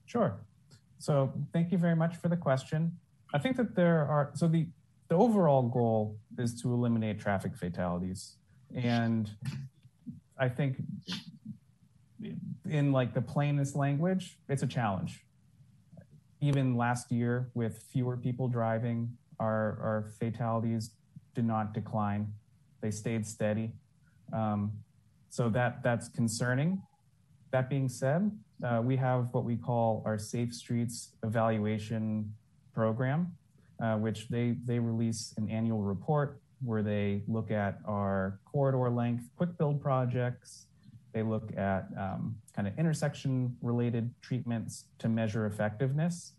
[0.05, 0.39] Sure.
[0.99, 2.97] So thank you very much for the question.
[3.33, 4.67] I think that there are, so the,
[5.07, 8.35] the overall goal is to eliminate traffic fatalities.
[8.75, 9.29] And
[10.37, 10.77] I think
[12.69, 15.25] in like the plainest language, it's a challenge.
[16.41, 20.91] Even last year with fewer people driving, our, our fatalities
[21.33, 22.33] did not decline.
[22.81, 23.71] They stayed steady.
[24.33, 24.73] Um,
[25.29, 26.81] so that that's concerning.
[27.51, 28.31] That being said,
[28.63, 32.33] uh, we have what we call our Safe Streets Evaluation
[32.73, 33.33] Program,
[33.81, 39.29] uh, which they, they release an annual report where they look at our corridor length
[39.37, 40.67] quick build projects.
[41.13, 46.33] They look at um, kind of intersection related treatments to measure effectiveness.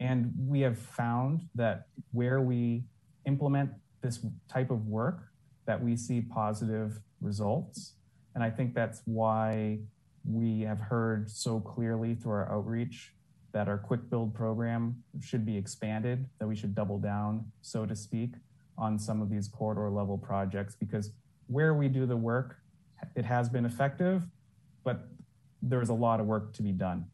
[0.00, 2.84] And we have found that where we
[3.26, 3.70] implement
[4.00, 5.24] this type of work,
[5.66, 7.94] that we see positive results.
[8.34, 9.80] And I think that's why
[10.24, 13.12] we have heard so clearly through our outreach
[13.52, 17.94] that our quick build program should be expanded, that we should double down, so to
[17.94, 18.34] speak,
[18.76, 21.12] on some of these corridor level projects because
[21.46, 22.56] where we do the work,
[23.14, 24.26] it has been effective,
[24.82, 25.08] but
[25.62, 27.06] there's a lot of work to be done.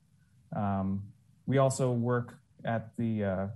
[0.54, 1.02] Um,
[1.46, 3.46] we also work at the uh,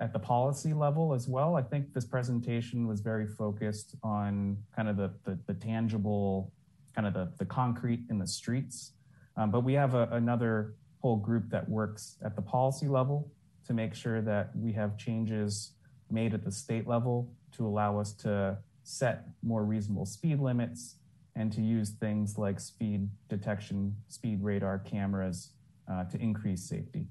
[0.00, 1.56] at the policy level as well.
[1.56, 6.52] I think this presentation was very focused on kind of the the, the tangible,
[6.98, 8.94] kind of the, the concrete in the streets.
[9.36, 13.30] Um, but we have a, another whole group that works at the policy level
[13.68, 15.74] to make sure that we have changes
[16.10, 20.96] made at the state level to allow us to set more reasonable speed limits
[21.36, 25.52] and to use things like speed detection, speed radar cameras
[25.88, 27.06] uh, to increase safety.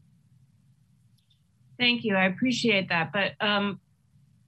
[1.80, 2.18] Thank you.
[2.18, 3.14] I appreciate that.
[3.14, 3.80] But um,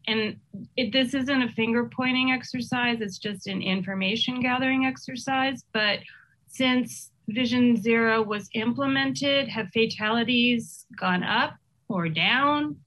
[0.07, 0.38] and
[0.76, 3.01] it, this isn't a finger pointing exercise.
[3.01, 5.63] It's just an information gathering exercise.
[5.73, 5.99] But
[6.47, 11.55] since Vision Zero was implemented, have fatalities gone up
[11.88, 12.77] or down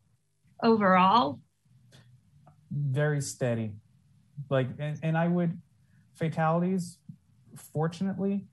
[0.63, 1.41] overall?
[2.71, 3.73] Very steady.
[4.51, 5.61] Like, and, and I would,
[6.15, 6.99] fatalities,
[7.73, 8.47] fortunately,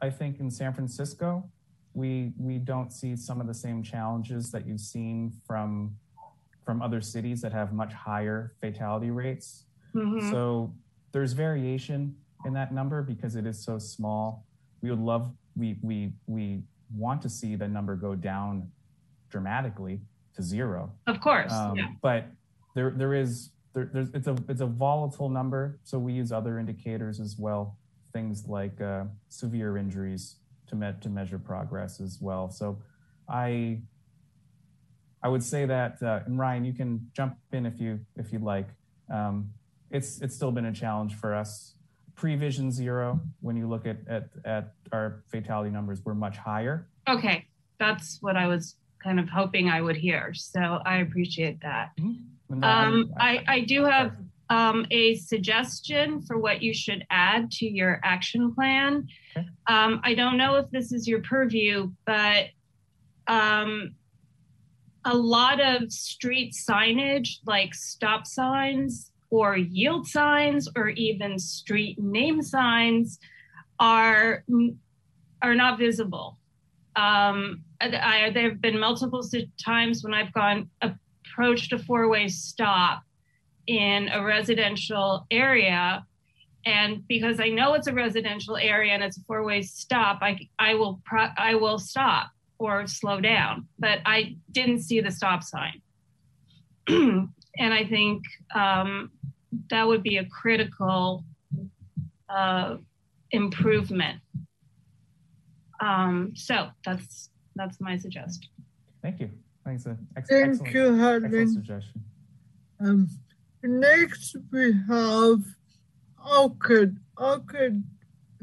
[0.00, 1.50] I think in San Francisco,
[1.94, 5.96] we we don't see some of the same challenges that you've seen from
[6.66, 9.64] from other cities that have much higher fatality rates.
[9.94, 10.30] Mhm.
[10.30, 10.74] So
[11.12, 12.14] there's variation
[12.44, 14.44] in that number because it is so small.
[14.82, 16.62] We would love we we we
[16.94, 18.70] want to see the number go down
[19.30, 20.00] dramatically
[20.34, 20.92] to zero.
[21.06, 21.52] Of course.
[21.52, 21.88] Um, yeah.
[22.02, 22.26] But
[22.74, 26.58] there there is there, there's it's a it's a volatile number, so we use other
[26.58, 27.78] indicators as well,
[28.12, 30.36] things like uh, severe injuries
[30.66, 32.50] to me- to measure progress as well.
[32.50, 32.82] So
[33.28, 33.80] I
[35.26, 38.44] I would say that uh, and Ryan, you can jump in if you if you'd
[38.44, 38.68] like.
[39.12, 39.50] Um,
[39.90, 41.74] it's it's still been a challenge for us.
[42.14, 46.86] Pre-vision zero, when you look at at at our fatality numbers, were much higher.
[47.08, 47.44] Okay.
[47.80, 50.32] That's what I was kind of hoping I would hear.
[50.32, 51.90] So I appreciate that.
[51.96, 54.16] Then Um, I, I do have
[54.48, 59.08] um, a suggestion for what you should add to your action plan.
[59.66, 62.46] Um, I don't know if this is your purview, but
[63.26, 63.96] um,
[65.06, 72.42] a lot of street signage, like stop signs or yield signs or even street name
[72.42, 73.18] signs,
[73.78, 74.44] are
[75.42, 76.38] are not visible.
[76.96, 79.22] Um, I, there have been multiple
[79.62, 83.02] times when I've gone approached a four-way stop
[83.66, 86.04] in a residential area,
[86.64, 90.74] and because I know it's a residential area and it's a four-way stop, I I
[90.74, 95.82] will pro- I will stop or slow down, but I didn't see the stop sign,
[96.88, 97.28] and
[97.58, 98.22] I think
[98.54, 99.10] um,
[99.70, 101.24] that would be a critical
[102.28, 102.76] uh,
[103.30, 104.20] improvement.
[105.80, 108.50] Um, so that's that's my suggestion.
[109.02, 109.30] Thank you.
[109.64, 109.86] Thanks.
[109.86, 111.52] uh, ex- Thank excellent, you, excellent Helen.
[111.52, 112.04] suggestion.
[112.80, 113.08] Um,
[113.62, 115.42] next we have
[116.26, 116.96] Orkid.
[117.16, 117.82] Orkid,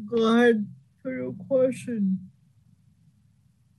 [0.05, 0.67] go ahead
[1.01, 2.29] for your question.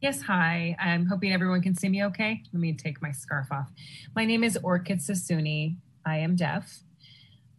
[0.05, 0.77] Yes, hi.
[0.79, 2.43] I'm hoping everyone can see me okay.
[2.53, 3.71] Let me take my scarf off.
[4.15, 5.77] My name is Orkid Sassouni.
[6.05, 6.81] I am deaf.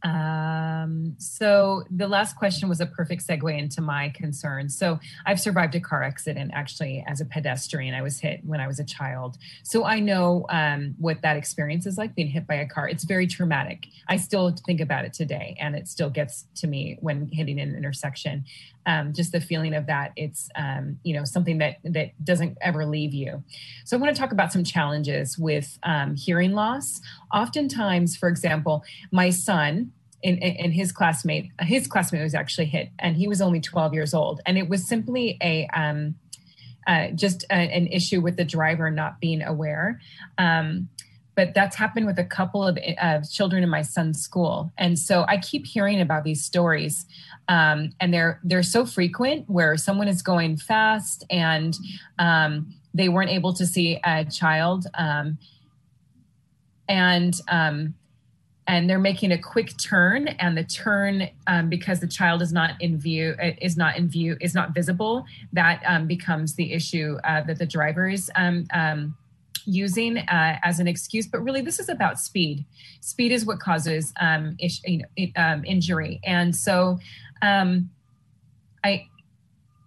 [0.03, 4.69] Um, so the last question was a perfect segue into my concern.
[4.69, 7.95] So I've survived a car accident actually as a pedestrian.
[7.95, 9.37] I was hit when I was a child.
[9.63, 12.87] So I know um, what that experience is like being hit by a car.
[12.87, 13.87] It's very traumatic.
[14.07, 17.75] I still think about it today and it still gets to me when hitting an
[17.75, 18.45] intersection.
[18.87, 22.85] Um, just the feeling of that it's um, you know something that that doesn't ever
[22.85, 23.43] leave you
[23.83, 27.01] so i want to talk about some challenges with um, hearing loss
[27.33, 29.91] oftentimes for example my son
[30.23, 34.13] and, and his classmate his classmate was actually hit and he was only 12 years
[34.13, 36.15] old and it was simply a um,
[36.87, 39.99] uh, just a, an issue with the driver not being aware
[40.37, 40.89] um,
[41.35, 44.71] but that's happened with a couple of uh, children in my son's school.
[44.77, 47.05] And so I keep hearing about these stories.
[47.47, 51.77] Um, and they're they're so frequent where someone is going fast and
[52.17, 54.87] um, they weren't able to see a child.
[54.95, 55.37] Um,
[56.87, 57.95] and um,
[58.67, 62.71] and they're making a quick turn and the turn um, because the child is not
[62.81, 67.41] in view is not in view is not visible that um, becomes the issue uh,
[67.41, 68.29] that the driver is
[69.67, 72.63] using uh, as an excuse but really this is about speed
[73.01, 76.99] speed is what causes um, ish, you know, um, injury and so
[78.83, 79.07] i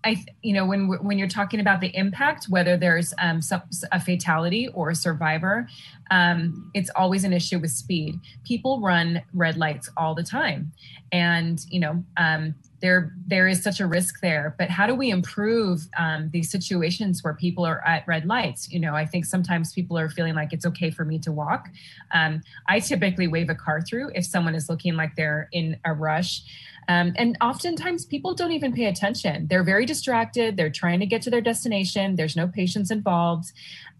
[0.04, 3.98] I, you know, when when you're talking about the impact, whether there's um, some, a
[4.00, 5.68] fatality or a survivor,
[6.10, 8.14] um, it's always an issue with speed.
[8.44, 10.72] People run red lights all the time,
[11.10, 14.54] and you know, um, there there is such a risk there.
[14.56, 18.70] But how do we improve um, these situations where people are at red lights?
[18.70, 21.68] You know, I think sometimes people are feeling like it's okay for me to walk.
[22.14, 25.92] Um, I typically wave a car through if someone is looking like they're in a
[25.92, 26.42] rush.
[26.88, 29.46] Um, and oftentimes people don't even pay attention.
[29.48, 30.56] They're very distracted.
[30.56, 32.16] They're trying to get to their destination.
[32.16, 33.52] There's no patience involved.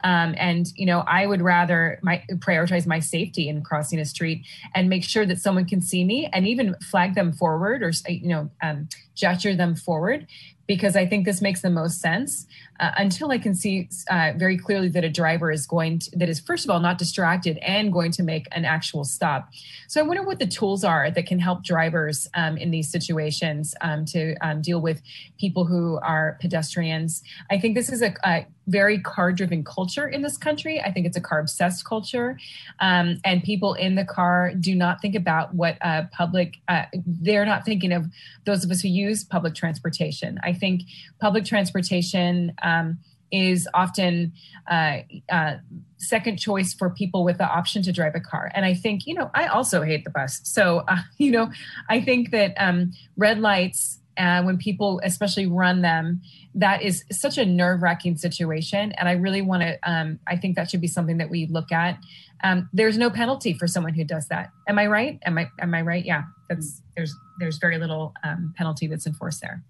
[0.04, 4.46] Um, and you know, I would rather my prioritize my safety in crossing a street
[4.74, 8.28] and make sure that someone can see me and even flag them forward or you
[8.28, 10.26] know um, gesture them forward
[10.68, 12.46] because I think this makes the most sense
[12.78, 16.28] uh, until I can see uh, very clearly that a driver is going to, that
[16.28, 19.48] is, first of all, not distracted and going to make an actual stop.
[19.88, 23.74] So I wonder what the tools are that can help drivers um, in these situations
[23.80, 25.00] um, to um, deal with
[25.40, 27.22] people who are pedestrians.
[27.50, 30.80] I think this is a, a very car driven culture in this country.
[30.80, 32.38] I think it's a car obsessed culture.
[32.80, 37.46] Um, and people in the car do not think about what uh, public, uh, they're
[37.46, 38.06] not thinking of
[38.44, 40.38] those of us who use public transportation.
[40.42, 40.82] I think
[41.18, 42.98] public transportation um,
[43.30, 44.32] is often
[44.70, 44.98] uh,
[45.30, 45.56] uh,
[45.98, 48.50] second choice for people with the option to drive a car.
[48.54, 50.40] And I think, you know, I also hate the bus.
[50.44, 51.50] So, uh, you know,
[51.88, 56.20] I think that um, red lights, uh, when people especially run them,
[56.58, 58.92] that is such a nerve wracking situation.
[58.92, 61.70] And I really want to, um, I think that should be something that we look
[61.70, 61.98] at.
[62.42, 64.50] Um, there's no penalty for someone who does that.
[64.68, 65.18] Am I right?
[65.24, 66.04] Am I, am I right?
[66.04, 69.62] Yeah, that's, there's, there's very little um, penalty that's enforced there.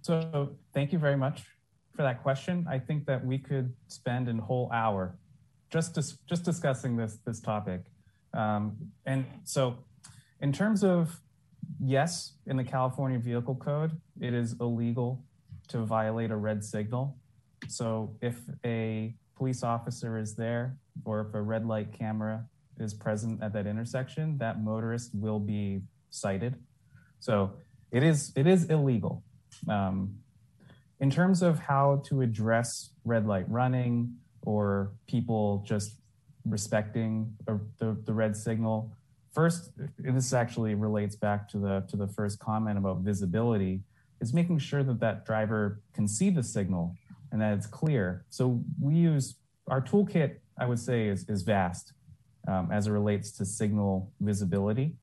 [0.00, 1.42] So thank you very much
[1.94, 2.66] for that question.
[2.68, 5.16] I think that we could spend a whole hour
[5.70, 7.80] just dis- just discussing this this topic.
[8.32, 8.76] Um,
[9.06, 9.78] and so,
[10.40, 11.20] in terms of
[11.82, 15.24] yes, in the California Vehicle Code, it is illegal
[15.68, 17.16] to violate a red signal.
[17.68, 22.44] So if a police officer is there or if a red light camera
[22.78, 26.56] is present at that intersection, that motorist will be cited.
[27.20, 27.54] So
[27.90, 29.22] it is it is illegal.
[29.68, 30.16] Um,
[31.00, 35.98] in terms of how to address red light running or people just
[36.44, 38.92] respecting the, the red signal,
[39.34, 43.82] first, this actually relates back to the to the first comment about visibility,
[44.20, 46.96] is making sure that that driver can see the signal
[47.32, 48.24] and that it's clear.
[48.30, 49.36] So we use
[49.68, 51.92] our toolkit, I would say, is, is vast
[52.46, 54.94] um, as it relates to signal visibility.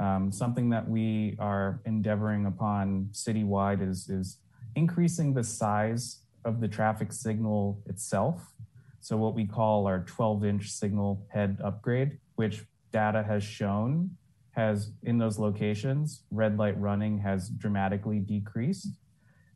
[0.00, 4.38] Um, something that we are endeavoring upon citywide is, is
[4.74, 8.54] increasing the size of the traffic signal itself.
[9.00, 12.64] So what we call our 12 inch signal head upgrade, which
[12.94, 14.08] data has shown
[14.52, 18.86] has in those locations, red light running has dramatically decreased.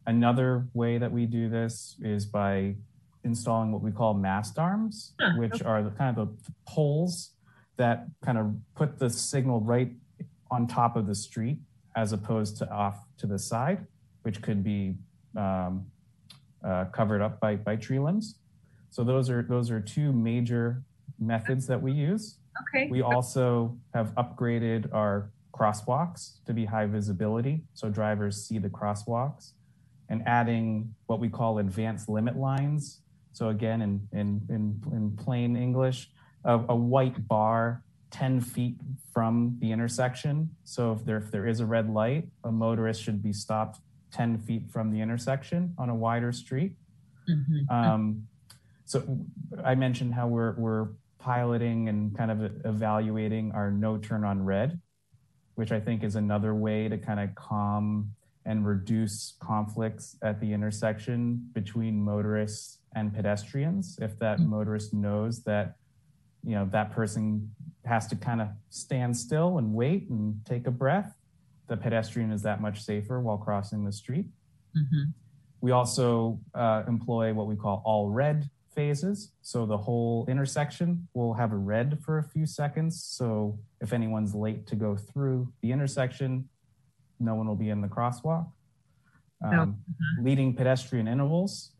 [0.06, 2.74] Another way that we do this is by
[3.23, 5.65] installing what we call mast arms, which okay.
[5.65, 7.31] are the kind of the poles
[7.77, 9.93] that kind of put the signal right
[10.51, 11.59] on top of the street
[11.94, 13.86] as opposed to off to the side,
[14.23, 14.97] which could be
[15.36, 15.86] um,
[16.66, 18.40] uh, covered up by, by tree limbs.
[18.90, 20.82] So those are those are two major
[21.20, 22.39] methods that we use.
[22.62, 22.89] Okay.
[22.90, 29.52] We also have upgraded our crosswalks to be high visibility, so drivers see the crosswalks,
[30.09, 33.01] and adding what we call advanced limit lines.
[33.32, 36.10] So again, in in in, in plain English,
[36.44, 38.76] a, a white bar 10 feet
[39.12, 40.51] from the intersection.
[40.64, 43.80] So if there, if there is a red light, a motorist should be stopped
[44.12, 46.72] 10 feet from the intersection on a wider street.
[47.28, 47.74] Mm-hmm.
[47.74, 48.28] Um,
[48.86, 49.18] so
[49.62, 54.80] I mentioned how we're, we're piloting and kind of evaluating our no turn on red,
[55.54, 58.12] which I think is another way to kind of calm
[58.44, 63.98] and reduce conflicts at the intersection between motorists and pedestrians.
[64.00, 64.50] If that mm-hmm.
[64.50, 65.76] motorist knows that,
[66.44, 67.54] you know, that person
[67.84, 71.14] has to kind of stand still and wait and take a breath,
[71.68, 74.26] the pedestrian is that much safer while crossing the street.
[74.76, 75.10] Mm-hmm.
[75.60, 78.48] We also uh, employ what we call all red
[78.78, 79.32] phases.
[79.42, 83.02] So the whole intersection will have a red for a few seconds.
[83.02, 86.48] So if anyone's late to go through the intersection,
[87.18, 88.46] no one will be in the crosswalk.
[89.44, 89.78] Um,
[90.22, 91.72] Leading pedestrian intervals.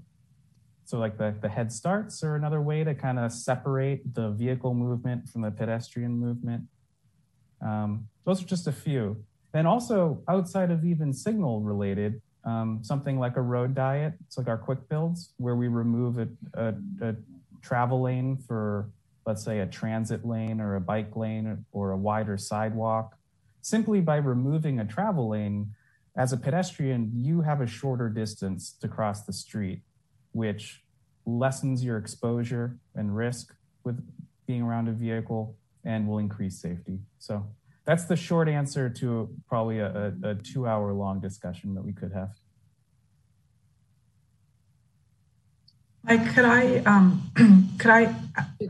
[0.87, 4.75] So like the, the head starts are another way to kind of separate the vehicle
[4.75, 6.65] movement from the pedestrian movement.
[7.61, 9.23] Um, those are just a few.
[9.55, 14.15] And also outside of even signal related, um, something like a road diet.
[14.27, 17.15] It's like our quick builds where we remove a, a, a,
[17.61, 18.91] travel lane for,
[19.27, 23.17] let's say, a transit lane or a bike lane or a wider sidewalk.
[23.61, 25.75] Simply by removing a travel lane,
[26.17, 29.83] as a pedestrian, you have a shorter distance to cross the street,
[30.33, 30.83] which
[31.27, 33.55] lessens your exposure and risk
[33.85, 34.01] with
[34.47, 37.01] being around a vehicle and will increase safety.
[37.19, 37.47] So
[37.89, 41.95] that's the short answer to probably a, a, a two hour long discussion that we
[41.95, 42.33] could have.
[46.05, 47.31] Mike, could I, um,
[47.79, 48.15] could I,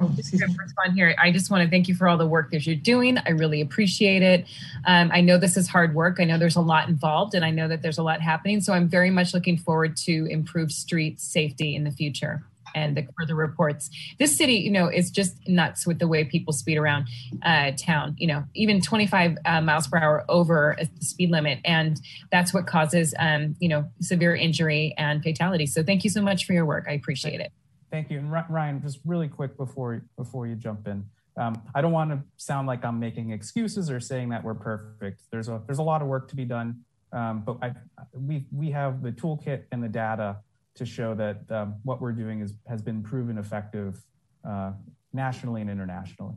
[0.01, 1.17] oh, respond here.
[1.19, 3.19] I just want to thank you for all the work that you're doing.
[3.19, 4.47] I really appreciate it.
[4.87, 6.21] Um, I know this is hard work.
[6.21, 8.61] I know there's a lot involved and I know that there's a lot happening.
[8.61, 13.07] So I'm very much looking forward to improved street safety in the future and the
[13.19, 13.91] further reports.
[14.19, 17.09] This city, you know, is just nuts with the way people speed around
[17.43, 18.15] uh, town.
[18.19, 22.01] You know, even 25 uh, miles per hour over the speed limit, and
[22.31, 25.67] that's what causes, um, you know, severe injury and fatality.
[25.67, 26.87] So, thank you so much for your work.
[26.89, 27.53] I appreciate it.
[27.91, 31.05] Thank you, and Ryan, just really quick before before you jump in.
[31.39, 35.23] Um, I don't want to sound like I'm making excuses or saying that we're perfect.
[35.31, 36.81] There's a there's a lot of work to be done,
[37.13, 37.73] um, but I,
[38.13, 40.39] we we have the toolkit and the data
[40.79, 44.01] to show that um, what we're doing is, has been proven effective
[44.49, 44.73] uh,
[45.13, 46.37] nationally and internationally.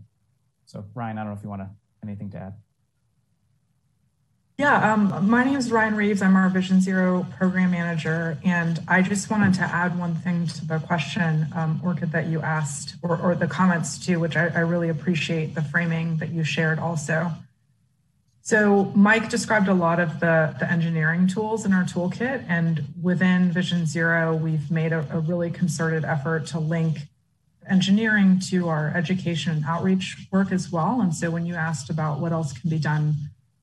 [0.66, 1.70] So Ryan, I don't know if you want to,
[2.04, 2.54] anything to add.
[4.58, 6.22] Yeah, um, my name is Ryan Reeves.
[6.22, 8.38] I'm our Vision Zero program manager.
[8.44, 12.42] And I just wanted to add one thing to the question, um, Orkid, that you
[12.42, 16.44] asked, or, or the comments too, which I, I really appreciate the framing that you
[16.44, 17.32] shared also.
[18.44, 22.44] So Mike described a lot of the, the engineering tools in our toolkit.
[22.50, 27.00] And within Vision Zero, we've made a, a really concerted effort to link
[27.70, 31.02] engineering to our education and outreach work as well.
[31.02, 33.14] And so when you asked about what else can be done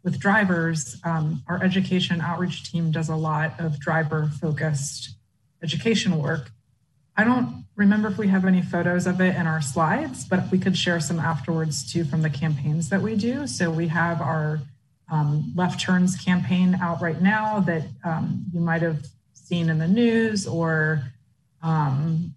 [0.04, 5.16] with drivers, um, our education outreach team does a lot of driver focused
[5.62, 6.52] education work.
[7.16, 10.58] I don't remember if we have any photos of it in our slides, but we
[10.58, 13.46] could share some afterwards too from the campaigns that we do.
[13.46, 14.60] So we have our
[15.10, 19.86] um, left turns campaign out right now that um, you might have seen in the
[19.86, 21.12] news or
[21.62, 22.34] um,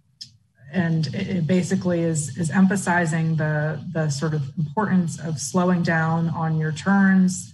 [0.71, 6.57] and it basically is is emphasizing the the sort of importance of slowing down on
[6.57, 7.53] your turns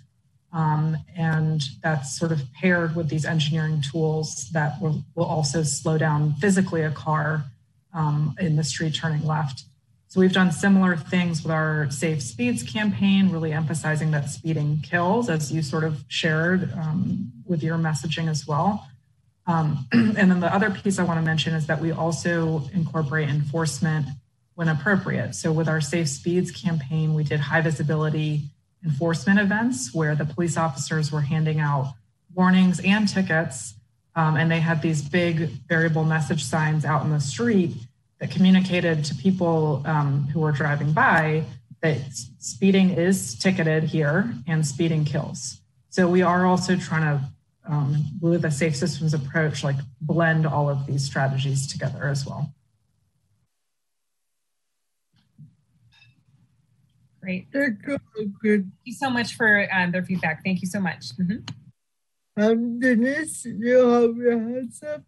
[0.54, 5.98] um, and that's sort of paired with these engineering tools that will, will also slow
[5.98, 7.44] down physically a car
[7.98, 9.64] um, in the street turning left.
[10.08, 15.30] So we've done similar things with our Safe Speeds campaign, really emphasizing that speeding kills,
[15.30, 18.88] as you sort of shared um, with your messaging as well.
[19.48, 23.28] Um, and then the other piece I want to mention is that we also incorporate
[23.28, 24.06] enforcement
[24.56, 25.36] when appropriate.
[25.36, 28.44] So with our Safe Speeds campaign, we did high visibility
[28.86, 31.94] enforcement events where the police officers were handing out
[32.34, 33.74] warnings and tickets.
[34.18, 37.76] Um, and they had these big variable message signs out in the street
[38.20, 41.44] that communicated to people um, who were driving by
[41.84, 42.00] that
[42.40, 45.62] speeding is ticketed here and speeding kills.
[45.90, 47.30] So we are also trying to,
[47.70, 52.52] um, with a safe systems approach, like blend all of these strategies together as well.
[57.22, 57.50] Great.
[57.54, 57.78] Thank
[58.16, 60.44] you so much for um, their feedback.
[60.44, 61.16] Thank you so much.
[61.20, 61.67] Mm -hmm.
[62.38, 65.02] Um, Denise, you have your hands up.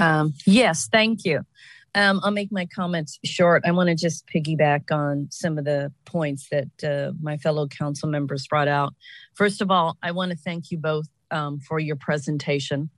[0.00, 1.46] Um, yes, thank you.
[1.94, 3.62] Um, I'll make my comments short.
[3.64, 8.08] I want to just piggyback on some of the points that uh, my fellow council
[8.08, 8.92] members brought out.
[9.34, 12.90] First of all, I want to thank you both um, for your presentation.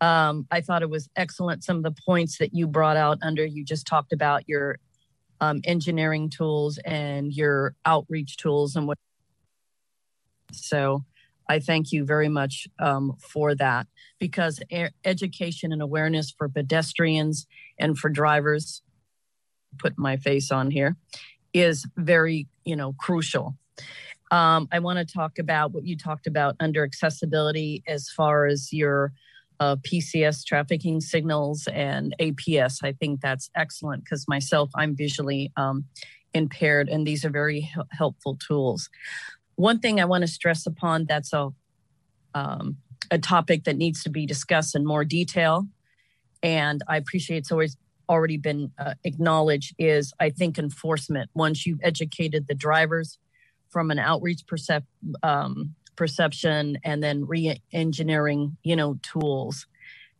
[0.00, 1.64] Um, I thought it was excellent.
[1.64, 4.78] Some of the points that you brought out under, you just talked about your
[5.40, 8.98] um, engineering tools and your outreach tools and what.
[10.52, 11.04] So
[11.48, 13.86] I thank you very much um, for that
[14.18, 14.60] because
[15.04, 17.46] education and awareness for pedestrians
[17.78, 18.82] and for drivers,
[19.78, 20.96] put my face on here,
[21.54, 23.56] is very, you know, crucial.
[24.30, 28.72] Um, I want to talk about what you talked about under accessibility as far as
[28.72, 29.12] your
[29.60, 32.84] uh, PCS trafficking signals and APS.
[32.84, 35.86] I think that's excellent because myself, I'm visually um,
[36.34, 38.88] impaired, and these are very h- helpful tools.
[39.58, 41.50] One thing I want to stress upon that's a
[42.34, 42.76] um,
[43.10, 45.66] a topic that needs to be discussed in more detail
[46.42, 47.76] and I appreciate it's always
[48.08, 51.30] already been uh, acknowledged, is I think enforcement.
[51.34, 53.18] Once you've educated the drivers
[53.68, 54.84] from an outreach percep-
[55.22, 59.66] um, perception and then re-engineering, you know, tools,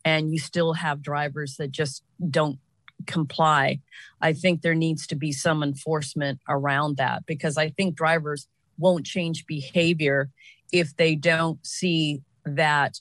[0.05, 2.59] and you still have drivers that just don't
[3.07, 3.81] comply.
[4.21, 8.49] I think there needs to be some enforcement around that because I think drivers
[8.79, 10.31] won't change behavior
[10.73, 13.01] if they don't see that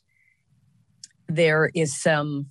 [1.28, 2.48] there is some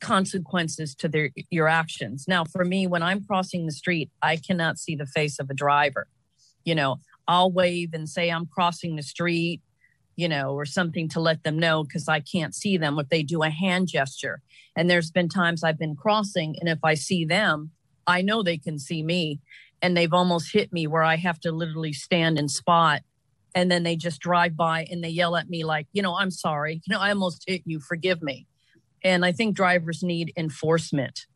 [0.00, 2.26] consequences to their your actions.
[2.26, 5.54] Now, for me, when I'm crossing the street, I cannot see the face of a
[5.54, 6.06] driver.
[6.64, 6.96] You know,
[7.28, 9.60] I'll wave and say I'm crossing the street,
[10.16, 13.22] you know, or something to let them know because I can't see them if they
[13.22, 14.42] do a hand gesture.
[14.76, 17.70] And there's been times I've been crossing, and if I see them,
[18.06, 19.40] I know they can see me.
[19.82, 23.02] And they've almost hit me where I have to literally stand and spot.
[23.54, 26.30] And then they just drive by and they yell at me, like, you know, I'm
[26.30, 26.82] sorry.
[26.86, 27.80] You know, I almost hit you.
[27.80, 28.46] Forgive me.
[29.02, 31.26] And I think drivers need enforcement.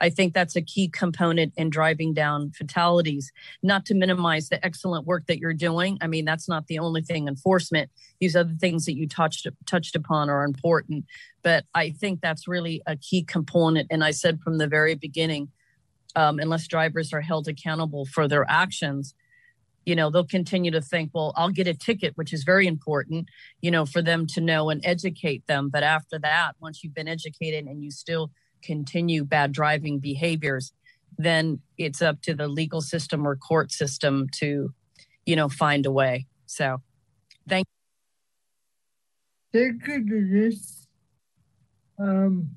[0.00, 3.32] I think that's a key component in driving down fatalities,
[3.62, 5.98] not to minimize the excellent work that you're doing.
[6.00, 7.90] I mean, that's not the only thing enforcement.
[8.20, 11.04] These other things that you touched touched upon are important,
[11.42, 13.86] but I think that's really a key component.
[13.90, 15.48] And I said from the very beginning,
[16.16, 19.14] um, unless drivers are held accountable for their actions,
[19.84, 23.28] you know they'll continue to think well i'll get a ticket which is very important
[23.60, 25.68] you know for them to know and educate them.
[25.68, 28.30] But after that once you've been educated and you still
[28.62, 30.72] continue bad driving behaviors
[31.18, 34.72] then it's up to the legal system or court system to
[35.26, 36.26] you know find a way.
[36.46, 36.78] So
[37.48, 37.66] thank
[39.52, 40.52] you thank you
[41.98, 42.50] um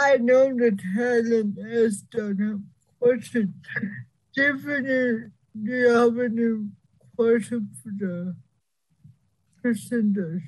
[0.00, 3.54] i know that helen has done a question
[4.34, 6.68] Tiffany, do you have any
[7.16, 8.36] question for the
[9.62, 10.40] presenters?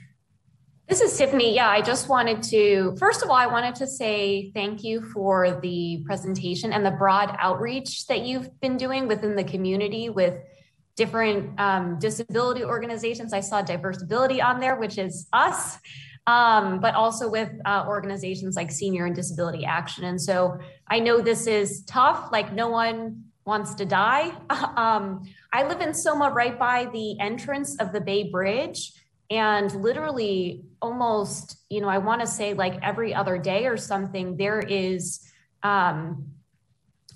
[0.89, 1.55] This is Tiffany.
[1.55, 5.59] Yeah, I just wanted to, first of all, I wanted to say thank you for
[5.61, 10.39] the presentation and the broad outreach that you've been doing within the community with
[10.97, 13.33] different um, disability organizations.
[13.33, 15.79] I saw Diversability on there, which is us,
[16.27, 20.05] um, but also with uh, organizations like Senior and Disability Action.
[20.05, 20.59] And so
[20.89, 24.32] I know this is tough, like no one wants to die.
[24.77, 28.93] Um, I live in Soma right by the entrance of the Bay Bridge.
[29.31, 34.36] And literally, almost, you know, I want to say like every other day or something,
[34.36, 35.20] there is,
[35.62, 36.27] um,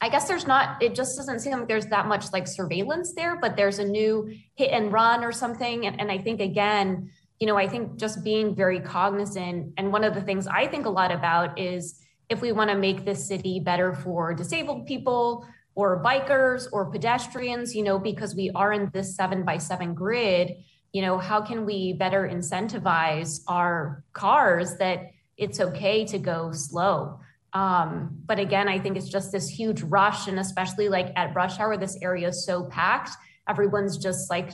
[0.01, 3.37] I guess there's not, it just doesn't seem like there's that much like surveillance there,
[3.37, 5.87] but there's a new hit and run or something.
[5.87, 7.11] And, and I think, again,
[7.41, 9.75] you know, I think just being very cognizant.
[9.77, 12.77] And one of the things I think a lot about is if we want to
[12.77, 15.47] make this city better for disabled people,
[15.77, 20.57] or bikers or pedestrians, you know, because we are in this seven by seven grid,
[20.93, 27.21] you know, how can we better incentivize our cars that it's okay to go slow?
[27.53, 31.61] Um, but again, I think it's just this huge rush, and especially like at rush
[31.61, 33.11] hour, this area is so packed.
[33.47, 34.53] Everyone's just like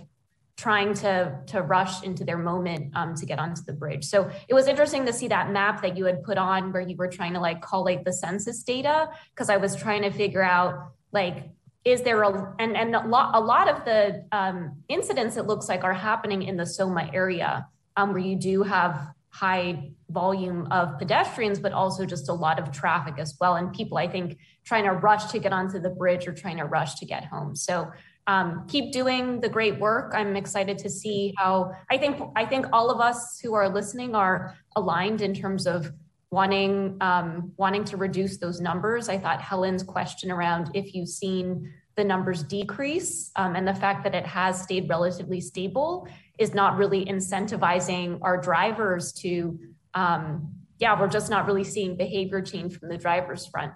[0.63, 4.05] trying to to rush into their moment um, to get onto the bridge.
[4.05, 6.95] So it was interesting to see that map that you had put on where you
[6.97, 10.93] were trying to like collate the census data because I was trying to figure out
[11.11, 11.51] like
[11.85, 15.69] is there a and and a lot a lot of the um, incidents it looks
[15.69, 17.67] like are happening in the Soma area
[17.97, 22.71] um, where you do have high volume of pedestrians but also just a lot of
[22.71, 26.29] traffic as well and people I think trying to rush to get onto the bridge
[26.29, 27.91] or trying to rush to get home so
[28.27, 32.67] um, keep doing the great work I'm excited to see how I think I think
[32.73, 35.93] all of us who are listening are aligned in terms of
[36.31, 39.09] wanting um, wanting to reduce those numbers.
[39.09, 44.03] I thought Helen's question around if you've seen the numbers decrease um, and the fact
[44.05, 46.09] that it has stayed relatively stable
[46.39, 49.59] is not really incentivizing our drivers to
[49.95, 53.73] um, yeah we're just not really seeing behavior change from the driver's front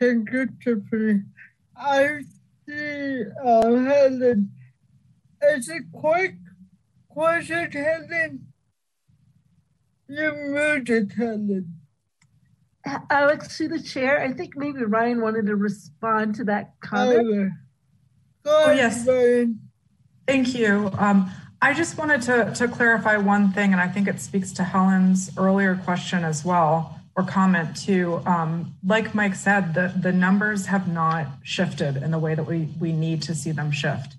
[0.00, 1.20] thank you tiffany
[1.76, 2.20] i
[2.66, 4.50] see uh, helen
[5.42, 6.34] is it quick
[7.08, 8.46] question, Helen?
[10.08, 11.76] You muted, Helen.
[13.10, 17.52] Alex, to the chair, I think maybe Ryan wanted to respond to that comment.
[18.44, 19.06] Oh, oh yes.
[19.06, 19.60] Ryan.
[20.26, 20.90] Thank you.
[20.98, 21.30] Um,
[21.62, 25.30] I just wanted to, to clarify one thing, and I think it speaks to Helen's
[25.36, 28.22] earlier question as well, or comment too.
[28.24, 32.68] Um, like Mike said, the, the numbers have not shifted in the way that we,
[32.80, 34.16] we need to see them shift.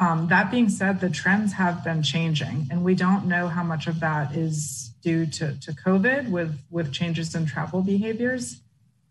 [0.00, 3.86] Um, that being said, the trends have been changing, and we don't know how much
[3.86, 8.60] of that is due to, to COVID with, with changes in travel behaviors.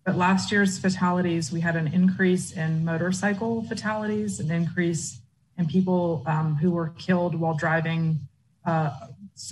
[0.06, 5.22] But last year's fatalities, we had an increase in motorcycle fatalities, an increase
[5.58, 8.20] in people um, who were killed while driving
[8.66, 8.92] uh,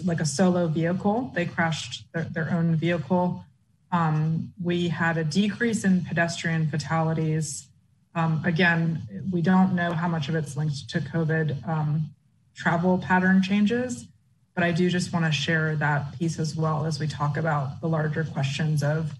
[0.03, 1.31] like a solo vehicle.
[1.33, 3.45] They crashed their, their own vehicle.
[3.91, 7.67] Um, we had a decrease in pedestrian fatalities.
[8.15, 12.09] Um, again, we don't know how much of it's linked to COVID um,
[12.55, 14.07] travel pattern changes,
[14.55, 17.81] but I do just want to share that piece as well as we talk about
[17.81, 19.13] the larger questions of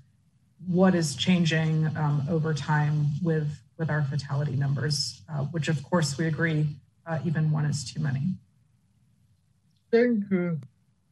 [0.68, 6.18] what is changing um, over time with, with our fatality numbers, uh, which of course
[6.18, 6.68] we agree
[7.08, 8.22] uh, even one is too many.
[9.92, 10.60] Thank you,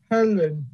[0.10, 0.66] Helen.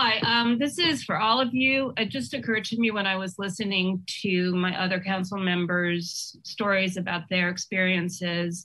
[0.00, 1.92] Hi, um, this is for all of you.
[1.96, 6.96] It just occurred to me when I was listening to my other council members' stories
[6.96, 8.64] about their experiences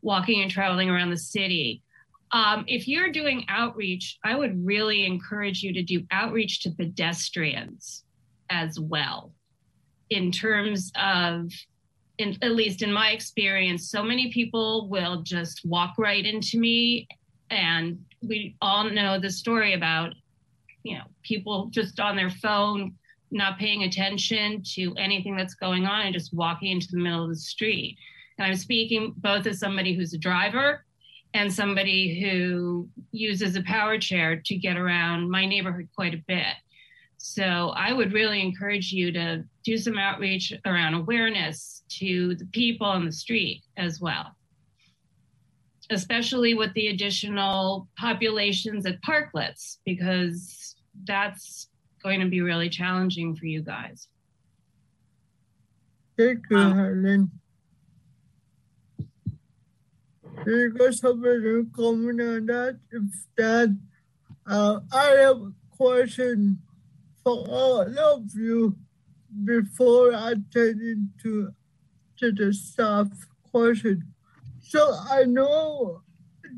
[0.00, 1.82] walking and traveling around the city.
[2.32, 8.02] Um, if you're doing outreach, I would really encourage you to do outreach to pedestrians
[8.48, 9.34] as well,
[10.08, 11.52] in terms of,
[12.16, 17.06] in, at least in my experience, so many people will just walk right into me.
[17.50, 20.14] And we all know the story about,
[20.84, 22.94] you know, people just on their phone,
[23.32, 27.30] not paying attention to anything that's going on and just walking into the middle of
[27.30, 27.96] the street.
[28.38, 30.84] And I'm speaking both as somebody who's a driver
[31.32, 36.54] and somebody who uses a power chair to get around my neighborhood quite a bit.
[37.16, 42.86] So I would really encourage you to do some outreach around awareness to the people
[42.86, 44.36] on the street as well,
[45.90, 50.63] especially with the additional populations at parklets, because
[51.02, 51.68] that's
[52.02, 54.08] going to be really challenging for you guys.
[56.16, 57.30] Thank you, Helen.
[60.46, 62.78] You guys have any comment on that?
[62.90, 63.02] If
[63.36, 63.76] that,
[64.46, 66.58] uh, I have a question
[67.24, 68.76] for all of you
[69.44, 71.52] before I turn into
[72.18, 73.08] to the staff
[73.50, 74.04] question.
[74.60, 76.02] So I know,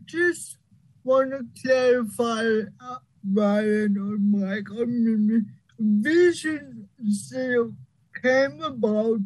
[0.05, 0.59] just
[1.05, 2.99] want to clarify, uh,
[3.29, 5.43] Brian or Mimi,
[5.79, 7.75] Vision Zero
[8.23, 9.19] came about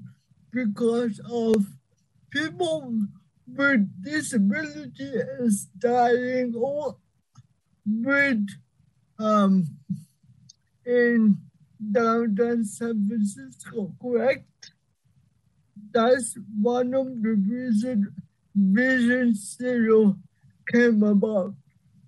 [0.51, 1.66] because of
[2.31, 2.98] people
[3.47, 6.97] with disability is dying or
[7.86, 8.47] with
[9.18, 9.66] um
[10.86, 11.36] in
[11.93, 14.72] downtown San Francisco, correct?
[15.93, 18.06] That's one of the reasons
[18.55, 20.16] Vision Zero
[20.72, 21.55] came about.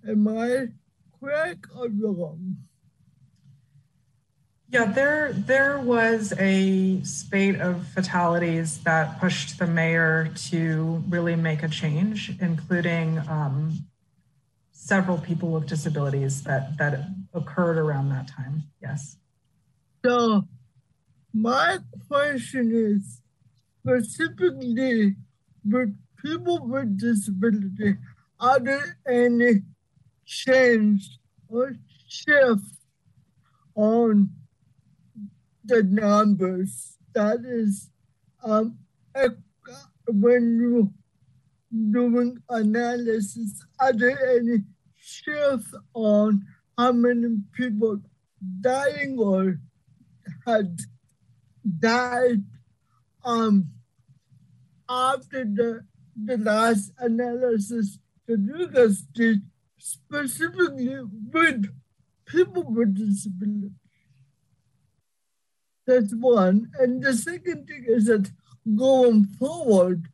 [0.07, 0.67] Am I
[1.23, 2.57] correct or wrong?
[4.69, 11.61] Yeah, there there was a spate of fatalities that pushed the mayor to really make
[11.61, 13.85] a change, including um,
[14.71, 18.63] several people with disabilities that that occurred around that time.
[18.81, 19.17] Yes.
[20.03, 20.47] So,
[21.33, 21.77] my
[22.07, 23.21] question is
[23.79, 25.15] specifically
[25.63, 27.97] with people with disability,
[28.39, 29.61] are there any
[30.25, 31.17] change
[31.47, 31.73] or
[32.07, 32.63] shift
[33.75, 34.29] on
[35.63, 36.97] the numbers.
[37.13, 37.89] That is,
[38.43, 38.77] um,
[40.07, 40.93] when you
[41.91, 44.59] doing analysis, are there any
[44.95, 46.45] shift on
[46.77, 47.99] how many people
[48.61, 49.59] dying or
[50.45, 50.79] had
[51.79, 52.43] died
[53.23, 53.69] um,
[54.89, 55.85] after the,
[56.15, 59.41] the last analysis you guys did
[59.83, 60.97] specifically
[61.33, 61.65] with
[62.25, 63.71] people with disabilities?
[65.85, 66.71] That's one.
[66.79, 68.31] And the second thing is that
[68.75, 70.07] going forward,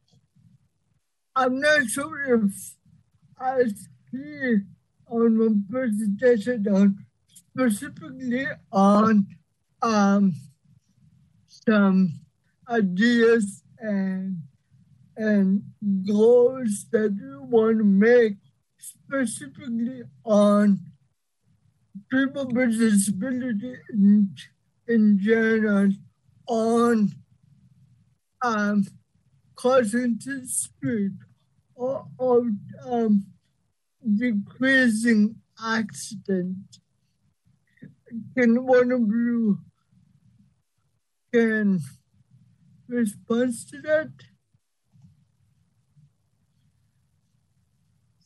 [1.36, 2.74] I'm not sure if
[3.40, 3.66] I
[4.12, 4.58] see
[5.08, 9.28] on my presentation on specifically on
[9.84, 10.34] um,
[11.48, 12.14] some
[12.68, 14.42] ideas and
[15.16, 15.62] and
[16.08, 18.38] goals that you want to make
[18.80, 20.80] specifically on
[22.10, 24.36] people with disability in
[24.88, 25.92] in general
[26.48, 27.12] on
[28.42, 28.86] um,
[29.56, 31.12] causing speed
[31.76, 32.50] or, or
[32.86, 33.26] um,
[34.18, 36.80] decreasing accident.
[38.36, 39.60] Can one of you
[41.32, 41.80] can
[42.88, 44.12] respond to that?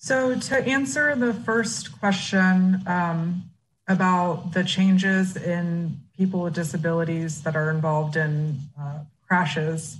[0.04, 3.44] So to answer the first question um,
[3.88, 9.96] about the changes in people with disabilities that are involved in uh, crashes.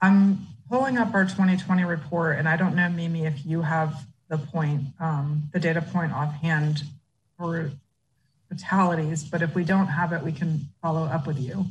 [0.00, 4.38] I'm pulling up our 2020 report, and I don't know, Mimi, if you have the
[4.38, 6.84] point, um, the data point offhand
[7.36, 7.72] for
[8.48, 11.66] fatalities, but if we don't have it, we can follow up with you.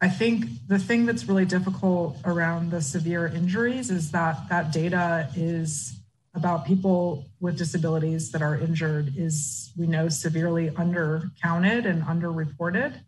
[0.00, 4.72] I I think the thing that's really difficult around the severe injuries is that that
[4.72, 6.00] data is
[6.36, 13.00] about people with disabilities that are injured is we know severely undercounted and underreported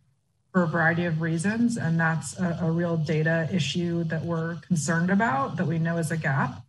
[0.52, 1.76] for a variety of reasons.
[1.76, 6.10] And that's a, a, real data issue that we're concerned about that we know is
[6.10, 6.62] a gap.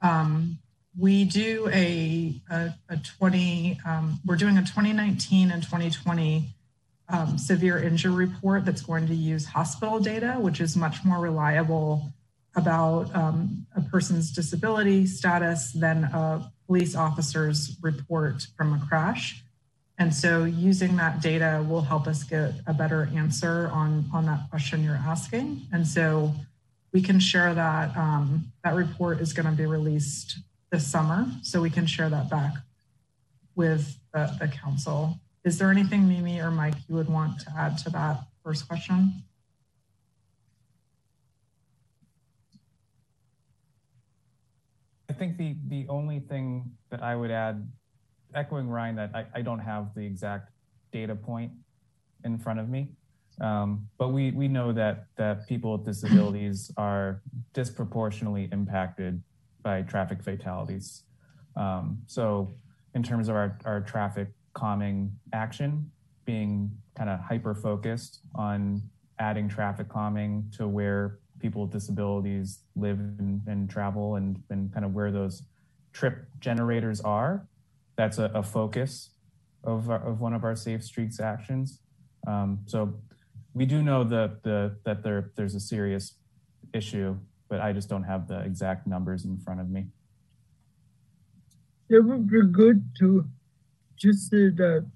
[0.00, 0.58] Um,
[0.98, 6.48] we do a, a, a 20 um, we're doing a 2019 and 2020
[7.08, 12.12] um, severe injury report that's going to use hospital data which is much more reliable
[12.54, 19.42] about um, a person's disability status than a police officer's report from a crash.
[19.98, 24.50] And so using that data will help us get a better answer on, on that
[24.50, 25.62] question you're asking.
[25.72, 26.34] And so
[26.92, 27.96] we can share that.
[27.96, 30.38] Um, that report is going to be released
[30.70, 31.26] this summer.
[31.42, 32.54] So we can share that back
[33.54, 35.18] with the, the council.
[35.44, 39.22] Is there anything Mimi or Mike you would want to add to that first question?
[45.12, 47.70] I think the the only thing that I would add,
[48.34, 50.52] echoing Ryan, that I, I don't have the exact
[50.90, 51.52] data point
[52.24, 52.88] in front of me,
[53.38, 57.20] um, but we we know that that people with disabilities are
[57.52, 59.22] disproportionately impacted
[59.62, 61.02] by traffic fatalities.
[61.56, 62.50] Um, so,
[62.94, 65.90] in terms of our our traffic calming action,
[66.24, 68.80] being kind of hyper focused on
[69.18, 74.86] adding traffic calming to where people with disabilities live and, and travel and, and kind
[74.86, 75.42] of where those
[75.92, 77.46] trip generators are.
[77.96, 79.10] That's a, a focus
[79.64, 81.80] of, of one of our Safe Streets actions.
[82.26, 82.94] Um, so
[83.52, 86.14] we do know that, the, that there, there's a serious
[86.72, 89.86] issue, but I just don't have the exact numbers in front of me.
[91.90, 93.26] It would be good to
[93.96, 94.86] just say that.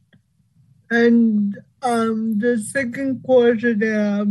[0.91, 4.29] And um, the second question I have,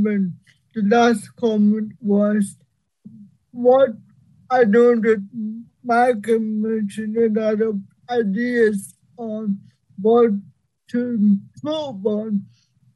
[0.75, 2.57] the last comment was
[3.51, 3.91] what
[4.51, 5.25] I know that
[5.83, 7.79] Michael mentioned a lot of
[8.09, 9.57] ideas on
[9.99, 10.31] what
[10.89, 12.45] to improve on,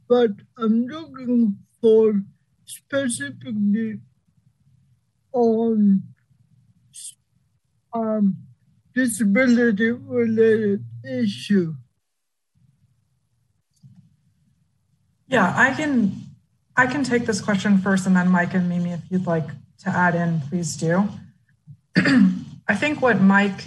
[0.09, 2.21] but I'm looking for
[2.65, 4.01] specifically
[5.31, 6.03] on
[7.93, 8.37] um,
[8.93, 11.73] disability related issue.
[15.27, 16.28] Yeah, I can
[16.79, 19.47] I can take this question first, and then Mike and Mimi, if you'd like
[19.83, 21.09] to add in, please do.
[21.97, 23.65] I think what Mike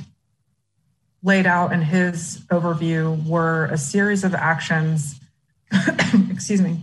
[1.22, 5.20] laid out in his overview were a series of actions,
[6.30, 6.78] excuse me,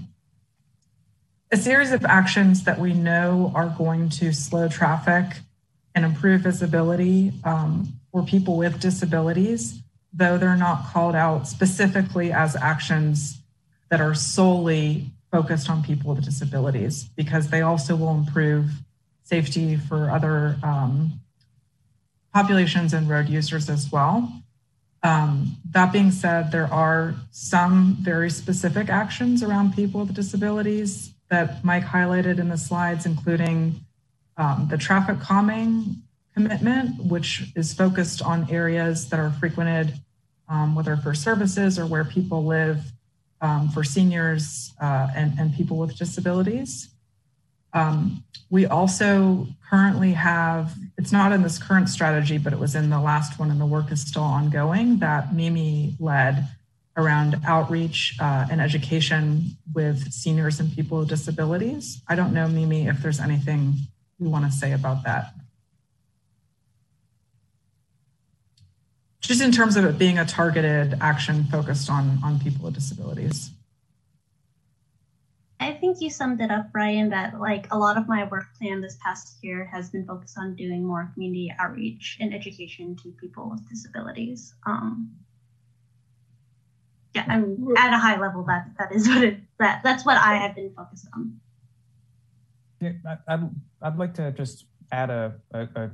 [1.52, 5.26] a series of actions that we know are going to slow traffic
[5.96, 9.82] and improve visibility um, for people with disabilities,
[10.14, 13.42] though they're not called out specifically as actions
[13.90, 18.70] that are solely focused on people with disabilities because they also will improve
[19.24, 21.20] safety for other um,
[22.34, 24.32] populations and road users as well.
[25.02, 31.64] Um, that being said, there are some very specific actions around people with disabilities that
[31.64, 33.86] Mike highlighted in the slides, including
[34.36, 36.02] um, the traffic calming
[36.34, 39.94] commitment, which is focused on areas that are frequented,
[40.48, 42.82] um, whether for services or where people live
[43.42, 46.90] um, for seniors uh, and, and, people with disabilities.
[47.74, 52.90] Um, we also currently have, it's not in this current strategy, but it was in
[52.90, 56.48] the last one and the work is still ongoing that Mimi led
[56.98, 62.02] around outreach uh, and education with seniors and people with disabilities.
[62.08, 63.76] I don't know, Mimi, if there's anything
[64.20, 65.34] you want to say about that.
[69.20, 73.52] Just in terms of it being a targeted action focused on on people with disabilities.
[75.60, 78.82] I think you summed it up brian that like a lot of my work plan
[78.82, 83.50] this past year has been focused on doing more community outreach and education to people
[83.50, 84.54] with disabilities.
[84.66, 85.12] Um
[87.16, 90.36] yeah i'm at a high level that that is what it that that's what i
[90.36, 91.40] have been focused on.
[92.80, 92.92] Yeah
[93.28, 93.50] i'd,
[93.82, 95.92] I'd like to just add a, a, a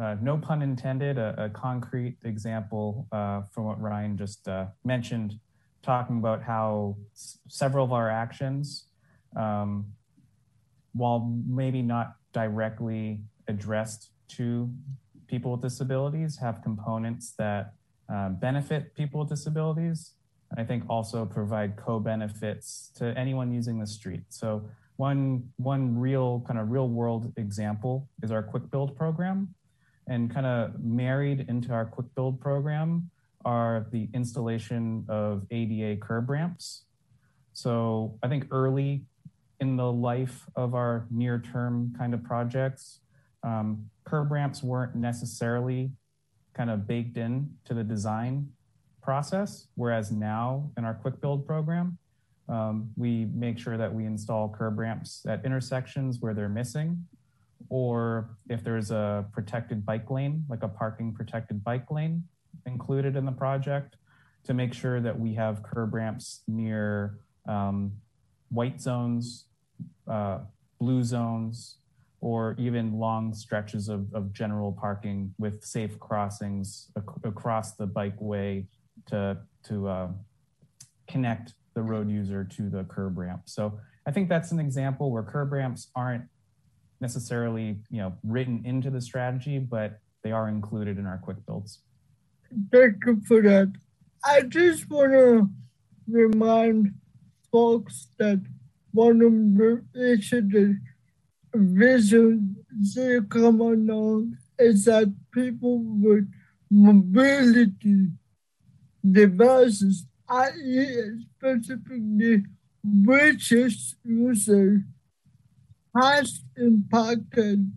[0.00, 5.38] uh, no pun intended, a, a concrete example uh, from what Ryan just uh, mentioned,
[5.82, 8.88] talking about how s- several of our actions,
[9.36, 9.86] um,
[10.92, 14.70] while maybe not directly addressed to
[15.28, 17.72] people with disabilities, have components that
[18.12, 20.12] uh, benefit people with disabilities.
[20.50, 24.22] And I think also provide co-benefits to anyone using the street.
[24.28, 29.54] So one, one real kind of real world example is our quick build program
[30.08, 33.10] and kind of married into our quick build program
[33.44, 36.84] are the installation of ADA curb ramps.
[37.52, 39.04] So I think early
[39.60, 43.00] in the life of our near term kind of projects,
[43.42, 45.90] um, curb ramps weren't necessarily
[46.54, 48.48] kind of baked in to the design
[49.02, 51.96] process, whereas now in our quick build program,
[52.48, 57.06] um, we make sure that we install curb ramps at intersections where they're missing,
[57.68, 62.24] or if there's a protected bike lane, like a parking protected bike lane
[62.66, 63.96] included in the project,
[64.44, 67.18] to make sure that we have curb ramps near
[67.48, 67.92] um,
[68.50, 69.46] white zones,
[70.08, 70.38] uh,
[70.78, 71.78] blue zones,
[72.20, 78.66] or even long stretches of, of general parking with safe crossings ac- across the bikeway
[79.06, 80.08] to, to uh,
[81.08, 83.42] connect the road user to the curb ramp.
[83.46, 86.24] So I think that's an example where curb ramps aren't
[87.00, 91.80] necessarily you know written into the strategy, but they are included in our quick builds.
[92.72, 93.72] Thank you for that.
[94.24, 95.48] I just want to
[96.08, 96.94] remind
[97.52, 98.40] folks that
[98.92, 99.32] one of
[99.92, 100.78] the issues that
[101.54, 102.56] vision
[102.94, 106.30] they come along is that people with
[106.70, 108.08] mobility
[109.08, 112.42] devices, i.e., specifically
[113.04, 113.68] wheelchair
[114.04, 114.80] users,
[116.00, 117.72] has impacted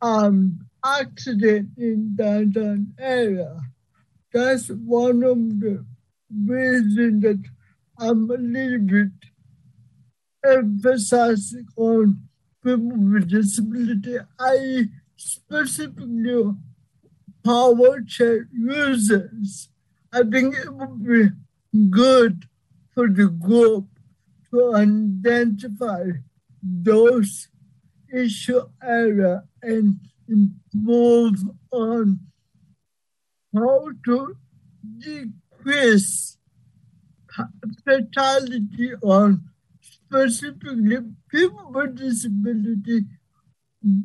[0.00, 3.60] um, accident in downtown area.
[4.32, 5.84] That's one of the
[6.46, 7.42] reasons that
[7.98, 9.12] I'm a little bit
[10.44, 12.22] emphasizing on
[12.62, 14.88] people with disability, i.e.
[15.16, 16.54] specifically
[17.44, 19.68] power chair users.
[20.12, 21.30] I think it would be
[21.90, 22.44] good
[22.92, 23.86] for the group
[24.50, 26.04] to identify
[26.64, 27.48] those
[28.12, 31.38] issue area and improve
[31.70, 32.18] on
[33.54, 34.36] how to
[34.98, 36.38] decrease
[37.84, 39.42] fatality on
[39.80, 40.98] specifically
[41.30, 43.02] people with disability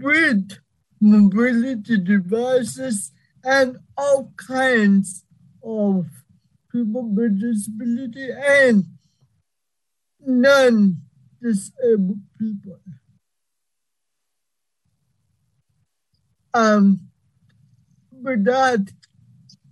[0.01, 0.57] with
[0.99, 3.11] mobility devices
[3.43, 5.23] and all kinds
[5.63, 6.05] of
[6.71, 8.85] people with disability and
[11.41, 12.79] non-disabled people.
[16.53, 17.01] Um,
[18.11, 18.91] with that,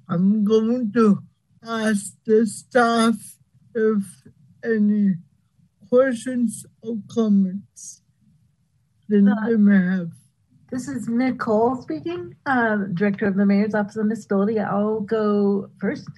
[0.08, 1.20] I'm going to
[1.64, 3.16] ask the staff
[3.74, 4.04] if
[4.64, 5.16] any
[5.90, 8.02] questions or comments
[9.10, 10.12] that they may have.
[10.70, 14.60] This is Nicole speaking, uh, Director of the Mayor's Office on Disability.
[14.60, 16.10] I'll go first.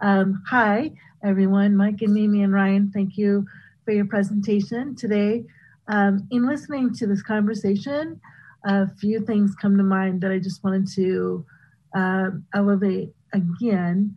[0.00, 1.76] Um, hi, everyone.
[1.76, 3.46] Mike and Mimi and Ryan, thank you
[3.84, 5.44] for your presentation today.
[5.88, 8.20] Um, in listening to this conversation,
[8.64, 11.44] a few things come to mind that I just wanted to
[11.96, 14.14] uh, elevate again.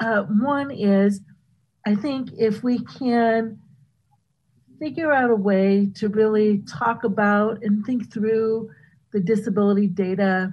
[0.00, 1.20] Uh, one is,
[1.86, 3.58] I think if we can
[4.78, 8.70] figure out a way to really talk about and think through
[9.12, 10.52] the disability data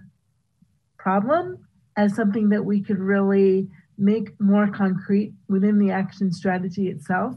[0.98, 3.68] problem as something that we could really
[3.98, 7.36] make more concrete within the action strategy itself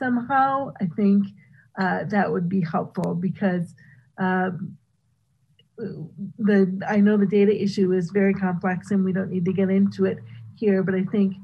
[0.00, 1.26] somehow i think
[1.80, 3.74] uh, that would be helpful because
[4.18, 4.76] um,
[6.38, 9.70] the i know the data issue is very complex and we don't need to get
[9.70, 10.18] into it
[10.56, 11.34] here but i think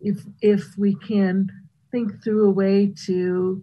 [0.00, 1.50] if if we can
[1.90, 3.62] think through a way to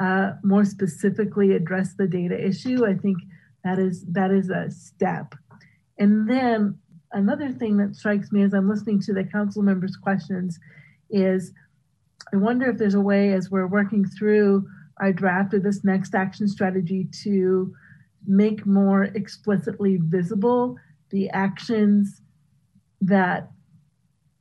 [0.00, 3.18] uh, more specifically address the data issue i think
[3.66, 5.34] that is that is a step.
[5.98, 6.78] And then
[7.12, 10.60] another thing that strikes me as I'm listening to the council members' questions
[11.10, 11.52] is
[12.32, 14.66] I wonder if there's a way as we're working through
[14.98, 17.72] our draft of this next action strategy to
[18.26, 20.76] make more explicitly visible
[21.10, 22.22] the actions
[23.00, 23.50] that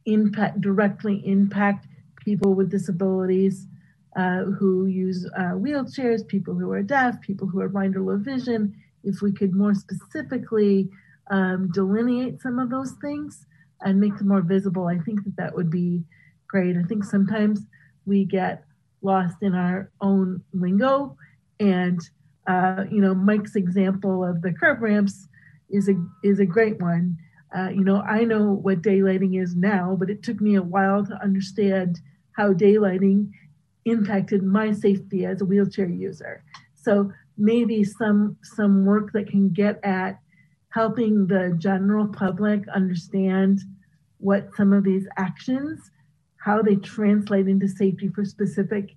[0.05, 1.87] impact directly impact
[2.23, 3.67] people with disabilities
[4.15, 8.17] uh, who use uh, wheelchairs, people who are deaf, people who are blind or low
[8.17, 8.73] vision,
[9.03, 10.89] if we could more specifically
[11.29, 13.45] um, delineate some of those things
[13.81, 16.03] and make them more visible, I think that that would be
[16.55, 16.77] great.
[16.77, 17.65] I think sometimes
[18.05, 18.63] we get
[19.01, 21.17] lost in our own lingo
[21.59, 21.99] and
[22.47, 25.27] uh, you know Mike's example of the curb ramps
[25.69, 27.17] is a is a great one.
[27.53, 31.05] Uh, you know I know what daylighting is now, but it took me a while
[31.05, 31.99] to understand
[32.37, 33.31] how daylighting
[33.83, 36.41] impacted my safety as a wheelchair user.
[36.73, 40.21] So maybe some some work that can get at
[40.69, 43.59] helping the general public understand
[44.19, 45.91] what some of these actions
[46.45, 48.95] how they translate into safety for specific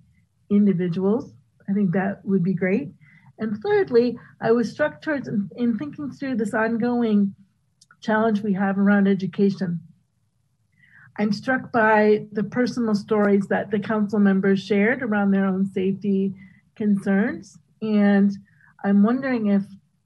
[0.51, 1.33] individuals.
[1.67, 2.89] I think that would be great.
[3.39, 7.33] And thirdly i was struck towards in, in thinking through this ongoing
[8.01, 9.79] challenge we have around education.
[11.17, 16.35] I'm struck by the personal stories that the council members shared around their own safety
[16.75, 17.57] concerns.
[17.81, 18.31] And
[18.85, 19.63] I'm wondering if,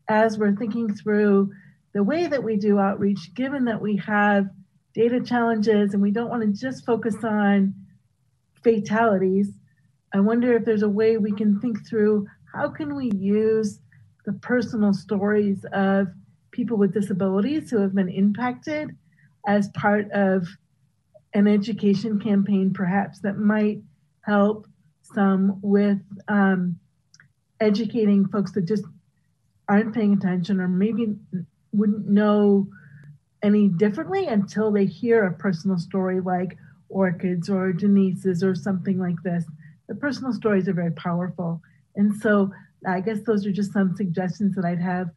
[0.08, 1.52] as we're thinking through
[1.94, 4.48] the way that we do outreach, given that we have
[4.94, 7.74] data challenges and we don't want to just focus on
[8.64, 9.50] fatalities,
[10.14, 13.80] I wonder if there's a way we can think through how can we use
[14.26, 16.08] the personal stories of
[16.52, 18.96] people with disabilities who have been impacted
[19.48, 20.48] as part of
[21.34, 23.82] an education campaign, perhaps that might
[24.22, 24.68] help
[25.02, 26.78] some with um,
[27.60, 28.84] educating folks that just
[29.68, 31.16] aren't paying attention or maybe
[31.72, 32.68] wouldn't know
[33.44, 36.58] any differently until they hear a personal story like
[36.90, 39.46] Orkid's or Denise's or something like this.
[39.88, 41.62] The personal stories are very powerful.
[41.96, 42.52] And so
[42.88, 45.10] I guess those are just some suggestions that I'd have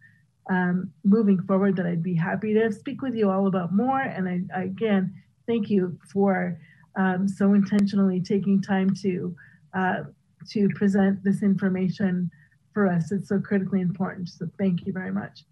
[0.51, 4.01] um, moving forward that I'd be happy to speak with you all about more.
[4.01, 5.15] And I, again,
[5.47, 6.59] thank you for
[6.97, 9.35] um, so intentionally taking time to
[9.75, 10.03] uh,
[10.51, 12.31] to present this information
[12.73, 13.11] for us.
[13.11, 14.29] It's so critically important.
[14.29, 15.45] So thank you very much.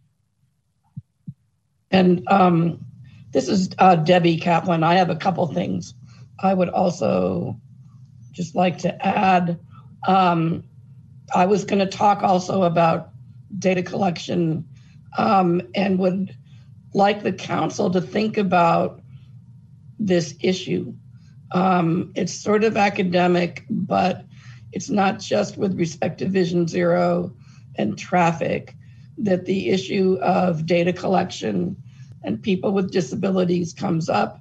[1.94, 2.84] And um,
[3.30, 4.82] this is uh, Debbie Kaplan.
[4.82, 5.94] I have a couple things
[6.40, 7.60] I would also
[8.32, 9.60] just like to add.
[10.08, 10.64] Um,
[11.32, 13.10] I was going to talk also about
[13.56, 14.64] data collection
[15.16, 16.36] um, and would
[16.94, 19.00] like the council to think about
[20.00, 20.92] this issue.
[21.52, 24.24] Um, it's sort of academic, but
[24.72, 27.32] it's not just with respect to Vision Zero
[27.76, 28.74] and traffic
[29.18, 31.76] that the issue of data collection
[32.24, 34.40] and people with disabilities comes up,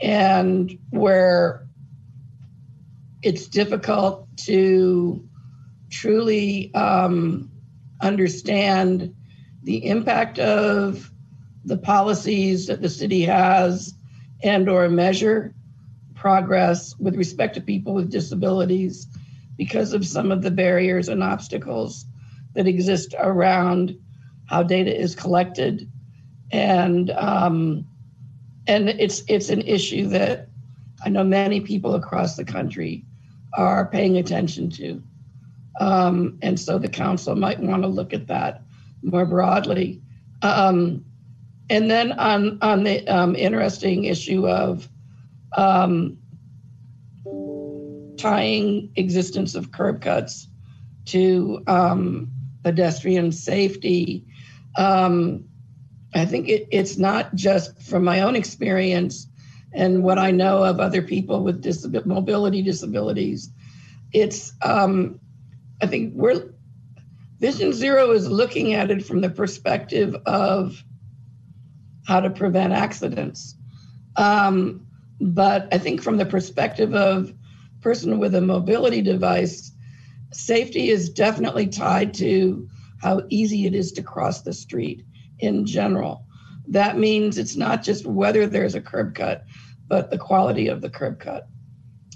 [0.00, 1.66] and where
[3.22, 5.26] it's difficult to
[5.90, 7.50] truly um,
[8.02, 9.14] understand
[9.62, 11.10] the impact of
[11.64, 13.94] the policies that the city has
[14.42, 15.54] and or measure
[16.14, 19.06] progress with respect to people with disabilities
[19.56, 22.04] because of some of the barriers and obstacles
[22.54, 23.96] that exist around
[24.46, 25.90] how data is collected
[26.50, 27.86] and um,
[28.66, 30.48] and it's it's an issue that
[31.04, 33.04] I know many people across the country
[33.56, 35.02] are paying attention to,
[35.80, 38.62] um, and so the council might want to look at that
[39.02, 40.00] more broadly.
[40.42, 41.04] Um,
[41.70, 44.88] and then on on the um, interesting issue of
[45.56, 46.18] um,
[48.16, 50.48] tying existence of curb cuts
[51.06, 52.30] to um,
[52.62, 54.24] pedestrian safety.
[54.76, 55.44] Um,
[56.14, 59.26] I think it, it's not just from my own experience
[59.72, 63.50] and what I know of other people with disab- mobility disabilities.
[64.12, 65.18] It's, um,
[65.82, 66.50] I think we're,
[67.40, 70.82] Vision Zero is looking at it from the perspective of
[72.06, 73.56] how to prevent accidents.
[74.16, 74.86] Um,
[75.20, 77.34] but I think from the perspective of
[77.80, 79.72] person with a mobility device,
[80.32, 82.68] safety is definitely tied to
[83.02, 85.04] how easy it is to cross the street
[85.44, 86.24] in general.
[86.68, 89.44] That means it's not just whether there's a curb cut,
[89.86, 91.48] but the quality of the curb cut,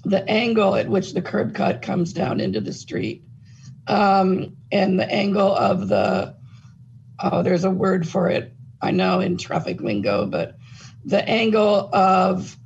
[0.04, 3.22] the angle at which the curb cut comes down into the street,
[3.86, 6.34] um, and the angle of the,
[7.20, 10.56] oh, there's a word for it, I know in traffic lingo, but
[11.04, 12.56] the angle of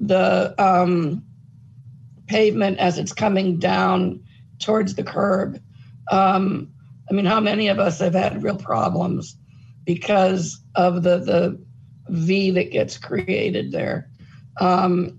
[0.00, 1.24] the um,
[2.26, 4.24] pavement as it's coming down
[4.58, 5.60] towards the curb.
[6.10, 6.72] Um,
[7.10, 9.36] I mean, how many of us have had real problems
[9.84, 11.60] because of the the
[12.08, 14.10] V that gets created there.
[14.60, 15.18] Um,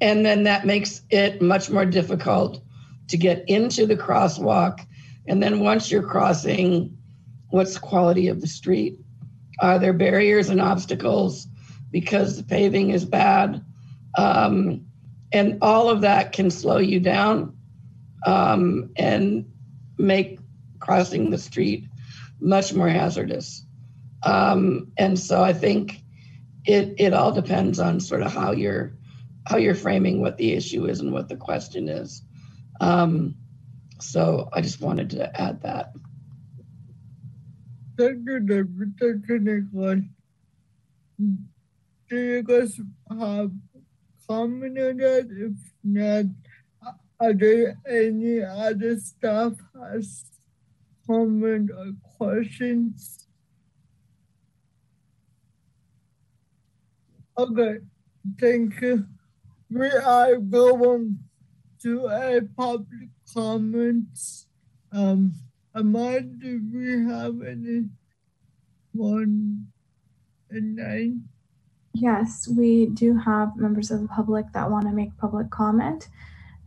[0.00, 2.62] and then that makes it much more difficult
[3.08, 4.80] to get into the crosswalk.
[5.26, 6.96] And then once you're crossing,
[7.50, 8.98] what's the quality of the street?
[9.60, 11.46] Are there barriers and obstacles
[11.90, 13.64] because the paving is bad?
[14.16, 14.86] Um,
[15.32, 17.56] and all of that can slow you down
[18.26, 19.50] um, and
[19.98, 20.38] make
[20.80, 21.86] crossing the street
[22.40, 23.64] much more hazardous.
[24.22, 26.02] Um, and so I think
[26.64, 28.92] it it all depends on sort of how you're
[29.46, 32.22] how you're framing what the issue is and what the question is.
[32.80, 33.34] Um,
[34.00, 35.92] so I just wanted to add that.
[37.98, 38.94] Thank you, David.
[38.98, 40.04] Thank you, Nicholas.
[42.08, 43.52] Do you guys have
[44.26, 45.28] comment on that?
[45.30, 45.52] If
[45.84, 46.24] not,
[47.20, 50.24] are there any other staff has
[51.06, 53.19] comment or questions?
[57.40, 57.78] Okay,
[58.38, 59.06] thank you.
[59.70, 61.20] We are going
[61.80, 64.46] to a public comments.
[64.92, 65.32] Um,
[65.74, 67.88] Amanda, do we have any
[68.92, 69.68] one
[70.50, 71.22] and nine?
[71.94, 76.08] Yes, we do have members of the public that want to make public comment.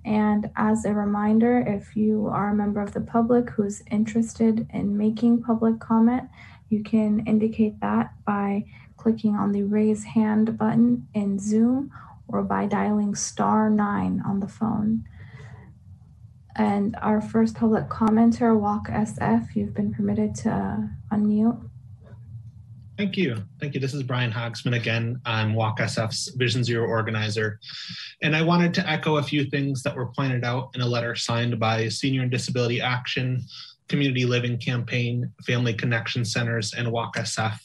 [0.05, 4.97] And as a reminder, if you are a member of the public who's interested in
[4.97, 6.23] making public comment,
[6.69, 8.65] you can indicate that by
[9.03, 11.91] clicking on the raise hand button in Zoom
[12.29, 15.03] or by dialing star nine on the phone.
[16.55, 21.69] And our first public commenter, Walk SF, you've been permitted to unmute.
[22.97, 23.43] Thank you.
[23.59, 23.81] Thank you.
[23.81, 25.19] This is Brian Hogsman again.
[25.25, 27.59] I'm Walk SF's Vision Zero organizer.
[28.21, 31.13] And I wanted to echo a few things that were pointed out in a letter
[31.13, 33.43] signed by Senior and Disability Action,
[33.89, 37.59] Community Living Campaign, Family Connection Centers, and Walk SF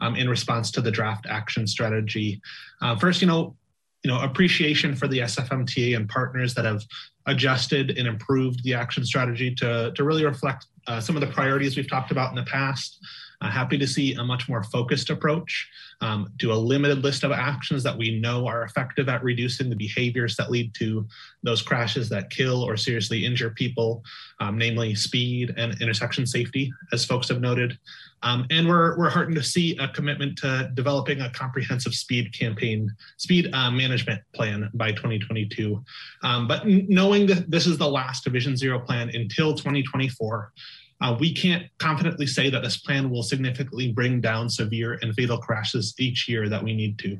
[0.00, 2.40] um, in response to the draft action strategy.
[2.80, 3.56] Uh, first, you know,
[4.04, 6.82] you know, appreciation for the SFMTA and partners that have
[7.26, 11.76] adjusted and improved the action strategy to, to really reflect uh, some of the priorities
[11.76, 12.98] we've talked about in the past.
[13.40, 15.68] Uh, happy to see a much more focused approach
[16.00, 19.76] um, to a limited list of actions that we know are effective at reducing the
[19.76, 21.06] behaviors that lead to
[21.44, 24.02] those crashes that kill or seriously injure people,
[24.40, 27.78] um, namely speed and intersection safety, as folks have noted.
[28.22, 32.90] Um, and we're, we're heartened to see a commitment to developing a comprehensive speed campaign,
[33.16, 35.82] speed uh, management plan by 2022.
[36.24, 40.52] Um, but knowing that this is the last Vision Zero plan until 2024,
[41.00, 45.38] uh, we can't confidently say that this plan will significantly bring down severe and fatal
[45.38, 47.18] crashes each year that we need to.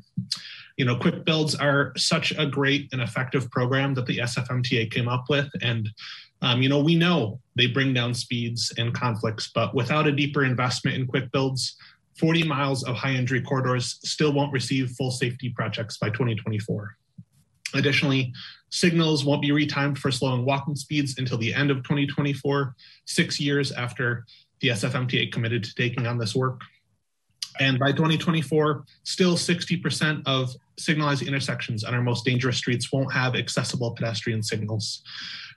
[0.77, 5.09] You know, quick builds are such a great and effective program that the SFMTA came
[5.09, 5.49] up with.
[5.63, 5.89] And,
[6.43, 10.45] um, you know, we know they bring down speeds and conflicts, but without a deeper
[10.45, 11.77] investment in quick builds,
[12.19, 16.97] 40 miles of high injury corridors still won't receive full safety projects by 2024.
[17.75, 18.33] Additionally,
[18.71, 22.75] signals won't be retimed for slowing walking speeds until the end of 2024,
[23.07, 24.27] six years after
[24.61, 26.61] the SFMTA committed to taking on this work.
[27.61, 33.35] And by 2024, still 60% of signalized intersections on our most dangerous streets won't have
[33.35, 35.03] accessible pedestrian signals.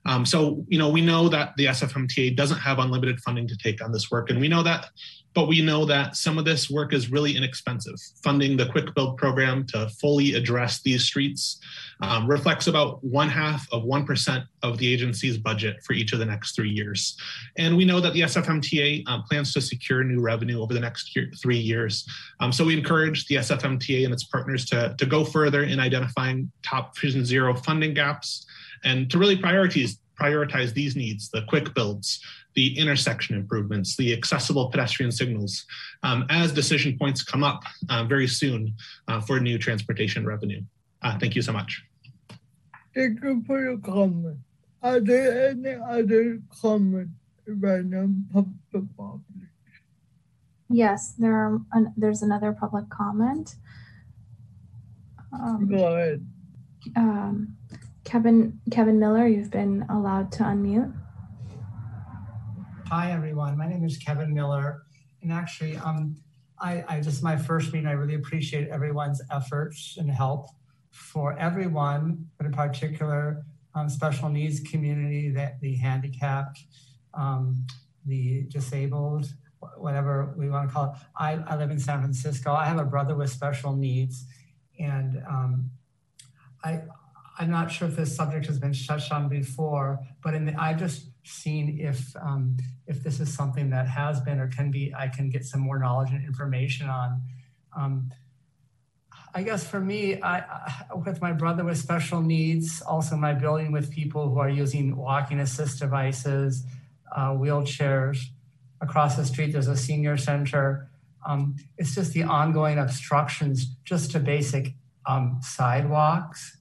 [0.05, 3.83] Um, so, you know, we know that the SFMTA doesn't have unlimited funding to take
[3.83, 4.89] on this work, and we know that
[5.33, 7.95] but we know that some of this work is really inexpensive.
[8.23, 11.59] Funding the Quick Build program to fully address these streets
[12.01, 16.25] um, reflects about one half of 1% of the agency's budget for each of the
[16.25, 17.17] next three years.
[17.57, 21.15] And we know that the SFMTA um, plans to secure new revenue over the next
[21.15, 22.07] year, three years.
[22.39, 26.51] Um, so we encourage the SFMTA and its partners to, to go further in identifying
[26.63, 28.45] top Vision Zero funding gaps
[28.83, 32.19] and to really prioritize, prioritize these needs, the quick builds,
[32.53, 35.65] the intersection improvements, the accessible pedestrian signals,
[36.03, 38.73] um, as decision points come up uh, very soon
[39.07, 40.61] uh, for new transportation revenue.
[41.01, 41.83] Uh, thank you so much.
[42.93, 44.37] Thank you for your comment.
[44.83, 47.11] Are there any other comments
[47.47, 49.21] right now from the public?
[50.69, 53.55] Yes, there are, an, there's another public comment.
[55.33, 56.25] Um, Go ahead.
[56.95, 57.57] Um,
[58.03, 60.93] Kevin, Kevin Miller, you've been allowed to unmute.
[62.93, 63.57] Hi, everyone.
[63.57, 64.83] My name is Kevin Miller.
[65.21, 66.17] And actually, um,
[66.59, 67.87] I, I just my first meeting.
[67.87, 70.49] I really appreciate everyone's efforts and help
[70.89, 73.45] for everyone, but in particular,
[73.75, 76.65] um, special needs community, that the handicapped,
[77.13, 77.65] um,
[78.05, 79.27] the disabled,
[79.77, 80.99] whatever we want to call it.
[81.15, 82.51] I, I live in San Francisco.
[82.51, 84.25] I have a brother with special needs,
[84.77, 85.71] and um,
[86.61, 86.81] I
[87.39, 90.73] I'm not sure if this subject has been touched on before, but in the, I
[90.73, 95.07] just seen if um, if this is something that has been or can be I
[95.07, 97.21] can get some more knowledge and information on.
[97.77, 98.11] Um,
[99.33, 103.71] I guess for me, I, I, with my brother with special needs, also my building
[103.71, 106.65] with people who are using walking assist devices,
[107.15, 108.19] uh, wheelchairs.
[108.81, 110.89] Across the street, there's a senior center.
[111.25, 114.73] Um, it's just the ongoing obstructions just to basic
[115.05, 116.57] um, sidewalks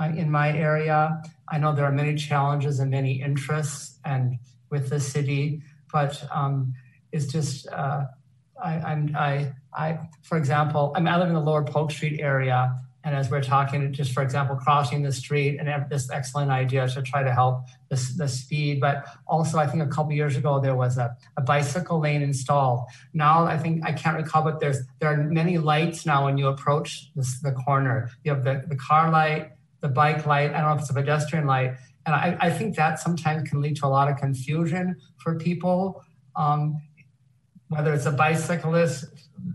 [0.00, 1.22] uh, in my area.
[1.48, 4.38] I know there are many challenges and many interests and
[4.70, 5.62] with the city,
[5.92, 6.74] but um,
[7.12, 8.06] it's just uh,
[8.62, 12.20] I, I'm I I for example I, mean, I live in the Lower Polk Street
[12.20, 16.50] area, and as we're talking, just for example, crossing the street and have this excellent
[16.50, 18.80] idea to try to help the, the speed.
[18.80, 22.86] But also, I think a couple years ago there was a, a bicycle lane installed.
[23.12, 26.46] Now I think I can't recall, but there's there are many lights now when you
[26.46, 28.10] approach this, the corner.
[28.24, 30.54] You have the, the car light the bike light.
[30.54, 31.74] I don't know if it's a pedestrian light.
[32.06, 36.02] And I, I think that sometimes can lead to a lot of confusion for people,
[36.34, 36.80] um,
[37.68, 39.06] whether it's a bicyclist,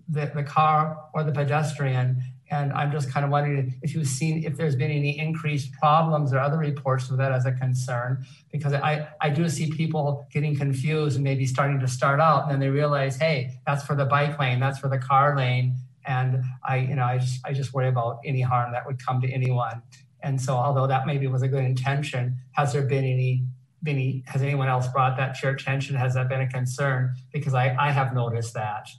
[0.08, 2.22] the, the car, or the pedestrian.
[2.50, 6.32] And I'm just kind of wondering if you've seen if there's been any increased problems
[6.32, 10.56] or other reports of that as a concern, because I, I do see people getting
[10.56, 14.06] confused and maybe starting to start out and then they realize, hey, that's for the
[14.06, 15.76] bike lane, that's for the car lane.
[16.06, 19.20] And I, you know, I just I just worry about any harm that would come
[19.20, 19.82] to anyone
[20.28, 23.46] And so, although that maybe was a good intention, has there been any,
[23.88, 25.96] any has anyone else brought that to your attention?
[25.96, 27.16] Has that been a concern?
[27.32, 28.90] Because I, I have noticed that.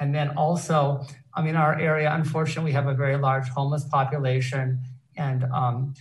[0.00, 4.80] And then also, I mean, our area, unfortunately, we have a very large homeless population,
[5.18, 5.92] and um,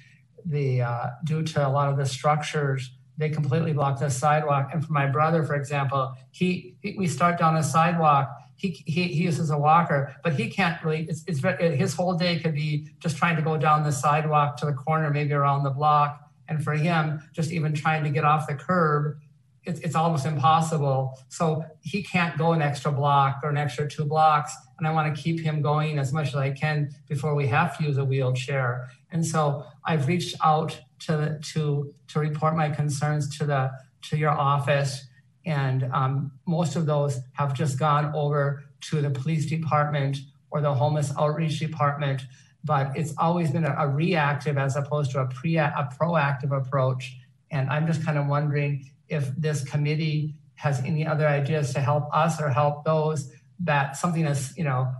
[0.46, 4.70] the uh, due to a lot of the structures, they completely block the sidewalk.
[4.74, 8.30] And for my brother, for example, he, he we start down a sidewalk.
[8.62, 11.08] He, he, he uses a walker, but he can't really.
[11.10, 14.68] It's, it's his whole day could be just trying to go down the sidewalk to
[14.68, 16.30] the corner, maybe around the block.
[16.48, 19.18] And for him, just even trying to get off the curb
[19.64, 21.20] it's, it's almost impossible.
[21.30, 24.56] So he can't go an extra block or an extra two blocks.
[24.78, 27.78] And I want to keep him going as much as I can before we have
[27.78, 28.90] to use a wheelchair.
[29.12, 33.72] And so I've reached out to to to report my concerns to the
[34.04, 35.08] to your office,
[35.46, 40.18] and um, most of those have just gone over to the police department
[40.50, 42.22] or the homeless outreach department.
[42.64, 47.18] But it's always been a, a reactive as opposed to a pre a proactive approach.
[47.50, 52.08] And I'm just kind of wondering if this committee has any other ideas to help
[52.14, 54.94] us or help those that something is, you know,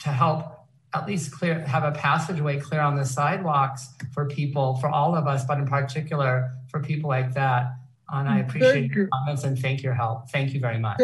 [0.00, 0.58] to help
[0.94, 5.26] at least clear have a passageway clear on the sidewalks for people, for all of
[5.26, 7.72] us, but in particular for people like that.
[8.10, 9.10] And I appreciate Thank your you.
[9.12, 10.30] comments and thank your help.
[10.30, 10.98] Thank you very much.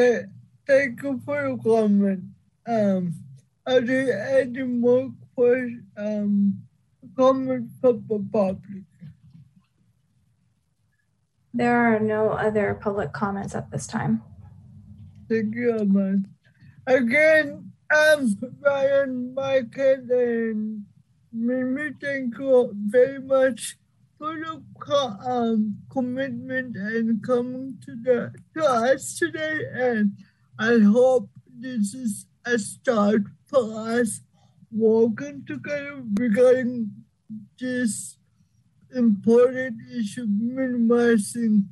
[0.66, 2.24] Thank you for your comment.
[2.66, 3.14] Um,
[3.66, 6.62] are there any more questions, um,
[7.16, 8.84] comments from the public?
[11.52, 14.22] There are no other public comments at this time.
[15.28, 16.28] Thank you, Aman.
[16.86, 20.84] Again, um, Ryan, Michael, and
[21.32, 23.76] Mimi, thank you very much
[24.24, 29.60] for the co- um, commitment and coming to the to us today.
[29.74, 30.12] And
[30.58, 31.28] I hope
[31.60, 33.64] this is a start for
[33.98, 34.20] us
[34.72, 36.90] working together regarding
[37.60, 38.16] this
[38.94, 41.68] important issue, minimizing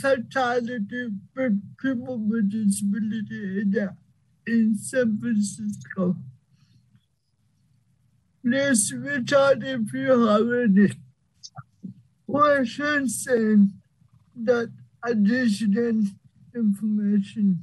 [0.00, 1.50] fatality for
[1.82, 3.96] people with disability in, the-
[4.46, 6.16] in San Francisco.
[8.44, 10.90] Please reach out if you have any
[12.28, 13.70] questions and
[14.44, 14.72] that
[15.04, 16.02] additional
[16.54, 17.60] information.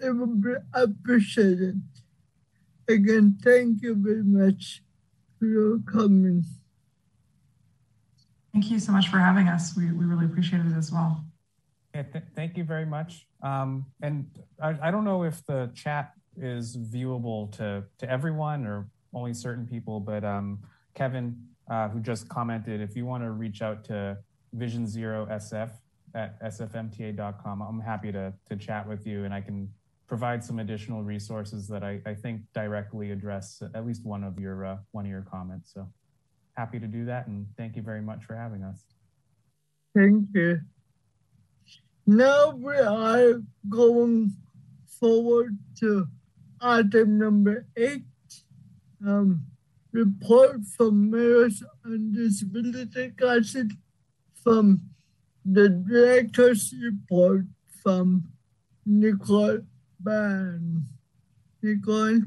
[0.00, 1.82] It would be appreciated.
[2.88, 4.82] Again, thank you very much
[5.38, 6.44] for your coming.
[8.52, 9.76] Thank you so much for having us.
[9.76, 11.24] We, we really appreciate it as well.
[11.94, 13.26] Yeah, th- thank you very much.
[13.42, 14.26] Um, and
[14.62, 19.66] I, I don't know if the chat is viewable to, to everyone or only certain
[19.66, 20.60] people, but um,
[20.94, 24.18] Kevin, uh, who just commented, if you want to reach out to
[24.52, 25.70] Vision Zero SF
[26.14, 29.68] at sfmta.com, I'm happy to, to chat with you and I can
[30.06, 34.64] provide some additional resources that I, I think directly address at least one of your
[34.64, 35.70] uh, one of your comments.
[35.74, 35.86] So
[36.56, 38.82] happy to do that and thank you very much for having us.
[39.94, 40.60] Thank you.
[42.06, 44.32] Now we are going
[44.98, 46.06] forward to
[46.60, 48.04] item number eight.
[49.06, 49.47] Um,
[49.92, 53.64] report from Mayors on Disability Council
[54.42, 54.82] from
[55.44, 57.46] the director's report
[57.82, 58.24] from
[58.84, 59.60] Nicole
[60.00, 60.84] Bohn.
[61.62, 62.20] Nicole?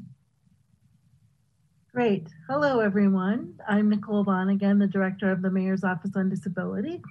[1.93, 2.27] Great.
[2.49, 3.53] Hello, everyone.
[3.67, 7.01] I'm Nicole Bohn, again, the Director of the Mayor's Office on Disability.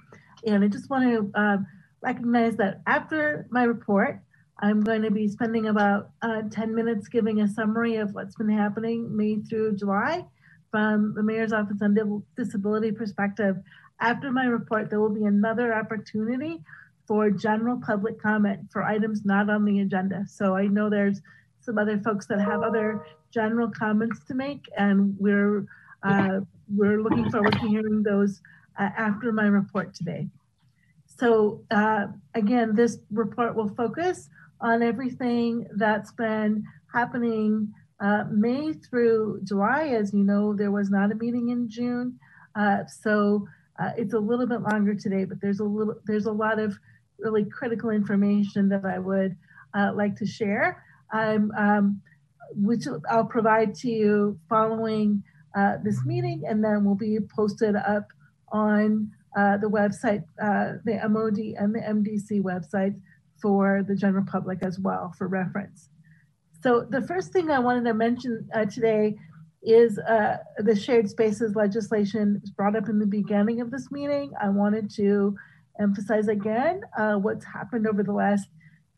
[0.45, 1.57] And I just want to uh,
[2.01, 4.19] recognize that after my report,
[4.59, 8.49] I'm going to be spending about uh, 10 minutes giving a summary of what's been
[8.49, 10.25] happening May through July
[10.71, 13.57] from the Mayor's Office on Disability perspective.
[13.99, 16.63] After my report, there will be another opportunity
[17.07, 20.25] for general public comment for items not on the agenda.
[20.27, 21.21] So I know there's
[21.59, 25.65] some other folks that have other general comments to make, and we're
[26.03, 26.39] uh,
[26.75, 28.41] we're looking forward to hearing those
[28.79, 30.27] uh, after my report today.
[31.05, 34.29] So uh, again, this report will focus
[34.61, 39.89] on everything that's been happening uh, May through July.
[39.89, 42.19] As you know, there was not a meeting in June,
[42.55, 43.47] uh, so
[43.79, 45.23] uh, it's a little bit longer today.
[45.23, 46.75] But there's a little there's a lot of
[47.19, 49.35] really critical information that I would
[49.77, 50.83] uh, like to share.
[51.13, 52.01] I'm um,
[52.55, 55.23] which I'll provide to you following
[55.55, 58.07] uh, this meeting, and then will be posted up
[58.51, 62.99] on uh, the website, the MOD and the MDC websites
[63.39, 65.90] for the general public as well for reference.
[66.61, 69.17] So the first thing I wanted to mention uh, today
[69.63, 74.31] is uh, the shared spaces legislation brought up in the beginning of this meeting.
[74.39, 75.35] I wanted to
[75.79, 78.47] emphasize again uh, what's happened over the last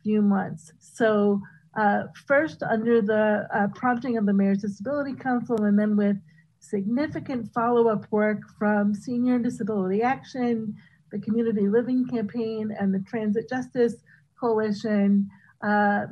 [0.03, 0.73] few months.
[0.79, 1.41] So
[1.77, 6.17] uh, first, under the uh, prompting of the Mayor's Disability Council, and then with
[6.59, 10.75] significant follow-up work from Senior Disability Action,
[11.11, 13.95] the Community Living Campaign, and the Transit Justice
[14.39, 15.29] Coalition.
[15.65, 16.07] Uh,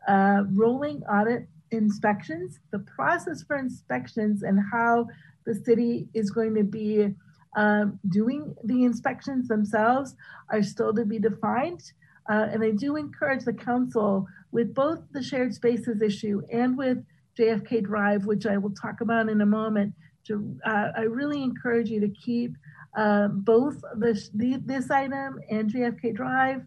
[0.07, 5.07] uh, rolling audit inspections, the process for inspections and how
[5.45, 7.13] the city is going to be
[7.55, 10.15] um, doing the inspections themselves
[10.49, 11.91] are still to be defined.
[12.29, 17.03] Uh, and I do encourage the council with both the shared spaces issue and with
[17.37, 19.93] JFK Drive, which I will talk about in a moment,
[20.27, 22.55] to uh, I really encourage you to keep
[22.95, 26.61] uh, both this, the, this item and JFK Drive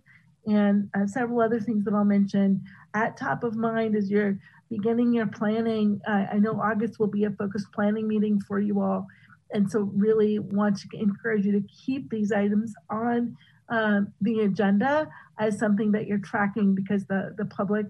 [0.47, 2.63] and uh, several other things that I'll mention
[2.95, 4.39] at top of mind as you're
[4.77, 6.01] beginning your planning.
[6.07, 9.07] I know August will be a focused planning meeting for you all.
[9.53, 13.37] And so really want to encourage you to keep these items on
[13.69, 17.87] um, the agenda as something that you're tracking because the, the public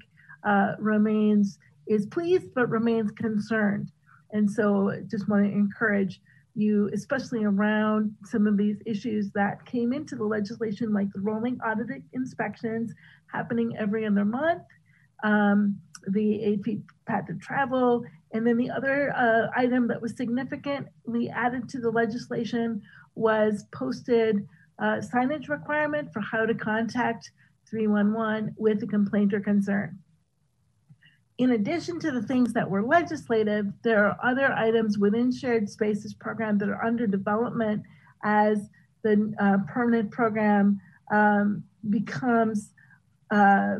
[0.46, 3.90] uh, remains, is pleased, but remains concerned.
[4.32, 6.20] And so just want to encourage
[6.54, 11.58] you, especially around some of these issues that came into the legislation, like the rolling
[11.60, 12.92] audit inspections
[13.32, 14.62] happening every other month,
[15.24, 16.76] um, the AP
[17.06, 21.90] path to travel, and then the other uh, item that was significantly added to the
[21.90, 22.82] legislation
[23.14, 24.46] was posted
[24.80, 27.30] uh, signage requirement for how to contact
[27.70, 29.98] 311 with a complaint or concern.
[31.38, 36.14] In addition to the things that were legislative, there are other items within shared spaces
[36.14, 37.82] program that are under development
[38.22, 38.68] as
[39.02, 40.80] the uh, permanent program
[41.12, 42.70] um, becomes
[43.30, 43.76] uh,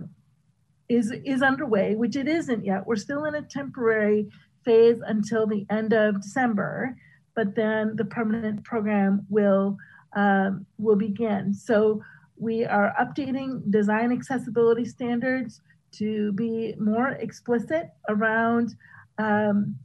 [0.89, 2.87] is is underway, which it isn't yet.
[2.87, 4.29] We're still in a temporary
[4.65, 6.97] phase until the end of December,
[7.35, 9.77] but then the permanent program will
[10.15, 11.55] um, will begin.
[11.55, 12.03] So
[12.37, 15.61] we are updating design accessibility standards
[15.93, 18.75] to be more explicit around
[19.19, 19.77] um,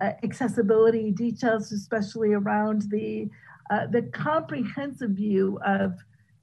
[0.00, 3.28] uh, accessibility details, especially around the
[3.70, 5.94] uh, the comprehensive view of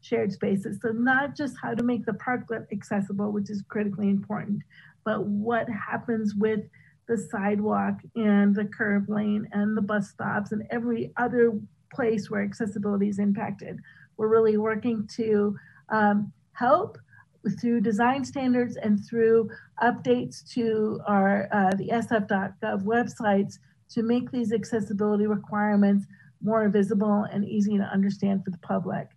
[0.03, 0.79] shared spaces.
[0.81, 4.61] So not just how to make the parklet accessible, which is critically important,
[5.05, 6.61] but what happens with
[7.07, 11.59] the sidewalk and the curb lane and the bus stops and every other
[11.93, 13.79] place where accessibility is impacted.
[14.17, 15.55] We're really working to
[15.89, 16.97] um, help
[17.59, 19.49] through design standards and through
[19.81, 23.57] updates to our uh, the sf.gov websites
[23.89, 26.05] to make these accessibility requirements
[26.41, 29.07] more visible and easy to understand for the public.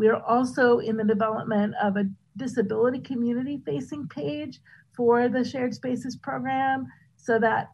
[0.00, 2.04] We are also in the development of a
[2.38, 4.58] disability community facing page
[4.96, 6.86] for the shared spaces program
[7.18, 7.70] so that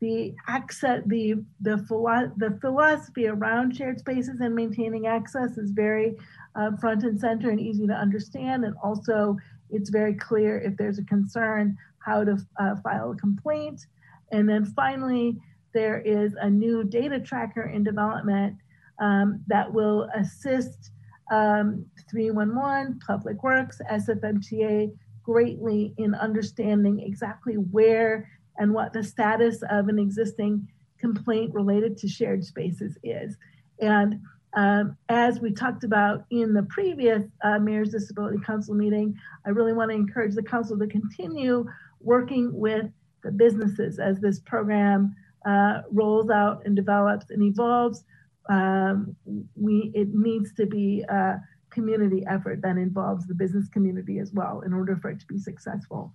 [0.00, 6.16] the access the the, philo- the philosophy around shared spaces and maintaining access is very
[6.54, 9.36] uh, front and center and easy to understand and also
[9.68, 13.84] it's very clear if there's a concern how to uh, file a complaint.
[14.32, 15.36] And then finally
[15.74, 18.56] there is a new data tracker in development
[18.98, 20.92] um, that will assist
[21.30, 24.90] um, 311 public works sfmta
[25.22, 30.66] greatly in understanding exactly where and what the status of an existing
[30.98, 33.36] complaint related to shared spaces is.
[33.80, 34.20] And
[34.56, 39.14] um, as we talked about in the previous uh, Mayor's Disability Council meeting,
[39.44, 41.66] I really want to encourage the council to continue
[42.00, 42.86] working with
[43.22, 45.14] the businesses as this program
[45.44, 48.04] uh, rolls out and develops and evolves.
[48.48, 49.16] Um,
[49.56, 54.62] we it needs to be a community effort that involves the business community as well
[54.64, 56.12] in order for it to be successful.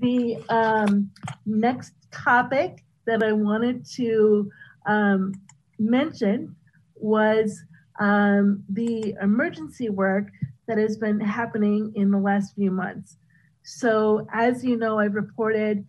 [0.00, 1.10] The um,
[1.46, 4.50] next topic that I wanted to
[4.86, 5.32] um,
[5.78, 6.54] mention
[6.96, 7.62] was
[8.00, 10.28] um, the emergency work
[10.66, 13.16] that has been happening in the last few months.
[13.64, 15.84] So, as you know, I've reported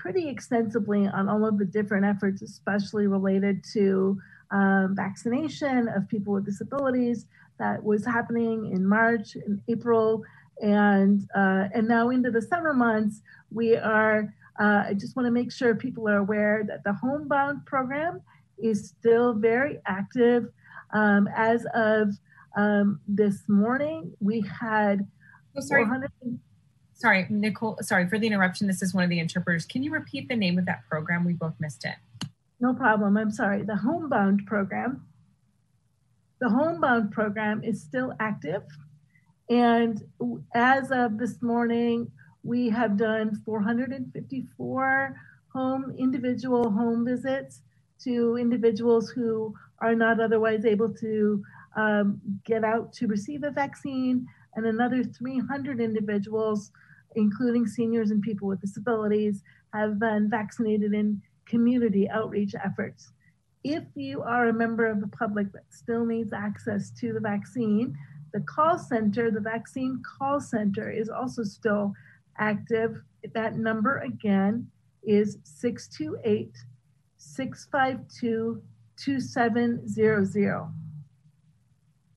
[0.00, 4.18] pretty extensively on all of the different efforts, especially related to
[4.50, 7.26] um, vaccination of people with disabilities,
[7.58, 10.22] that was happening in March and April,
[10.60, 13.20] and uh, and now into the summer months,
[13.50, 14.32] we are.
[14.60, 18.20] Uh, I just want to make sure people are aware that the Homebound program
[18.58, 20.48] is still very active.
[20.92, 22.14] Um, as of
[22.56, 25.06] um, this morning, we had
[25.56, 25.84] Oh, sorry.
[27.00, 28.66] 400 Sorry, Nicole, sorry for the interruption.
[28.66, 29.66] This is one of the interpreters.
[29.66, 31.24] Can you repeat the name of that program?
[31.24, 31.94] We both missed it.
[32.60, 33.16] No problem.
[33.16, 33.62] I'm sorry.
[33.62, 35.06] The Homebound program.
[36.40, 38.62] The Homebound program is still active.
[39.48, 40.02] And
[40.54, 42.10] as of this morning,
[42.42, 45.16] we have done 454
[45.52, 47.62] home individual home visits
[48.04, 51.42] to individuals who are not otherwise able to
[51.76, 56.72] um, get out to receive a vaccine, and another 300 individuals,
[57.16, 63.12] including seniors and people with disabilities, have been vaccinated in community outreach efforts.
[63.64, 67.96] If you are a member of the public that still needs access to the vaccine,
[68.32, 71.94] the call center, the vaccine call center, is also still
[72.38, 73.02] active.
[73.34, 74.70] That number again
[75.02, 76.52] is 628
[77.16, 78.62] 652
[78.96, 80.68] 2700.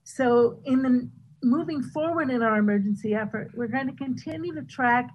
[0.04, 1.10] So, in the
[1.44, 5.10] moving forward in our emergency effort, we're going to continue to track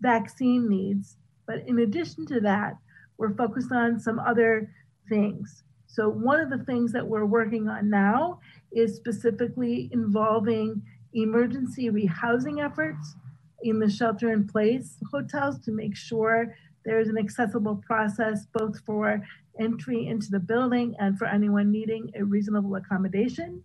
[0.00, 1.16] vaccine needs.
[1.46, 2.76] But in addition to that,
[3.18, 4.72] we're focused on some other
[5.08, 5.62] things.
[5.86, 8.40] So, one of the things that we're working on now
[8.72, 10.82] is specifically involving
[11.14, 13.14] emergency rehousing efforts
[13.62, 19.22] in the shelter in place hotels to make sure there's an accessible process both for
[19.58, 23.62] entry into the building and for anyone needing a reasonable accommodation.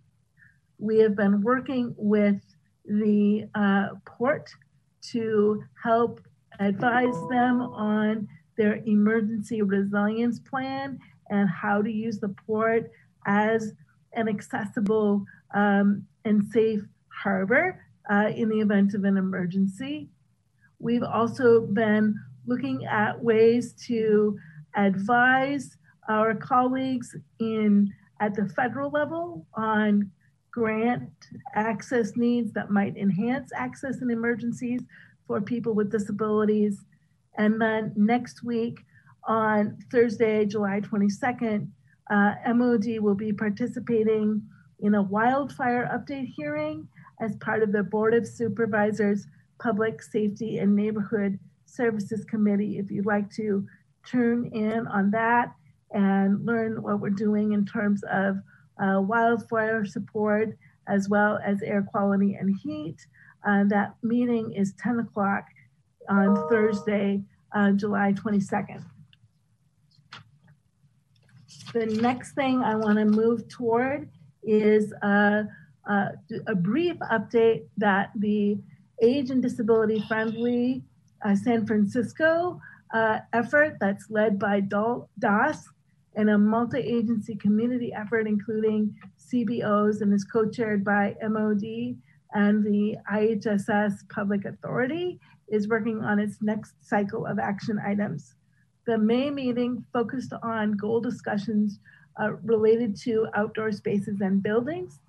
[0.81, 2.41] We have been working with
[2.85, 4.49] the uh, port
[5.11, 6.21] to help
[6.59, 8.27] advise them on
[8.57, 12.91] their emergency resilience plan and how to use the port
[13.27, 13.73] as
[14.13, 20.09] an accessible um, and safe harbor uh, in the event of an emergency.
[20.79, 22.15] We've also been
[22.47, 24.35] looking at ways to
[24.75, 25.77] advise
[26.09, 30.11] our colleagues in at the federal level on
[30.51, 31.09] grant
[31.55, 34.81] access needs that might enhance access in emergencies
[35.25, 36.83] for people with disabilities.
[37.37, 38.79] And then next week
[39.27, 41.67] on Thursday, July 22nd,
[42.09, 44.41] uh, MOD will be participating
[44.79, 46.87] in a wildfire update hearing
[47.21, 49.27] as part of the Board of Supervisors
[49.61, 52.79] Public Safety and Neighborhood Services Committee.
[52.79, 53.65] If you'd like to
[54.05, 55.53] tune in on that
[55.91, 58.37] and learn what we're doing in terms of
[58.81, 62.97] uh, wildfire support as well as air quality and heat.
[63.47, 65.45] Uh, that meeting is 10 o'clock
[66.09, 67.21] on Thursday,
[67.53, 68.83] uh, July 22nd.
[71.73, 74.09] The next thing I want to move toward
[74.43, 75.43] is uh,
[75.89, 76.09] uh,
[76.47, 78.57] a brief update that the
[79.01, 80.83] Age and Disability Friendly
[81.23, 82.59] uh, San Francisco
[82.93, 85.69] uh, effort that's led by DAS
[86.15, 91.95] and a multi-agency community effort including CBOs and is co-chaired by MOD
[92.33, 98.35] and the IHSS Public Authority is working on its next cycle of action items.
[98.87, 101.79] The May meeting focused on goal discussions
[102.19, 104.99] uh, related to outdoor spaces and buildings.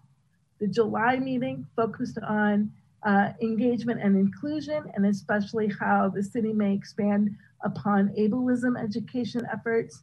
[0.61, 2.71] The July meeting focused on
[3.05, 7.31] uh, engagement and inclusion, and especially how the city may expand
[7.65, 10.03] upon ableism education efforts.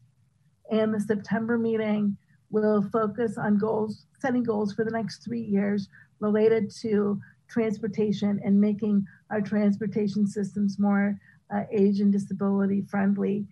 [0.70, 2.18] And the September meeting
[2.52, 5.90] will focus on goals, setting goals for the next three years
[6.20, 11.20] related to transportation and making our transportation systems more
[11.54, 13.46] uh, age and disability friendly.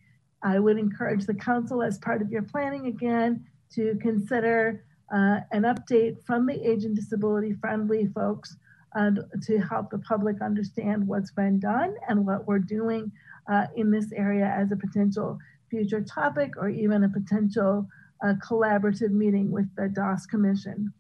[0.43, 5.63] I would encourage the council as part of your planning again to consider uh, an
[5.63, 8.57] update from the age and disability friendly folks
[8.95, 9.11] uh,
[9.43, 13.11] to help the public understand what's been done and what we're doing
[13.51, 15.37] uh, in this area as a potential
[15.69, 17.87] future topic or even a potential
[18.23, 20.93] uh, collaborative meeting with the DAS Commission.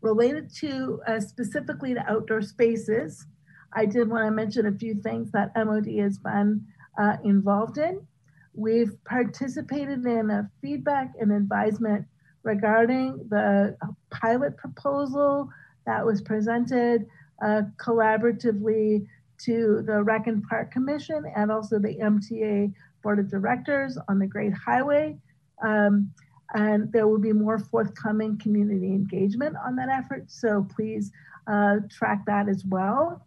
[0.00, 3.26] Related to uh, specifically to outdoor spaces,
[3.72, 6.64] I did want to mention a few things that MOD has been
[6.98, 8.06] uh, involved in.
[8.54, 12.06] We've participated in a feedback and advisement
[12.42, 13.76] regarding the
[14.10, 15.48] pilot proposal
[15.86, 17.06] that was presented
[17.44, 19.06] uh, collaboratively
[19.44, 22.72] to the Rec and Park Commission and also the MTA
[23.08, 25.16] Board of Directors on the Great Highway.
[25.64, 26.12] Um,
[26.52, 30.30] and there will be more forthcoming community engagement on that effort.
[30.30, 31.10] So please
[31.46, 33.26] uh, track that as well.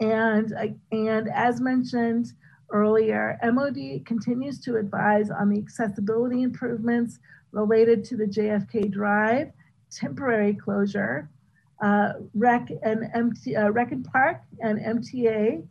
[0.00, 2.32] And, uh, and as mentioned
[2.72, 7.20] earlier, MOD continues to advise on the accessibility improvements
[7.52, 9.52] related to the JFK Drive
[9.88, 11.30] temporary closure.
[11.80, 15.64] Uh, Rec and MT, uh, Rec and Park and MTA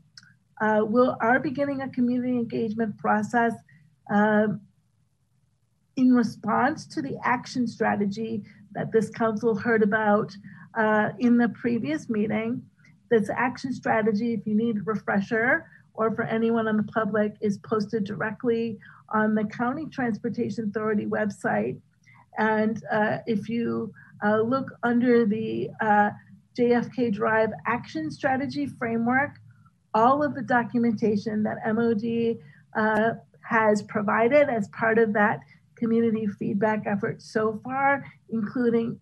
[0.61, 3.53] uh, will are beginning a community engagement process
[4.13, 4.61] um,
[5.97, 8.43] in response to the action strategy
[8.73, 10.35] that this council heard about
[10.77, 12.61] uh, in the previous meeting.
[13.09, 17.57] This action strategy, if you need a refresher or for anyone on the public, is
[17.59, 18.77] posted directly
[19.09, 21.79] on the County Transportation Authority website.
[22.37, 23.93] And uh, if you
[24.23, 26.09] uh, look under the uh,
[26.57, 29.37] JFK Drive Action Strategy Framework,
[29.95, 32.37] all of the documentation that MOD
[32.75, 35.39] uh, has provided as part of that
[35.75, 38.99] community feedback effort so far, including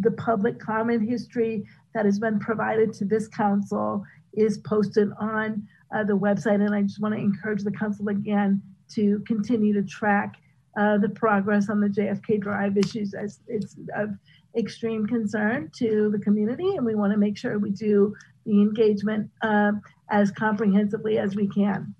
[0.00, 1.64] the public comment history
[1.94, 6.56] that has been provided to this council is posted on uh, the website.
[6.56, 8.60] And I just want to encourage the council again
[8.94, 10.36] to continue to track
[10.78, 14.10] uh, the progress on the JFK Drive issues as it's of
[14.56, 16.76] extreme concern to the community.
[16.76, 18.14] And we want to make sure we do
[18.44, 19.72] the engagement uh,
[20.10, 21.94] as comprehensively as we can.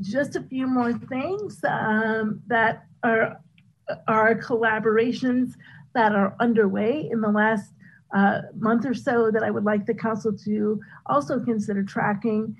[0.00, 3.40] Just a few more things um, that are,
[4.08, 5.52] are collaborations
[5.94, 7.72] that are underway in the last
[8.14, 12.56] uh, month or so that I would like the council to also consider tracking.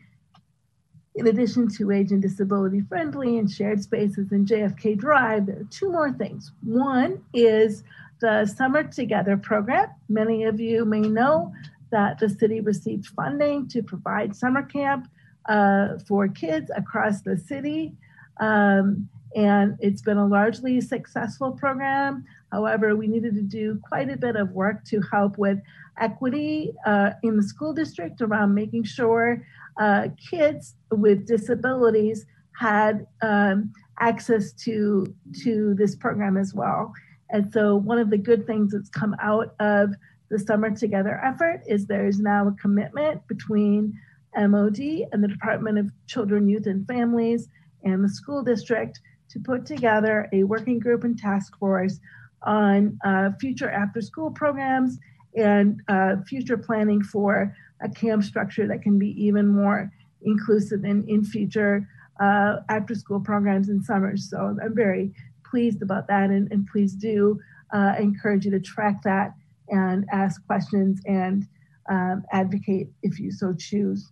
[1.16, 5.68] In addition to age and disability friendly and shared spaces in JFK Drive, there are
[5.70, 6.50] two more things.
[6.64, 7.84] One is
[8.20, 9.90] the Summer Together program.
[10.08, 11.52] Many of you may know
[11.94, 15.06] that the city received funding to provide summer camp
[15.48, 17.94] uh, for kids across the city.
[18.40, 22.24] Um, and it's been a largely successful program.
[22.50, 25.58] However, we needed to do quite a bit of work to help with
[26.00, 29.46] equity uh, in the school district around making sure
[29.80, 32.26] uh, kids with disabilities
[32.58, 35.06] had um, access to,
[35.44, 36.92] to this program as well.
[37.30, 39.94] And so one of the good things that's come out of
[40.34, 43.96] the Summer Together effort is there's now a commitment between
[44.36, 44.80] MOD
[45.12, 47.48] and the Department of Children, Youth, and Families
[47.84, 48.98] and the school district
[49.28, 52.00] to put together a working group and task force
[52.42, 54.98] on uh, future after school programs
[55.36, 59.88] and uh, future planning for a camp structure that can be even more
[60.22, 61.88] inclusive in, in future
[62.20, 64.28] uh, after school programs in summers.
[64.28, 65.14] So I'm very
[65.48, 67.38] pleased about that and, and please do
[67.72, 69.32] uh, encourage you to track that
[69.68, 71.46] and ask questions and
[71.90, 74.10] um, advocate if you so choose.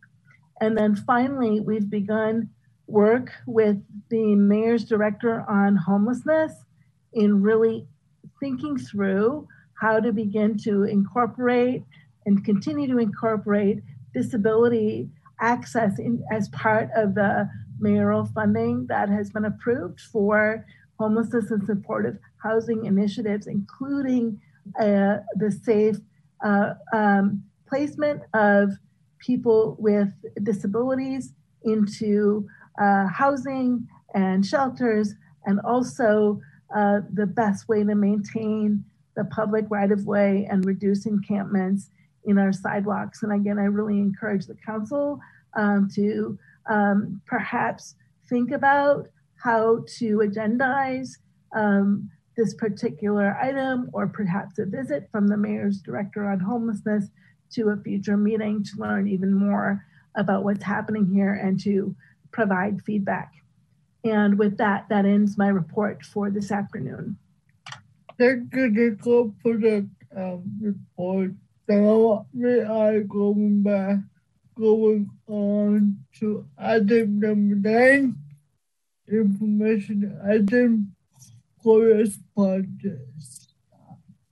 [0.60, 2.48] And then finally, we've begun
[2.86, 3.78] work with
[4.10, 6.52] the mayor's director on homelessness
[7.12, 7.86] in really
[8.40, 9.46] thinking through
[9.80, 11.82] how to begin to incorporate
[12.26, 13.82] and continue to incorporate
[14.14, 15.08] disability
[15.40, 17.48] access in, as part of the
[17.80, 20.64] mayoral funding that has been approved for
[20.98, 24.40] homelessness and supportive housing initiatives, including
[24.80, 25.96] uh, the safe
[26.44, 28.70] uh, um, placement of
[29.18, 31.32] people with disabilities
[31.62, 32.46] into
[32.80, 35.14] uh, housing and shelters,
[35.46, 36.40] and also
[36.74, 38.84] uh, the best way to maintain
[39.16, 41.90] the public right of way and reduce encampments
[42.24, 43.22] in our sidewalks.
[43.22, 45.20] And again, I really encourage the council
[45.54, 46.38] um, to
[46.70, 47.94] um, perhaps
[48.28, 49.08] think about
[49.42, 51.10] how to agendize
[51.54, 57.08] um, this particular item or perhaps a visit from the mayor's director on homelessness
[57.52, 59.84] to a future meeting to learn even more
[60.16, 61.94] about what's happening here and to
[62.30, 63.32] provide feedback.
[64.04, 67.16] And with that, that ends my report for this afternoon.
[68.18, 71.32] Thank you, Nicole, for the um, report.
[71.68, 73.98] Now we are going back,
[74.56, 78.16] going on to item number nine,
[79.08, 80.94] information item
[81.62, 83.54] correspondence.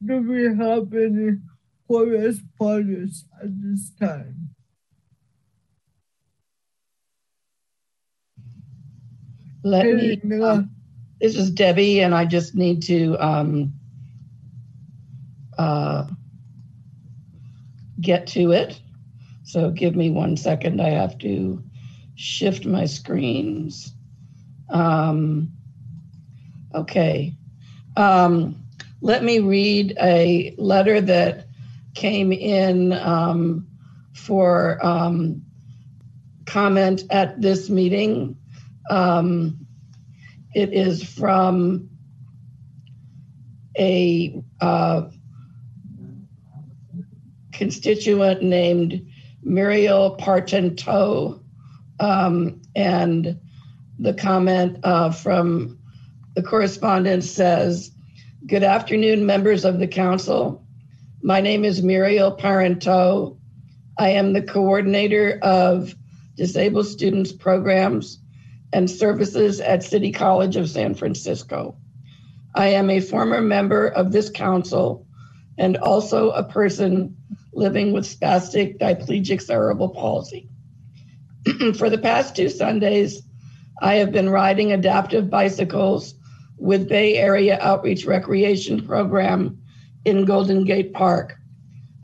[0.05, 1.39] Do we have any
[1.87, 4.51] correspondence at this time?
[9.63, 10.21] Let me.
[10.43, 10.63] Uh,
[11.21, 13.75] this is Debbie, and I just need to um,
[15.59, 16.07] uh,
[18.01, 18.81] get to it.
[19.43, 20.81] So give me one second.
[20.81, 21.63] I have to
[22.15, 23.93] shift my screens.
[24.71, 25.53] Um,
[26.75, 27.35] okay.
[27.97, 28.57] Um,
[29.01, 31.47] let me read a letter that
[31.95, 33.67] came in um,
[34.13, 35.43] for um,
[36.47, 38.37] comment at this meeting
[38.91, 39.67] um,
[40.53, 41.89] it is from
[43.79, 45.09] a uh,
[47.53, 49.07] constituent named
[49.43, 51.43] Muriel Parenteau.
[52.01, 53.39] Um, and
[53.99, 55.79] the comment uh, from
[56.41, 57.91] the correspondent says,
[58.47, 60.65] Good afternoon, members of the council.
[61.23, 63.37] My name is Muriel Parenteau.
[63.99, 65.95] I am the coordinator of
[66.37, 68.21] Disabled Students Programs
[68.73, 71.77] and Services at City College of San Francisco.
[72.55, 75.07] I am a former member of this council
[75.59, 77.19] and also a person
[77.53, 80.49] living with spastic diplegic cerebral palsy.
[81.77, 83.21] For the past two Sundays,
[83.83, 86.15] I have been riding adaptive bicycles
[86.61, 89.59] with Bay Area Outreach Recreation Program
[90.05, 91.37] in Golden Gate Park.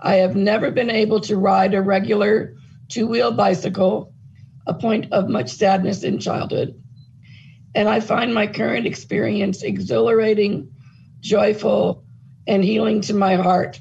[0.01, 2.57] I have never been able to ride a regular
[2.89, 4.15] two wheel bicycle,
[4.67, 6.83] a point of much sadness in childhood.
[7.75, 10.73] And I find my current experience exhilarating,
[11.21, 12.05] joyful,
[12.47, 13.79] and healing to my heart.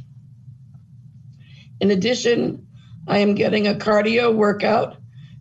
[1.80, 2.68] In addition,
[3.08, 4.98] I am getting a cardio workout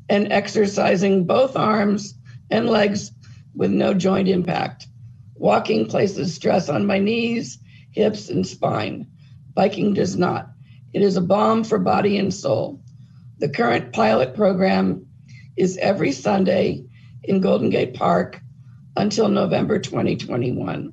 [0.09, 2.15] and exercising both arms
[2.51, 3.11] and legs
[3.57, 4.87] with no joint impact.
[5.35, 7.59] Walking places stress on my knees,
[7.91, 9.07] hips, and spine.
[9.55, 10.51] Biking does not.
[10.93, 12.81] It is a balm for body and soul.
[13.39, 15.07] The current pilot program
[15.57, 16.85] is every Sunday
[17.25, 18.41] in Golden Gate Park
[18.97, 20.93] until November 2021.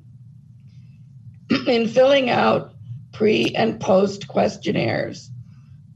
[1.66, 2.74] in filling out
[3.12, 5.30] pre and post questionnaires,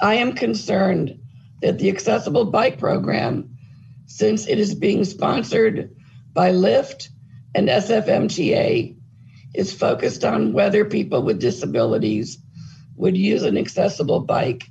[0.01, 1.19] I am concerned
[1.63, 3.57] that the accessible bike program,
[4.07, 5.95] since it is being sponsored
[6.33, 7.09] by Lyft
[7.57, 8.95] and SFMTA,
[9.55, 12.37] is focused on whether people with disabilities
[12.97, 14.65] would use an accessible bike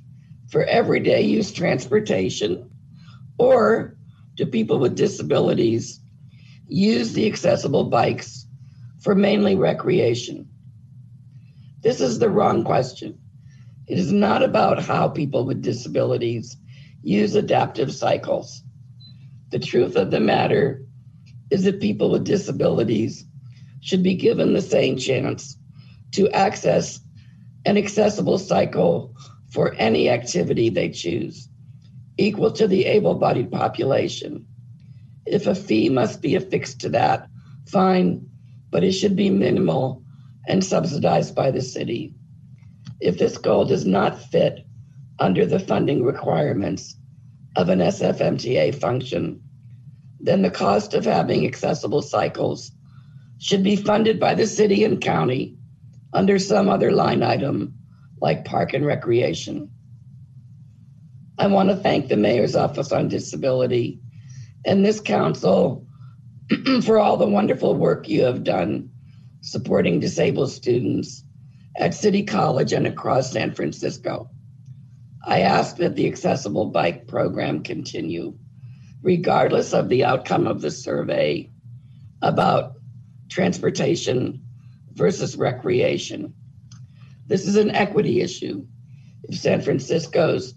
[0.48, 2.70] for everyday use transportation,
[3.38, 3.96] or
[4.36, 5.98] do people with disabilities
[6.68, 8.46] use the accessible bikes
[9.00, 10.48] for mainly recreation?
[11.80, 13.18] This is the wrong question.
[13.88, 16.56] It is not about how people with disabilities
[17.02, 18.62] use adaptive cycles.
[19.50, 20.85] The truth of the matter
[21.50, 23.24] is that people with disabilities
[23.80, 25.56] should be given the same chance
[26.12, 27.00] to access
[27.64, 29.14] an accessible cycle
[29.50, 31.48] for any activity they choose,
[32.18, 34.46] equal to the able bodied population.
[35.24, 37.28] If a fee must be affixed to that,
[37.66, 38.28] fine,
[38.70, 40.02] but it should be minimal
[40.46, 42.14] and subsidized by the city.
[43.00, 44.66] If this goal does not fit
[45.18, 46.96] under the funding requirements
[47.56, 49.42] of an SFMTA function,
[50.20, 52.72] then the cost of having accessible cycles
[53.38, 55.56] should be funded by the city and county
[56.12, 57.74] under some other line item
[58.20, 59.70] like park and recreation.
[61.38, 64.00] I want to thank the Mayor's Office on Disability
[64.64, 65.86] and this council
[66.82, 68.90] for all the wonderful work you have done
[69.42, 71.22] supporting disabled students
[71.76, 74.30] at City College and across San Francisco.
[75.24, 78.38] I ask that the accessible bike program continue,
[79.02, 81.50] regardless of the outcome of the survey
[82.22, 82.74] about
[83.28, 84.42] transportation
[84.92, 86.34] versus recreation.
[87.26, 88.66] This is an equity issue.
[89.24, 90.54] If San Francisco's,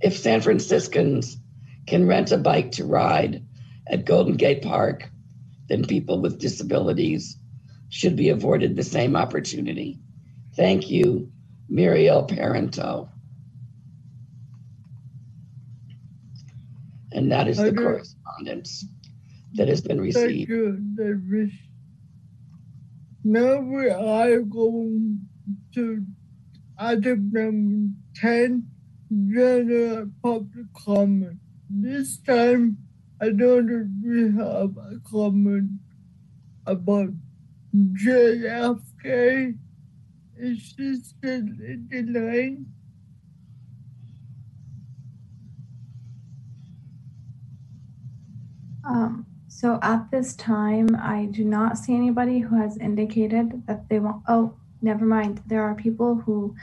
[0.00, 1.38] if San Franciscans
[1.86, 3.44] can rent a bike to ride
[3.88, 5.10] at Golden Gate Park,
[5.68, 7.38] then people with disabilities
[7.88, 9.98] should be afforded the same opportunity.
[10.54, 11.30] Thank you,
[11.68, 13.08] Muriel Parenteau.
[17.16, 17.76] And that is the Okay.
[17.82, 18.84] correspondence
[19.54, 20.50] that has been received.
[20.50, 21.50] you,
[23.24, 25.26] Now we are going
[25.74, 26.04] to
[26.78, 28.68] item number 10,
[29.32, 31.38] general public comment.
[31.70, 32.76] This time,
[33.20, 35.70] I don't know we have a comment
[36.66, 37.10] about
[37.74, 39.56] JFK.
[40.36, 42.66] Is she still in the line?
[48.86, 53.98] Um, so at this time, I do not see anybody who has indicated that they
[53.98, 55.42] want, oh, never mind.
[55.46, 56.54] There are people who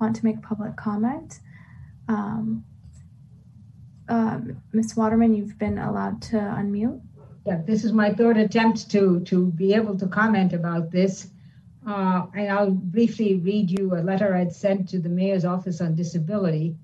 [0.00, 1.40] want to make public comment.
[2.08, 2.64] Um,
[4.08, 4.96] um, Ms.
[4.96, 7.00] Waterman, you've been allowed to unmute.
[7.46, 11.28] Yeah, this is my third attempt to, to be able to comment about this.
[11.86, 15.96] Uh, and I'll briefly read you a letter I'd sent to the Mayor's Office on
[15.96, 16.76] Disability.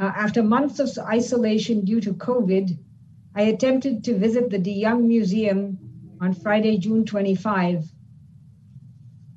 [0.00, 2.78] Uh, after months of isolation due to COVID,
[3.32, 5.78] I attempted to visit the de Young Museum
[6.20, 7.88] on Friday, June 25.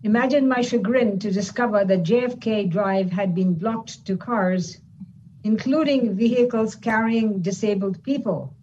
[0.02, 4.80] Imagine my chagrin to discover that JFK Drive had been blocked to cars,
[5.44, 8.56] including vehicles carrying disabled people.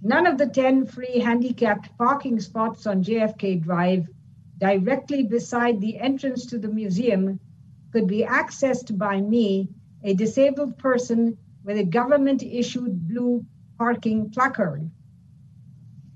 [0.00, 4.08] None of the 10 free handicapped parking spots on JFK Drive
[4.56, 7.38] directly beside the entrance to the museum
[7.92, 9.68] could be accessed by me,
[10.02, 13.44] a disabled person with a government issued blue
[13.78, 14.90] parking placard.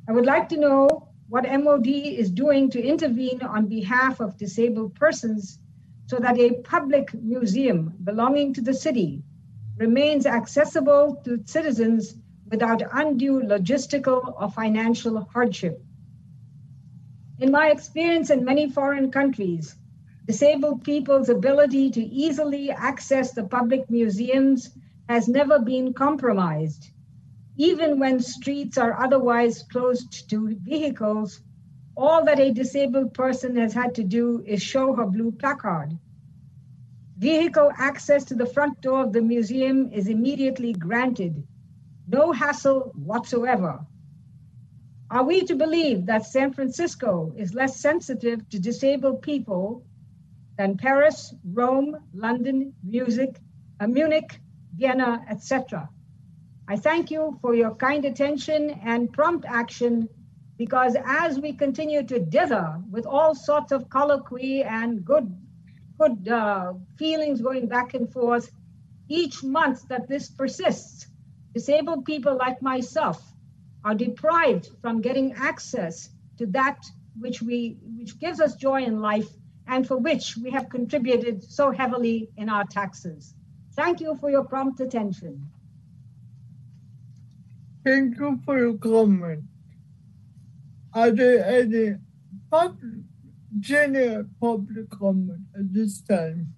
[0.09, 4.95] I would like to know what MOD is doing to intervene on behalf of disabled
[4.95, 5.59] persons
[6.07, 9.23] so that a public museum belonging to the city
[9.77, 12.17] remains accessible to citizens
[12.51, 15.81] without undue logistical or financial hardship.
[17.39, 19.77] In my experience in many foreign countries,
[20.27, 24.71] disabled people's ability to easily access the public museums
[25.09, 26.91] has never been compromised.
[27.61, 31.43] Even when streets are otherwise closed to vehicles,
[31.95, 35.91] all that a disabled person has had to do is show her blue placard.
[37.19, 41.47] Vehicle access to the front door of the museum is immediately granted,
[42.09, 43.85] no hassle whatsoever.
[45.11, 49.85] Are we to believe that San Francisco is less sensitive to disabled people
[50.57, 53.39] than Paris, Rome, London, music,
[53.81, 54.41] uh, Munich,
[54.75, 55.91] Vienna, etc.?
[56.71, 60.09] I thank you for your kind attention and prompt action
[60.57, 65.37] because as we continue to dither with all sorts of colloquy and good,
[65.99, 68.53] good uh, feelings going back and forth,
[69.09, 71.09] each month that this persists,
[71.55, 73.21] disabled people like myself
[73.85, 76.79] are deprived from getting access to that
[77.19, 79.31] which we which gives us joy in life
[79.67, 83.35] and for which we have contributed so heavily in our taxes.
[83.75, 85.51] Thank you for your prompt attention.
[87.85, 89.45] Thank you for your comment.
[90.93, 91.97] Are there any
[92.51, 93.05] public,
[93.59, 96.53] general public comment at this time?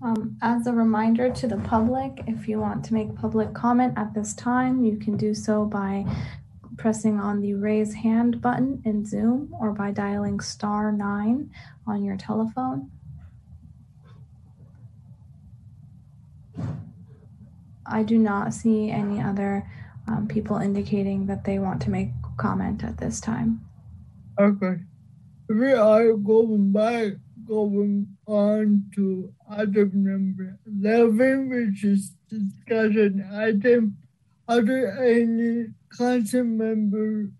[0.00, 4.14] Um, as a reminder to the public, if you want to make public comment at
[4.14, 6.04] this time, you can do so by
[6.76, 11.50] pressing on the raise hand button in Zoom or by dialing star nine
[11.86, 12.90] on your telephone.
[17.86, 19.68] I do not see any other
[20.06, 23.60] um, people indicating that they want to make comment at this time.
[24.38, 24.80] Okay.
[25.48, 27.12] We are going back,
[27.46, 33.96] going on to item number 11, which is discussion item.
[34.48, 37.30] Are there any council member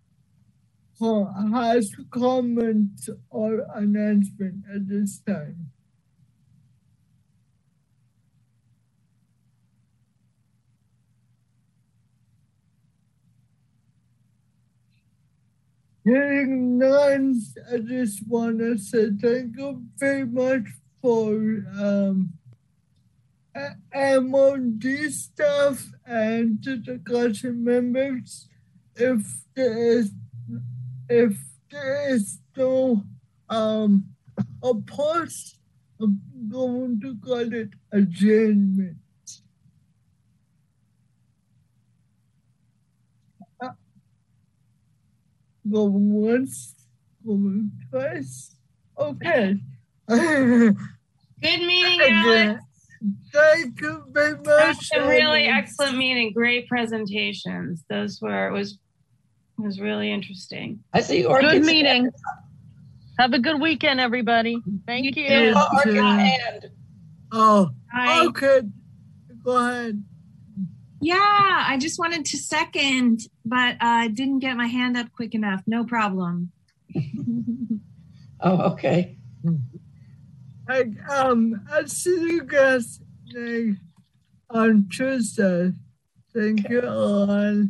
[1.01, 5.71] has comments or announcement at this time?
[16.05, 20.65] Hearing I just want to say thank you very much
[21.01, 21.33] for
[21.81, 22.35] um,
[23.95, 28.49] MOD staff and to the council members.
[28.95, 29.23] If
[29.55, 30.11] there is,
[31.09, 31.39] if
[31.71, 33.03] there is no
[33.49, 34.05] um,
[34.63, 35.57] opposed,
[35.99, 38.99] I'm going to call it adjournment.
[45.71, 46.75] Going once,
[47.27, 48.55] going twice.
[48.99, 49.57] Okay.
[50.09, 50.77] Good
[51.43, 52.63] meeting, Alex.
[53.33, 54.77] Thank you very That much.
[54.77, 56.33] was a really excellent meeting.
[56.33, 57.85] Great presentations.
[57.89, 58.79] Those were it was
[59.59, 60.81] it was really interesting.
[60.93, 62.11] I see Good meeting.
[63.19, 64.59] Have a good weekend, everybody.
[64.87, 65.13] Thank you.
[65.13, 65.53] too.
[65.55, 66.71] Oh, Orkid hand.
[67.31, 68.25] Oh, Hi.
[68.27, 68.63] okay.
[69.45, 70.03] Go ahead.
[71.05, 75.35] Yeah, I just wanted to second, but I uh, didn't get my hand up quick
[75.35, 75.61] enough.
[75.67, 76.51] No problem.
[78.41, 79.19] Oh, okay.
[80.67, 83.81] I, um, I'll see you guys next
[84.49, 85.73] on Tuesday.
[86.35, 87.69] Thank you all.